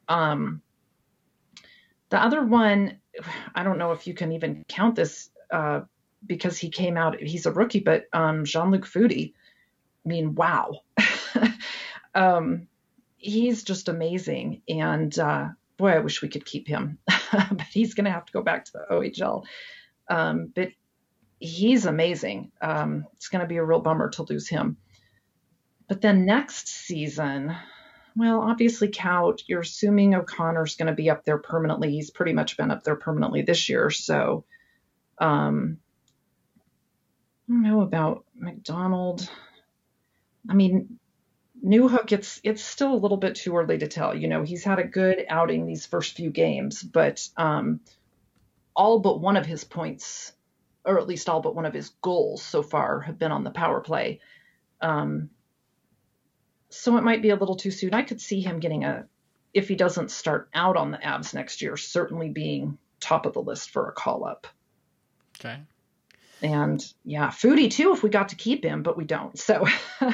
Um, 0.07 0.61
the 2.09 2.23
other 2.23 2.43
one, 2.43 2.97
I 3.53 3.63
don't 3.63 3.77
know 3.77 3.91
if 3.91 4.07
you 4.07 4.15
can 4.15 4.31
even 4.31 4.65
count 4.67 4.95
this 4.95 5.29
uh, 5.51 5.81
because 6.25 6.57
he 6.57 6.69
came 6.69 6.97
out. 6.97 7.19
He's 7.19 7.45
a 7.45 7.51
rookie, 7.51 7.81
but 7.81 8.05
um, 8.13 8.45
Jean 8.45 8.71
Luc 8.71 8.85
Foudy. 8.85 9.33
I 10.05 10.09
mean, 10.09 10.33
wow. 10.33 10.81
um, 12.15 12.67
he's 13.17 13.63
just 13.63 13.89
amazing, 13.89 14.63
and 14.67 15.17
uh, 15.19 15.49
boy, 15.77 15.89
I 15.89 15.99
wish 15.99 16.21
we 16.21 16.29
could 16.29 16.45
keep 16.45 16.67
him, 16.67 16.99
but 17.31 17.61
he's 17.71 17.93
going 17.93 18.05
to 18.05 18.11
have 18.11 18.25
to 18.25 18.33
go 18.33 18.41
back 18.41 18.65
to 18.65 18.71
the 18.73 18.85
OHL. 18.93 19.43
Um, 20.09 20.51
but 20.53 20.69
he's 21.39 21.85
amazing. 21.85 22.51
Um, 22.61 23.05
it's 23.15 23.29
going 23.29 23.41
to 23.41 23.47
be 23.47 23.57
a 23.57 23.63
real 23.63 23.81
bummer 23.81 24.09
to 24.11 24.23
lose 24.23 24.47
him. 24.47 24.77
But 25.87 26.01
then 26.01 26.25
next 26.25 26.67
season, 26.69 27.55
well, 28.15 28.41
obviously, 28.41 28.89
Kaut, 28.89 29.43
you're 29.47 29.61
assuming 29.61 30.15
O'Connor's 30.15 30.75
going 30.75 30.87
to 30.87 30.93
be 30.93 31.09
up 31.09 31.25
there 31.25 31.39
permanently. 31.39 31.91
He's 31.91 32.11
pretty 32.11 32.33
much 32.33 32.57
been 32.57 32.71
up 32.71 32.83
there 32.83 32.95
permanently 32.95 33.41
this 33.41 33.69
year. 33.69 33.89
So, 33.89 34.45
um, 35.17 35.77
I 37.47 37.51
don't 37.51 37.63
know 37.63 37.81
about 37.81 38.25
MacDonald. 38.35 39.29
I 40.49 40.53
mean, 40.53 40.99
Newhook, 41.63 42.11
it's 42.11 42.41
it's 42.43 42.63
still 42.63 42.93
a 42.93 42.99
little 42.99 43.17
bit 43.17 43.35
too 43.35 43.55
early 43.55 43.77
to 43.77 43.87
tell. 43.87 44.15
You 44.15 44.27
know, 44.27 44.43
he's 44.43 44.63
had 44.63 44.79
a 44.79 44.83
good 44.83 45.25
outing 45.29 45.65
these 45.65 45.85
first 45.85 46.15
few 46.15 46.29
games, 46.29 46.83
but 46.83 47.27
um, 47.37 47.79
all 48.75 48.99
but 48.99 49.21
one 49.21 49.37
of 49.37 49.45
his 49.45 49.63
points, 49.63 50.33
or 50.83 50.99
at 50.99 51.07
least 51.07 51.29
all 51.29 51.41
but 51.41 51.55
one 51.55 51.65
of 51.65 51.73
his 51.73 51.89
goals 52.01 52.41
so 52.41 52.63
far, 52.63 52.99
have 53.01 53.17
been 53.17 53.31
on 53.31 53.45
the 53.45 53.51
power 53.51 53.79
play. 53.79 54.19
Um, 54.81 55.29
so 56.69 56.97
it 56.97 57.03
might 57.03 57.21
be 57.21 57.29
a 57.29 57.35
little 57.35 57.55
too 57.55 57.71
soon. 57.71 57.93
I 57.93 58.01
could 58.01 58.19
see 58.19 58.41
him 58.41 58.59
getting 58.59 58.83
a, 58.83 59.05
if 59.53 59.69
he 59.69 59.75
doesn't 59.75 60.11
start 60.11 60.49
out 60.53 60.75
on 60.75 60.91
the 60.91 60.97
Avs 60.97 61.33
next 61.33 61.61
year, 61.61 61.77
certainly 61.77 62.29
being 62.29 62.77
top 62.99 63.25
of 63.25 63.33
the 63.33 63.41
list 63.41 63.69
for 63.69 63.87
a 63.87 63.93
call 63.93 64.25
up. 64.25 64.47
Okay. 65.39 65.59
And 66.41 66.83
yeah, 67.05 67.29
Foudy 67.29 67.71
too, 67.71 67.93
if 67.93 68.03
we 68.03 68.09
got 68.09 68.29
to 68.29 68.35
keep 68.35 68.65
him, 68.65 68.83
but 68.83 68.97
we 68.97 69.05
don't. 69.05 69.39
So. 69.39 69.65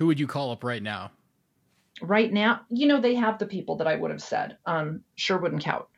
Who 0.00 0.06
would 0.06 0.18
you 0.18 0.26
call 0.26 0.50
up 0.50 0.64
right 0.64 0.82
now? 0.82 1.12
Right 2.00 2.32
now, 2.32 2.62
you 2.70 2.86
know, 2.86 3.02
they 3.02 3.14
have 3.16 3.38
the 3.38 3.44
people 3.44 3.76
that 3.76 3.86
I 3.86 3.96
would 3.96 4.10
have 4.10 4.22
said. 4.22 4.56
Um, 4.64 5.04
and 5.28 5.62
Kaut. 5.62 5.88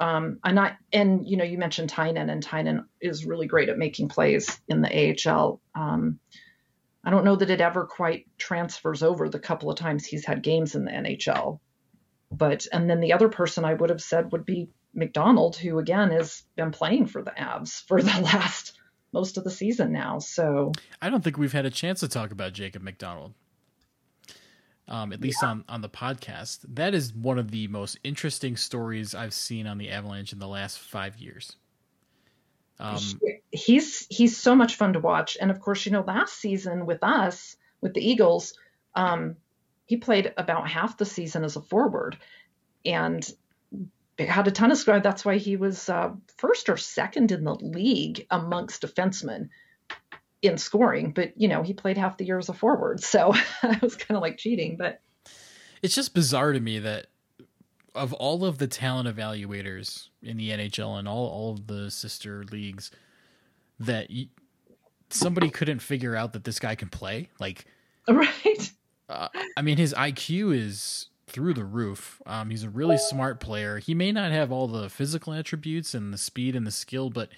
Um, 0.00 0.40
not, 0.44 0.76
and 0.92 1.26
you 1.26 1.36
know, 1.36 1.44
you 1.44 1.56
mentioned 1.56 1.88
Tynan, 1.88 2.28
and 2.28 2.42
Tynan 2.42 2.86
is 3.00 3.24
really 3.24 3.46
great 3.46 3.68
at 3.68 3.78
making 3.78 4.08
plays 4.08 4.60
in 4.66 4.82
the 4.82 4.90
AHL. 5.30 5.60
Um, 5.76 6.18
I 7.04 7.10
don't 7.10 7.24
know 7.24 7.36
that 7.36 7.48
it 7.48 7.60
ever 7.60 7.86
quite 7.86 8.26
transfers 8.36 9.04
over 9.04 9.28
the 9.28 9.38
couple 9.38 9.70
of 9.70 9.78
times 9.78 10.04
he's 10.04 10.26
had 10.26 10.42
games 10.42 10.74
in 10.74 10.84
the 10.84 10.90
NHL. 10.90 11.60
But 12.32 12.66
and 12.72 12.90
then 12.90 12.98
the 12.98 13.12
other 13.12 13.28
person 13.28 13.64
I 13.64 13.74
would 13.74 13.90
have 13.90 14.02
said 14.02 14.32
would 14.32 14.44
be 14.44 14.70
MacDonald, 14.92 15.54
who 15.54 15.78
again 15.78 16.10
has 16.10 16.42
been 16.56 16.72
playing 16.72 17.06
for 17.06 17.22
the 17.22 17.30
Avs 17.30 17.86
for 17.86 18.02
the 18.02 18.20
last 18.22 18.75
most 19.16 19.38
of 19.38 19.44
the 19.44 19.50
season 19.50 19.92
now. 19.92 20.18
So 20.18 20.72
I 21.00 21.08
don't 21.08 21.24
think 21.24 21.38
we've 21.38 21.52
had 21.52 21.64
a 21.64 21.70
chance 21.70 22.00
to 22.00 22.08
talk 22.08 22.32
about 22.32 22.52
Jacob 22.52 22.82
MacDonald. 22.82 23.32
Um, 24.88 25.12
at 25.12 25.20
least 25.20 25.38
yeah. 25.42 25.48
on, 25.48 25.64
on 25.68 25.80
the 25.80 25.88
podcast. 25.88 26.58
That 26.68 26.94
is 26.94 27.12
one 27.12 27.38
of 27.38 27.50
the 27.50 27.66
most 27.66 27.98
interesting 28.04 28.56
stories 28.56 29.14
I've 29.14 29.32
seen 29.32 29.66
on 29.66 29.78
the 29.78 29.90
Avalanche 29.90 30.32
in 30.32 30.38
the 30.38 30.46
last 30.46 30.78
five 30.78 31.16
years. 31.18 31.56
Um, 32.78 33.00
he's 33.50 34.06
he's 34.10 34.36
so 34.36 34.54
much 34.54 34.76
fun 34.76 34.92
to 34.92 35.00
watch, 35.00 35.38
and 35.40 35.50
of 35.50 35.60
course, 35.60 35.86
you 35.86 35.92
know, 35.92 36.04
last 36.06 36.38
season 36.38 36.84
with 36.84 37.02
us 37.02 37.56
with 37.80 37.94
the 37.94 38.06
Eagles, 38.06 38.52
um, 38.94 39.36
he 39.86 39.96
played 39.96 40.34
about 40.36 40.68
half 40.68 40.98
the 40.98 41.06
season 41.06 41.42
as 41.42 41.56
a 41.56 41.62
forward, 41.62 42.18
and 42.84 43.26
had 44.18 44.48
a 44.48 44.50
ton 44.50 44.70
of 44.70 44.78
score. 44.78 45.00
That's 45.00 45.24
why 45.24 45.36
he 45.36 45.56
was 45.56 45.88
uh, 45.88 46.12
first 46.38 46.68
or 46.68 46.76
second 46.76 47.32
in 47.32 47.44
the 47.44 47.54
league 47.54 48.26
amongst 48.30 48.82
defensemen 48.82 49.48
in 50.42 50.58
scoring. 50.58 51.12
But 51.12 51.32
you 51.36 51.48
know, 51.48 51.62
he 51.62 51.74
played 51.74 51.98
half 51.98 52.16
the 52.16 52.24
year 52.24 52.38
as 52.38 52.48
a 52.48 52.54
forward, 52.54 53.02
so 53.02 53.34
it 53.62 53.82
was 53.82 53.96
kind 53.96 54.16
of 54.16 54.22
like 54.22 54.38
cheating. 54.38 54.76
But 54.78 55.00
it's 55.82 55.94
just 55.94 56.14
bizarre 56.14 56.52
to 56.52 56.60
me 56.60 56.78
that 56.78 57.06
of 57.94 58.12
all 58.14 58.44
of 58.44 58.58
the 58.58 58.66
talent 58.66 59.14
evaluators 59.14 60.08
in 60.22 60.36
the 60.36 60.50
NHL 60.50 60.98
and 60.98 61.08
all 61.08 61.26
all 61.28 61.52
of 61.52 61.66
the 61.66 61.90
sister 61.90 62.44
leagues, 62.50 62.90
that 63.80 64.08
somebody 65.10 65.50
couldn't 65.50 65.80
figure 65.80 66.16
out 66.16 66.32
that 66.32 66.44
this 66.44 66.58
guy 66.58 66.74
can 66.74 66.88
play. 66.88 67.28
Like, 67.38 67.64
right? 68.08 68.72
Uh, 69.08 69.28
I 69.56 69.62
mean, 69.62 69.76
his 69.76 69.94
IQ 69.94 70.56
is 70.56 71.06
through 71.26 71.54
the 71.54 71.64
roof. 71.64 72.20
Um, 72.26 72.50
he's 72.50 72.62
a 72.62 72.70
really 72.70 72.98
smart 72.98 73.40
player. 73.40 73.78
He 73.78 73.94
may 73.94 74.12
not 74.12 74.30
have 74.30 74.52
all 74.52 74.68
the 74.68 74.88
physical 74.88 75.32
attributes 75.32 75.94
and 75.94 76.12
the 76.12 76.18
speed 76.18 76.54
and 76.54 76.66
the 76.66 76.70
skill, 76.70 77.10
but 77.10 77.28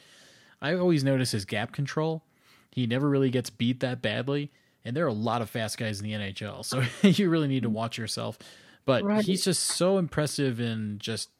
I 0.60 0.74
always 0.74 1.04
notice 1.04 1.30
his 1.30 1.44
gap 1.44 1.72
control. 1.72 2.22
He 2.70 2.86
never 2.86 3.08
really 3.08 3.30
gets 3.30 3.50
beat 3.50 3.80
that 3.80 4.02
badly, 4.02 4.50
and 4.84 4.96
there 4.96 5.04
are 5.04 5.08
a 5.08 5.12
lot 5.12 5.42
of 5.42 5.50
fast 5.50 5.78
guys 5.78 6.00
in 6.00 6.04
the 6.04 6.12
NHL, 6.12 6.64
so 6.64 6.82
you 7.08 7.30
really 7.30 7.48
need 7.48 7.62
to 7.62 7.70
watch 7.70 7.98
yourself. 7.98 8.38
But 8.84 9.04
right. 9.04 9.24
he's 9.24 9.44
just 9.44 9.64
so 9.64 9.98
impressive 9.98 10.60
in 10.60 10.98
just 10.98 11.30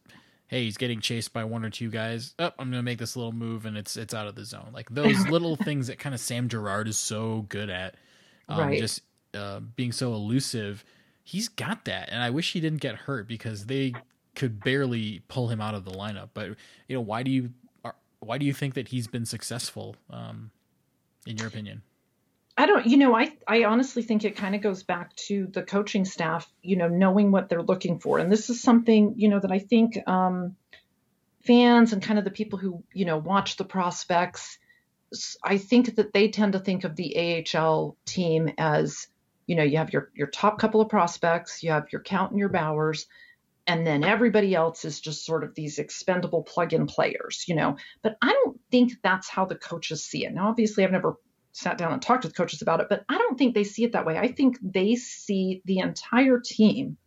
hey, 0.49 0.65
he's 0.65 0.79
getting 0.79 1.01
chased 1.01 1.33
by 1.33 1.45
one 1.45 1.65
or 1.65 1.71
two 1.71 1.91
guys. 1.91 2.35
Oh, 2.39 2.51
I'm 2.59 2.71
gonna 2.71 2.83
make 2.83 2.99
this 2.99 3.17
little 3.17 3.33
move 3.33 3.67
and 3.67 3.77
it's 3.77 3.97
it's 3.97 4.15
out 4.15 4.27
of 4.27 4.35
the 4.35 4.45
zone. 4.45 4.71
Like 4.73 4.91
those 4.91 5.29
little 5.31 5.57
things 5.57 5.87
that 5.87 5.99
kind 5.99 6.15
of 6.15 6.21
Sam 6.21 6.49
Girard 6.49 6.89
is 6.89 6.99
so 6.99 7.47
good 7.49 7.71
at. 7.71 7.95
Um, 8.49 8.61
right. 8.61 8.79
Just 8.79 9.03
uh, 9.35 9.61
being 9.61 9.93
so 9.93 10.15
elusive 10.15 10.85
he's 11.29 11.49
got 11.49 11.85
that, 11.85 12.09
and 12.11 12.23
I 12.23 12.31
wish 12.31 12.55
he 12.55 12.61
didn't 12.61 12.81
get 12.81 12.95
hurt 12.95 13.29
because 13.29 13.67
they 13.67 13.93
could 14.35 14.65
barely 14.65 15.23
pull 15.29 15.49
him 15.49 15.61
out 15.61 15.75
of 15.75 15.85
the 15.85 15.91
lineup. 15.91 16.31
But 16.33 16.49
you 16.89 16.97
know, 16.97 17.03
why 17.03 17.23
do 17.23 17.31
you 17.31 17.51
why 18.21 18.39
do 18.39 18.47
you 18.47 18.55
think 18.55 18.75
that 18.75 18.89
he's 18.89 19.07
been 19.07 19.27
successful, 19.27 19.95
um, 20.11 20.51
in 21.27 21.37
your 21.37 21.47
opinion? 21.47 21.83
I 22.57 22.67
don't, 22.67 22.87
you 22.87 22.97
know, 22.97 23.15
I, 23.15 23.31
I 23.47 23.65
honestly 23.65 24.03
think 24.03 24.25
it 24.25 24.37
kind 24.37 24.57
of 24.57 24.63
goes 24.63 24.83
back 24.83 25.15
to 25.29 25.47
the 25.47 25.63
coaching 25.63 26.05
staff, 26.05 26.51
you 26.61 26.77
know, 26.77 26.89
knowing 26.89 27.31
what 27.31 27.49
they're 27.49 27.63
looking 27.63 28.01
for. 28.01 28.19
And 28.19 28.33
this 28.33 28.51
is 28.51 28.61
something, 28.61 29.15
you 29.17 29.29
know, 29.29 29.39
that 29.39 29.53
I 29.53 29.61
think 29.61 29.97
um, 30.09 30.57
fans 31.45 31.93
and 31.93 32.03
kind 32.03 32.19
of 32.19 32.25
the 32.25 32.33
people 32.33 32.59
who, 32.59 32.83
you 32.93 33.05
know, 33.05 33.19
watch 33.19 33.59
the 33.59 33.65
prospects, 33.65 34.59
I 35.45 35.59
think 35.59 35.95
that 35.95 36.13
they 36.13 36.29
tend 36.29 36.55
to 36.55 36.59
think 36.59 36.83
of 36.83 36.97
the 36.97 37.45
AHL 37.55 37.97
team 38.05 38.51
as 38.59 39.07
you 39.49 39.57
know, 39.57 39.65
you 39.65 39.79
have 39.79 39.93
your 39.93 40.11
your 40.15 40.29
top 40.29 40.59
couple 40.61 40.81
of 40.81 40.91
prospects, 40.91 41.63
you 41.63 41.71
have 41.73 41.87
your 41.91 42.03
Kaut 42.03 42.31
and 42.31 42.39
your 42.39 42.51
Bowers, 42.51 43.07
and 43.67 43.85
then 43.85 44.05
everybody 44.05 44.55
else 44.55 44.85
is 44.85 45.01
just 45.01 45.25
sort 45.25 45.43
of 45.43 45.55
these 45.55 45.79
expendable 45.79 46.43
plug-in 46.43 46.87
players, 46.87 47.47
you 47.49 47.57
know. 47.57 47.77
But 48.03 48.19
I 48.23 48.33
don't 48.33 48.61
think 48.71 48.93
that's 49.03 49.29
how 49.29 49.47
the 49.47 49.57
coaches 49.57 50.05
see 50.05 50.27
it. 50.27 50.35
Now, 50.35 50.49
obviously, 50.49 50.85
I've 50.85 50.93
never 50.93 51.17
sat 51.53 51.79
down 51.79 51.95
and 51.95 52.03
talked 52.03 52.25
with 52.25 52.37
coaches 52.37 52.61
about 52.61 52.81
it, 52.81 52.89
but 52.91 53.05
I 53.09 53.17
don't 53.17 53.39
think 53.39 53.55
they 53.55 53.65
see 53.65 53.85
it 53.85 53.93
that 53.93 54.05
way. 54.05 54.19
I 54.19 54.29
think 54.29 54.59
they 54.63 54.97
see 54.97 55.63
the 55.65 55.79
entire 55.79 56.41
team, 56.41 56.99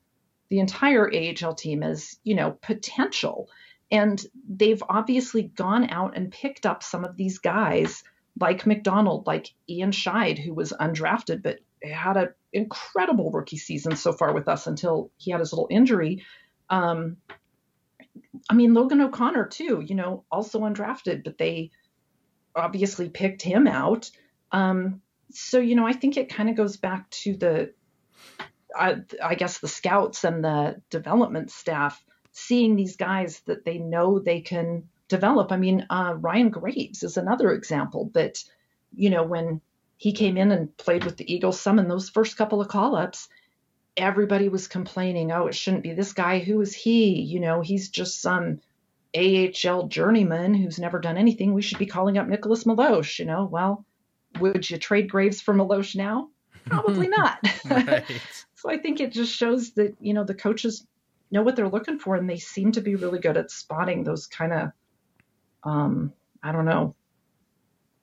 the 0.50 0.60
entire 0.60 1.12
AHL 1.14 1.54
team 1.54 1.84
as, 1.84 2.18
you 2.24 2.34
know, 2.34 2.58
potential. 2.62 3.50
And 3.92 4.22
they've 4.50 4.82
obviously 4.90 5.44
gone 5.44 5.92
out 5.92 6.18
and 6.18 6.32
picked 6.32 6.66
up 6.66 6.82
some 6.82 7.06
of 7.06 7.16
these 7.18 7.38
guys 7.38 8.04
like 8.40 8.66
MacDonald, 8.66 9.28
like 9.28 9.54
Ian 9.70 9.92
Scheid, 9.92 10.40
who 10.40 10.56
was 10.56 10.74
undrafted 10.80 11.44
but 11.44 11.60
had 11.84 12.18
an 12.18 12.30
incredible 12.54 13.32
rookie 13.32 13.58
season 13.58 13.96
so 13.96 14.14
far 14.14 14.34
with 14.34 14.48
us 14.48 14.68
until 14.68 15.12
he 15.18 15.32
had 15.32 15.40
his 15.40 15.54
little 15.54 15.68
injury. 15.70 16.24
Um, 16.70 17.18
I 18.50 18.54
mean, 18.54 18.74
Logan 18.74 19.02
O'Connor, 19.02 19.48
too, 19.48 19.84
you 19.86 19.96
know, 19.96 20.26
also 20.32 20.60
undrafted, 20.62 21.24
but 21.24 21.38
they 21.38 21.72
obviously 22.56 23.10
picked 23.10 23.42
him 23.42 23.68
out. 23.68 24.10
Um, 24.52 25.02
so, 25.32 25.60
you 25.60 25.76
know, 25.76 25.88
I 25.88 25.94
think 25.94 26.18
it 26.18 26.34
kind 26.34 26.50
of 26.50 26.56
goes 26.56 26.78
back 26.78 27.10
to 27.12 27.36
the, 27.36 27.74
I, 28.76 28.98
I 29.24 29.36
guess, 29.36 29.60
the 29.60 29.68
scouts 29.68 30.24
and 30.24 30.44
the 30.44 30.82
development 30.90 31.52
staff 31.52 32.04
seeing 32.32 32.76
these 32.76 32.96
guys 32.96 33.42
that 33.46 33.66
they 33.66 33.78
know 33.78 34.20
they 34.20 34.42
can 34.42 34.84
develop. 35.08 35.52
I 35.52 35.58
mean, 35.58 35.86
uh, 35.90 36.16
Ryan 36.18 36.50
Graves 36.50 37.04
is 37.04 37.18
another 37.18 37.52
example 37.52 38.12
that, 38.14 38.44
you 38.94 39.10
know, 39.10 39.24
when 39.24 39.62
he 40.02 40.14
came 40.14 40.36
in 40.36 40.52
and 40.52 40.76
played 40.78 41.04
with 41.04 41.16
the 41.18 41.32
Eagles 41.32 41.62
some 41.62 41.78
in 41.78 41.88
those 41.88 42.10
first 42.10 42.36
couple 42.36 42.60
of 42.60 42.68
call 42.68 42.96
ups, 42.96 43.30
everybody 43.96 44.50
was 44.50 44.68
complaining, 44.68 45.32
oh, 45.32 45.46
it 45.46 45.54
shouldn't 45.54 45.84
be 45.84 45.94
this 45.94 46.12
guy. 46.12 46.40
Who 46.40 46.60
is 46.62 46.74
he? 46.74 47.22
You 47.22 47.40
know, 47.40 47.62
he's 47.62 47.90
just 47.90 48.20
some 48.20 48.62
AHL 49.16 49.90
journeyman 49.90 50.56
who's 50.56 50.80
never 50.80 50.98
done 50.98 51.18
anything. 51.18 51.54
We 51.54 51.62
should 51.62 51.78
be 51.78 51.86
calling 51.86 52.18
up 52.18 52.28
Nicholas 52.28 52.64
Meloche. 52.64 53.20
You 53.20 53.26
know, 53.26 53.46
well, 53.46 53.86
would 54.40 54.68
you 54.68 54.80
trade 54.80 55.08
Graves 55.08 55.40
for 55.40 55.54
Meloche 55.54 55.96
now? 55.96 56.30
Probably 56.66 57.08
not. 57.20 57.38
so 58.56 58.72
I 58.72 58.80
think 58.80 59.02
it 59.02 59.12
just 59.12 59.36
shows 59.36 59.74
that, 59.74 59.96
you 60.00 60.16
know, 60.16 60.24
the 60.24 60.34
coaches 60.34 60.88
know 61.30 61.44
what 61.44 61.56
they're 61.56 61.70
looking 61.70 62.00
for 62.00 62.16
and 62.16 62.28
they 62.28 62.40
seem 62.40 62.72
to 62.72 62.82
be 62.82 62.96
really 62.96 63.20
good 63.20 63.38
at 63.38 63.52
spotting 63.52 64.04
those 64.04 64.26
kind 64.26 64.52
of, 64.52 64.72
um, 65.64 66.12
I 66.42 66.54
don't 66.54 66.66
know, 66.66 66.96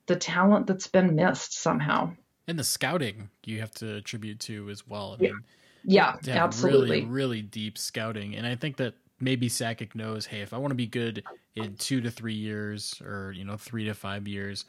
the 0.09 0.17
talent 0.17 0.67
that's 0.67 0.87
been 0.87 1.15
missed 1.15 1.53
somehow. 1.53 2.11
And 2.47 2.59
the 2.59 2.63
scouting 2.63 3.29
you 3.45 3.61
have 3.61 3.71
to 3.75 3.95
attribute 3.95 4.39
to 4.41 4.69
as 4.69 4.85
well. 4.85 5.15
I 5.17 5.21
mean, 5.21 5.39
yeah, 5.85 6.15
absolutely. 6.27 6.89
Really, 6.89 7.05
really 7.05 7.41
deep 7.43 7.77
scouting. 7.77 8.35
And 8.35 8.45
I 8.45 8.55
think 8.55 8.77
that 8.77 8.95
maybe 9.19 9.47
Sakic 9.47 9.93
knows, 9.93 10.25
hey, 10.25 10.41
if 10.41 10.51
I 10.51 10.57
want 10.57 10.71
to 10.71 10.75
be 10.75 10.87
good 10.87 11.23
in 11.55 11.75
two 11.75 12.01
to 12.01 12.09
three 12.09 12.33
years 12.33 13.01
or, 13.05 13.31
you 13.31 13.45
know, 13.45 13.55
three 13.55 13.85
to 13.85 13.93
five 13.93 14.27
years, 14.27 14.65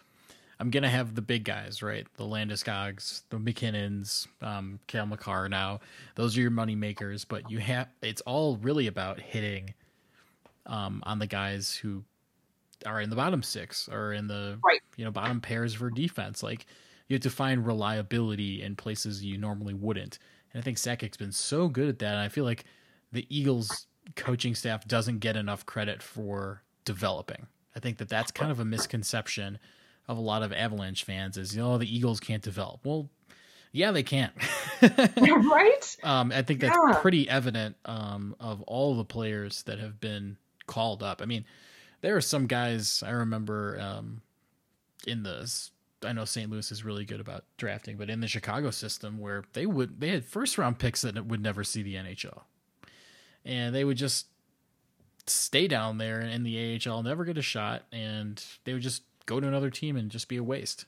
I'm 0.61 0.70
going 0.70 0.82
to 0.82 0.91
have 0.91 1.14
the 1.14 1.22
big 1.22 1.45
guys, 1.45 1.82
right? 1.82 2.07
The 2.18 2.24
Landeskog's, 2.24 3.22
the 3.30 3.38
MacKinnons, 3.38 4.28
um, 4.43 4.78
Cale 4.86 5.07
Makar 5.07 5.49
now. 5.49 5.80
Those 6.16 6.36
are 6.36 6.43
your 6.43 6.51
money 6.51 6.74
makers, 6.74 7.24
but 7.24 7.51
you 7.51 7.61
have, 7.61 7.88
it's 8.03 8.20
all 8.22 8.59
really 8.59 8.86
about 8.86 9.18
hitting 9.18 9.72
um, 10.66 11.03
on 11.07 11.18
the 11.18 11.26
guys 11.26 11.74
who 11.74 12.05
are 12.87 13.01
in 13.01 13.11
the 13.11 13.16
bottom 13.16 13.43
six 13.43 13.89
or 13.89 14.12
in 14.12 14.26
the, 14.26 14.59
right. 14.64 14.81
you 14.97 15.05
know, 15.05 15.11
bottom 15.11 15.41
pairs 15.41 15.74
for 15.74 15.91
defense. 15.91 16.43
Like, 16.43 16.66
you 17.09 17.14
have 17.14 17.22
to 17.22 17.31
find 17.31 17.66
reliability 17.66 18.62
in 18.62 18.76
places 18.76 19.24
you 19.24 19.37
normally 19.37 19.74
wouldn't. 19.74 20.18
And 20.53 20.61
I 20.61 20.64
think 20.64 20.78
Sakic's 20.78 21.16
been 21.16 21.33
so 21.33 21.68
good 21.68 21.89
at 21.89 21.99
that. 22.01 22.12
And 22.12 22.20
I 22.20 22.28
feel 22.28 22.45
like 22.45 22.64
the 23.12 23.26
Eagles 23.28 23.87
coaching 24.16 24.55
staff 24.55 24.87
doesn't 24.87 25.18
get 25.18 25.37
enough 25.37 25.66
credit 25.66 26.03
for 26.03 26.62
developing. 26.85 27.47
I 27.74 27.81
think 27.81 27.99
that 27.99 28.09
that's 28.09 28.31
kind 28.31 28.51
of 28.51 28.61
a 28.61 28.64
misconception 28.64 29.59
of 30.09 30.18
a 30.18 30.20
lot 30.20 30.43
of 30.43 30.53
Avalanche 30.53 31.05
fans 31.05 31.37
is, 31.37 31.55
you 31.55 31.62
know, 31.62 31.78
the 31.78 31.97
Eagles 31.97 32.20
can't 32.20 32.43
develop. 32.43 32.81
Well, 32.85 33.09
yeah, 33.72 33.93
they 33.93 34.03
can. 34.03 34.31
right? 34.83 35.97
Um, 36.03 36.33
I 36.33 36.43
think 36.43 36.61
that's 36.61 36.76
yeah. 36.76 36.99
pretty 37.01 37.28
evident 37.28 37.76
um, 37.85 38.35
of 38.41 38.62
all 38.62 38.97
the 38.97 39.05
players 39.05 39.62
that 39.64 39.78
have 39.78 40.01
been 40.01 40.37
called 40.66 41.03
up. 41.03 41.22
I 41.22 41.26
mean, 41.26 41.45
there 42.01 42.16
are 42.16 42.20
some 42.20 42.46
guys 42.46 43.03
I 43.07 43.11
remember 43.11 43.78
um, 43.80 44.22
in 45.07 45.22
the 45.22 45.51
I 46.03 46.12
know 46.12 46.24
St. 46.24 46.51
Louis 46.51 46.72
is 46.72 46.84
really 46.84 47.05
good 47.05 47.20
about 47.20 47.44
drafting, 47.59 47.96
but 47.96 48.09
in 48.09 48.20
the 48.20 48.28
Chicago 48.28 48.70
system 48.70 49.18
where 49.18 49.44
they 49.53 49.66
would 49.66 50.01
they 50.01 50.09
had 50.09 50.24
first 50.24 50.59
round 50.59 50.78
picks 50.78 51.03
that 51.03 51.26
would 51.26 51.42
never 51.42 51.64
see 51.64 51.82
the 51.82 51.96
NHL. 51.96 52.42
And 53.44 53.74
they 53.74 53.84
would 53.84 53.96
just 53.96 54.26
stay 55.26 55.68
down 55.68 55.98
there 55.98 56.20
in 56.20 56.42
the 56.42 56.80
AHL, 56.86 57.03
never 57.03 57.24
get 57.24 57.38
a 57.38 57.42
shot, 57.42 57.84
and 57.92 58.42
they 58.64 58.72
would 58.72 58.82
just 58.82 59.03
go 59.26 59.40
to 59.40 59.46
another 59.46 59.70
team 59.70 59.96
and 59.96 60.11
just 60.11 60.28
be 60.28 60.36
a 60.36 60.42
waste. 60.42 60.86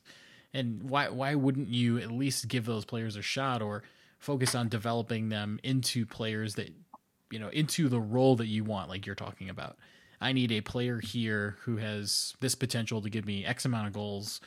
And 0.55 0.89
why 0.89 1.09
why 1.09 1.35
wouldn't 1.35 1.69
you 1.69 1.99
at 1.99 2.11
least 2.11 2.49
give 2.49 2.67
those 2.67 2.85
players 2.85 3.17
a 3.17 3.23
shot 3.23 3.63
or 3.63 3.83
focus 4.19 4.55
on 4.55 4.69
developing 4.69 5.29
them 5.29 5.59
into 5.63 6.07
players 6.07 6.55
that 6.55 6.73
you 7.33 7.39
know, 7.39 7.49
into 7.49 7.89
the 7.89 8.01
role 8.01 8.37
that 8.37 8.47
you 8.47 8.63
want, 8.63 8.91
like 8.91 9.07
you're 9.07 9.15
talking 9.15 9.49
about. 9.49 9.77
I 10.23 10.33
need 10.33 10.53
a 10.53 10.61
player 10.61 11.01
here 11.01 11.57
who 11.65 11.77
has 11.77 12.35
this 12.41 12.55
potential 12.55 13.03
to 13.03 13.11
give 13.11 13.27
me 13.27 13.45
X 13.45 13.65
amount 13.65 13.89
of 13.89 13.93
goals 13.93 14.41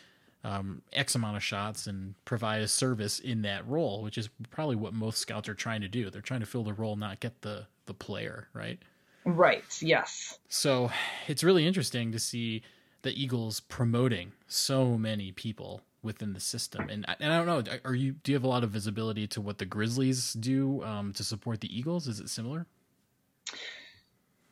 um, 0.45 0.83
X 0.93 1.15
amount 1.15 1.37
of 1.37 1.43
shots 1.43 1.87
and 1.87 2.13
provide 2.23 2.61
a 2.61 2.67
service 2.67 3.19
in 3.19 3.41
that 3.41 3.67
role, 3.67 4.03
which 4.03 4.17
is 4.17 4.29
probably 4.51 4.75
what 4.75 4.93
most 4.93 5.17
scouts 5.17 5.49
are 5.49 5.55
trying 5.55 5.81
to 5.81 5.87
do. 5.87 6.11
They're 6.11 6.21
trying 6.21 6.41
to 6.41 6.45
fill 6.45 6.63
the 6.63 6.73
role, 6.73 6.95
not 6.95 7.19
get 7.19 7.41
the 7.41 7.65
the 7.87 7.95
player, 7.95 8.47
right? 8.53 8.79
Right. 9.25 9.63
Yes. 9.81 10.37
So 10.47 10.91
it's 11.27 11.43
really 11.43 11.65
interesting 11.65 12.11
to 12.11 12.19
see 12.19 12.61
the 13.01 13.19
Eagles 13.19 13.59
promoting 13.59 14.33
so 14.47 14.99
many 14.99 15.31
people 15.31 15.81
within 16.03 16.33
the 16.33 16.39
system. 16.39 16.89
And 16.89 17.05
and 17.19 17.33
I 17.33 17.43
don't 17.43 17.47
know, 17.47 17.79
are 17.83 17.95
you 17.95 18.11
do 18.11 18.31
you 18.31 18.35
have 18.35 18.43
a 18.43 18.47
lot 18.47 18.63
of 18.63 18.69
visibility 18.69 19.25
to 19.27 19.41
what 19.41 19.57
the 19.57 19.65
Grizzlies 19.65 20.33
do 20.33 20.83
um, 20.83 21.11
to 21.13 21.23
support 21.23 21.61
the 21.61 21.75
Eagles? 21.75 22.07
Is 22.07 22.19
it 22.19 22.29
similar? 22.29 22.67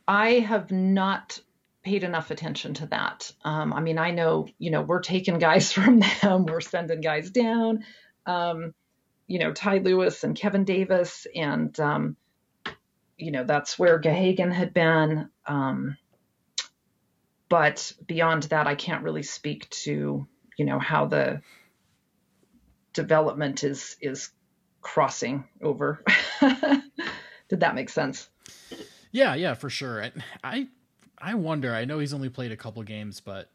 I 0.08 0.40
have 0.40 0.72
not 0.72 1.40
paid 1.84 2.04
enough 2.04 2.32
attention 2.32 2.74
to 2.76 2.88
that. 2.88 3.32
Um, 3.44 3.74
I 3.74 3.82
mean, 3.82 3.98
I 3.98 4.12
know, 4.12 4.48
you 4.58 4.72
know, 4.72 4.82
we're 4.82 5.02
taking 5.02 5.40
guys 5.40 5.72
from 5.74 6.00
them, 6.00 6.46
we're 6.46 6.62
sending 6.62 7.02
guys 7.02 7.30
down. 7.30 7.84
Um, 8.26 8.74
you 9.28 9.40
know, 9.40 9.54
Ty 9.54 9.80
Lewis 9.80 10.24
and 10.24 10.36
Kevin 10.36 10.64
Davis, 10.66 11.26
and 11.34 11.78
um, 11.80 12.18
you 13.18 13.32
know 13.32 13.44
that's 13.44 13.80
where 13.80 14.00
Gahagen 14.00 14.52
had 14.52 14.74
been. 14.74 15.30
Um, 15.46 15.98
but 17.50 17.94
beyond 18.06 18.44
that, 18.44 18.68
I 18.68 18.76
can't 18.76 19.04
really 19.04 19.24
speak 19.24 19.70
to 19.70 20.28
you 20.58 20.66
know 20.66 20.80
how 20.80 21.06
the 21.06 21.42
development 22.94 23.64
is 23.64 23.96
is 24.02 24.30
crossing 24.82 25.46
over. 25.62 26.04
Did 27.50 27.62
that 27.62 27.76
make 27.76 27.90
sense? 27.90 28.30
Yeah, 29.14 29.36
yeah, 29.36 29.54
for 29.54 29.70
sure. 29.70 30.04
I, 30.04 30.12
I 30.44 30.68
I 31.20 31.36
wonder. 31.36 31.74
I 31.74 31.86
know 31.86 32.00
he's 32.00 32.14
only 32.14 32.28
played 32.30 32.52
a 32.52 32.58
couple 32.58 32.84
games, 32.84 33.22
but 33.22 33.50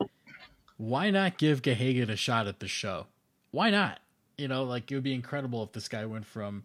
why 0.79 1.11
not 1.11 1.37
give 1.37 1.61
Gahagen 1.61 2.09
a 2.09 2.17
shot 2.17 2.47
at 2.47 2.61
the 2.61 2.69
show? 2.69 3.07
Why 3.51 3.69
not? 3.69 4.01
You 4.39 4.49
know, 4.49 4.65
like 4.65 4.91
it 4.91 4.95
would 4.95 5.05
be 5.05 5.13
incredible 5.13 5.63
if 5.65 5.73
this 5.73 5.89
guy 5.89 6.07
went 6.07 6.25
from 6.25 6.63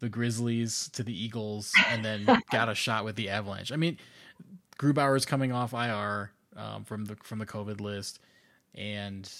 the 0.00 0.08
Grizzlies 0.08 0.88
to 0.94 1.02
the 1.02 1.12
Eagles 1.12 1.72
and 1.88 2.02
then 2.04 2.26
got 2.50 2.70
a 2.70 2.74
shot 2.74 3.04
with 3.04 3.14
the 3.14 3.28
Avalanche. 3.28 3.70
I 3.70 3.76
mean, 3.76 3.98
Grubauer 4.78 5.16
is 5.16 5.26
coming 5.26 5.52
off 5.52 5.74
IR 5.74 6.32
um, 6.56 6.84
from 6.84 7.04
the 7.04 7.16
from 7.22 7.38
the 7.38 7.46
COVID 7.46 7.80
list, 7.80 8.20
and 8.74 9.30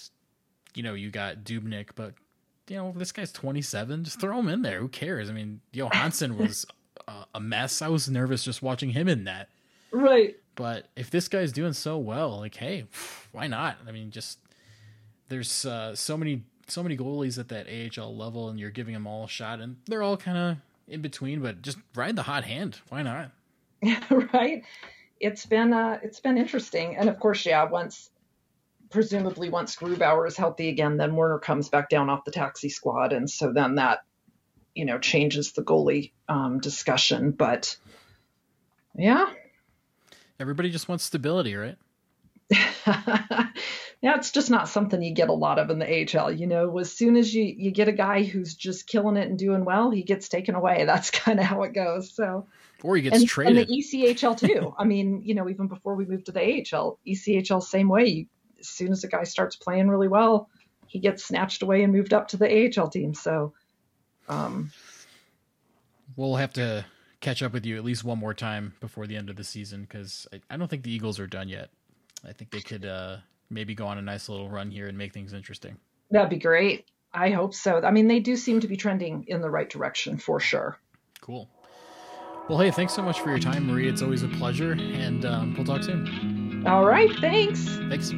you 0.75 0.83
know 0.83 0.93
you 0.93 1.09
got 1.09 1.37
Dubnyk, 1.37 1.89
but 1.95 2.13
you 2.67 2.77
know 2.77 2.93
this 2.95 3.11
guy's 3.11 3.31
27. 3.31 4.03
Just 4.03 4.21
throw 4.21 4.37
him 4.39 4.47
in 4.47 4.61
there. 4.61 4.79
Who 4.79 4.87
cares? 4.87 5.27
I 5.29 5.33
mean, 5.33 5.61
Johansson 5.73 6.37
was 6.37 6.67
uh, 7.11 7.25
a 7.35 7.39
mess. 7.39 7.81
I 7.81 7.87
was 7.87 8.09
nervous 8.09 8.43
just 8.43 8.61
watching 8.61 8.91
him 8.91 9.07
in 9.07 9.25
that. 9.25 9.49
Right. 9.91 10.35
But 10.55 10.87
if 10.95 11.09
this 11.09 11.27
guy's 11.27 11.51
doing 11.51 11.73
so 11.73 11.97
well, 11.97 12.39
like, 12.39 12.55
hey, 12.55 12.85
why 13.31 13.47
not? 13.47 13.77
I 13.87 13.91
mean, 13.91 14.11
just 14.11 14.39
there's 15.29 15.65
uh, 15.65 15.95
so 15.95 16.17
many 16.17 16.43
so 16.67 16.83
many 16.83 16.95
goalies 16.95 17.37
at 17.37 17.49
that 17.49 17.67
AHL 17.67 18.15
level, 18.15 18.49
and 18.49 18.59
you're 18.59 18.69
giving 18.69 18.93
them 18.93 19.07
all 19.07 19.25
a 19.25 19.27
shot, 19.27 19.59
and 19.59 19.77
they're 19.87 20.03
all 20.03 20.17
kind 20.17 20.37
of 20.37 20.57
in 20.87 21.01
between. 21.01 21.41
But 21.41 21.61
just 21.61 21.77
ride 21.95 22.15
the 22.15 22.23
hot 22.23 22.43
hand. 22.43 22.79
Why 22.89 23.01
not? 23.01 23.31
right. 24.33 24.63
It's 25.19 25.45
been 25.45 25.73
uh, 25.73 25.99
it's 26.03 26.19
been 26.19 26.37
interesting, 26.37 26.95
and 26.97 27.09
of 27.09 27.19
course, 27.19 27.45
yeah. 27.45 27.63
Once 27.63 28.09
presumably 28.89 29.49
once 29.49 29.75
Grubauer 29.75 30.27
is 30.27 30.35
healthy 30.35 30.67
again, 30.67 30.97
then 30.97 31.15
Werner 31.15 31.39
comes 31.39 31.69
back 31.69 31.87
down 31.89 32.09
off 32.09 32.25
the 32.25 32.31
taxi 32.31 32.69
squad, 32.69 33.13
and 33.13 33.29
so 33.29 33.53
then 33.53 33.75
that 33.75 33.99
you 34.75 34.85
know 34.85 34.99
changes 34.99 35.51
the 35.53 35.63
goalie 35.63 36.11
um, 36.29 36.59
discussion. 36.59 37.31
But 37.31 37.77
yeah, 38.95 39.27
Everybody 40.41 40.71
just 40.71 40.89
wants 40.89 41.03
stability, 41.03 41.55
right? 41.55 41.77
yeah, 42.49 44.15
it's 44.15 44.31
just 44.31 44.49
not 44.49 44.67
something 44.67 44.99
you 44.99 45.13
get 45.13 45.29
a 45.29 45.33
lot 45.33 45.59
of 45.59 45.69
in 45.69 45.77
the 45.77 45.85
AHL. 45.85 46.31
You 46.31 46.47
know, 46.47 46.79
as 46.79 46.91
soon 46.91 47.15
as 47.15 47.31
you, 47.31 47.43
you 47.43 47.69
get 47.69 47.87
a 47.87 47.91
guy 47.91 48.23
who's 48.23 48.55
just 48.55 48.87
killing 48.87 49.17
it 49.17 49.29
and 49.29 49.37
doing 49.37 49.65
well, 49.65 49.91
he 49.91 50.01
gets 50.01 50.29
taken 50.29 50.55
away. 50.55 50.83
That's 50.87 51.11
kind 51.11 51.39
of 51.39 51.45
how 51.45 51.61
it 51.61 51.73
goes. 51.73 52.11
So, 52.11 52.47
Or 52.81 52.95
he 52.95 53.03
gets 53.03 53.19
and, 53.19 53.27
traded. 53.27 53.57
And 53.57 53.67
the 53.67 53.83
ECHL 53.83 54.39
too. 54.39 54.73
I 54.79 54.83
mean, 54.83 55.21
you 55.23 55.35
know, 55.35 55.47
even 55.47 55.67
before 55.67 55.93
we 55.93 56.05
moved 56.05 56.25
to 56.25 56.31
the 56.31 56.41
AHL, 56.73 56.97
ECHL 57.07 57.61
same 57.61 57.87
way. 57.87 58.07
You, 58.07 58.25
as 58.59 58.67
soon 58.67 58.91
as 58.91 59.03
a 59.03 59.09
guy 59.09 59.25
starts 59.25 59.55
playing 59.55 59.89
really 59.89 60.07
well, 60.07 60.49
he 60.87 60.97
gets 60.97 61.23
snatched 61.23 61.61
away 61.61 61.83
and 61.83 61.93
moved 61.93 62.13
up 62.13 62.29
to 62.29 62.37
the 62.37 62.49
AHL 62.75 62.89
team. 62.89 63.13
So, 63.13 63.53
um, 64.27 64.71
we'll 66.15 66.35
have 66.35 66.53
to 66.53 66.85
catch 67.19 67.43
up 67.43 67.53
with 67.53 67.65
you 67.65 67.77
at 67.77 67.83
least 67.83 68.03
one 68.03 68.17
more 68.17 68.33
time 68.33 68.73
before 68.79 69.07
the 69.07 69.15
end 69.15 69.29
of 69.29 69.35
the 69.35 69.43
season 69.43 69.81
because 69.81 70.27
I, 70.33 70.41
I, 70.49 70.57
don't 70.57 70.67
think 70.67 70.83
the 70.83 70.91
Eagles 70.91 71.19
are 71.19 71.27
done 71.27 71.47
yet. 71.47 71.69
I 72.27 72.33
think 72.33 72.51
they 72.51 72.61
could 72.61 72.85
uh, 72.85 73.17
maybe 73.49 73.75
go 73.75 73.87
on 73.87 73.97
a 73.97 74.01
nice 74.01 74.27
little 74.27 74.49
run 74.49 74.71
here 74.71 74.87
and 74.87 74.97
make 74.97 75.13
things 75.13 75.33
interesting. 75.33 75.77
That'd 76.09 76.29
be 76.29 76.39
great. 76.39 76.85
I 77.13 77.29
hope 77.29 77.53
so. 77.53 77.81
I 77.81 77.91
mean, 77.91 78.07
they 78.07 78.19
do 78.19 78.35
seem 78.35 78.61
to 78.61 78.67
be 78.67 78.77
trending 78.77 79.25
in 79.27 79.41
the 79.41 79.49
right 79.49 79.69
direction 79.69 80.17
for 80.17 80.39
sure. 80.39 80.77
Cool. 81.19 81.49
Well, 82.49 82.59
hey, 82.59 82.71
thanks 82.71 82.93
so 82.93 83.01
much 83.01 83.19
for 83.19 83.29
your 83.29 83.39
time, 83.39 83.67
Marie. 83.67 83.87
It's 83.87 84.01
always 84.01 84.23
a 84.23 84.27
pleasure, 84.27 84.71
and 84.73 85.25
um, 85.25 85.53
we'll 85.55 85.65
talk 85.65 85.83
soon. 85.83 86.65
All 86.65 86.85
right. 86.85 87.11
Thanks. 87.19 87.65
Thanks. 87.89 88.09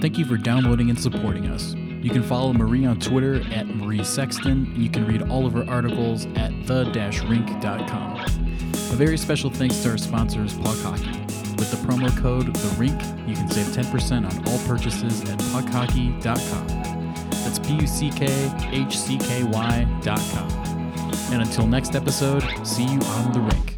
Thank 0.00 0.18
you 0.18 0.24
for 0.24 0.36
downloading 0.36 0.90
and 0.90 0.98
supporting 0.98 1.46
us. 1.48 1.74
You 2.00 2.10
can 2.10 2.22
follow 2.22 2.52
Marie 2.52 2.86
on 2.86 3.00
Twitter 3.00 3.42
at 3.52 3.66
Marie 3.66 4.04
Sexton, 4.04 4.72
and 4.72 4.82
you 4.82 4.88
can 4.88 5.06
read 5.06 5.22
all 5.22 5.46
of 5.46 5.52
her 5.54 5.68
articles 5.68 6.26
at 6.36 6.52
the-rink.com. 6.66 8.20
A 8.20 8.94
very 8.94 9.18
special 9.18 9.50
thanks 9.50 9.82
to 9.82 9.90
our 9.90 9.98
sponsors, 9.98 10.54
Puck 10.54 10.78
Hockey. 10.78 11.18
With 11.58 11.70
the 11.70 11.76
promo 11.78 12.16
code 12.16 12.54
The 12.54 12.76
Rink, 12.78 13.00
you 13.26 13.34
can 13.34 13.50
save 13.50 13.66
10% 13.66 14.30
on 14.30 14.48
all 14.48 14.58
purchases 14.66 15.22
at 15.28 15.38
puckhockey.com. 15.38 16.66
That's 17.42 17.58
P 17.58 17.74
U 17.74 17.86
C 17.86 18.10
K 18.10 18.50
H 18.70 18.96
C 18.96 19.18
K 19.18 19.42
Y.com. 19.42 20.50
And 21.32 21.42
until 21.42 21.66
next 21.66 21.94
episode, 21.94 22.44
see 22.64 22.84
you 22.84 23.00
on 23.00 23.32
the 23.32 23.40
rink. 23.40 23.77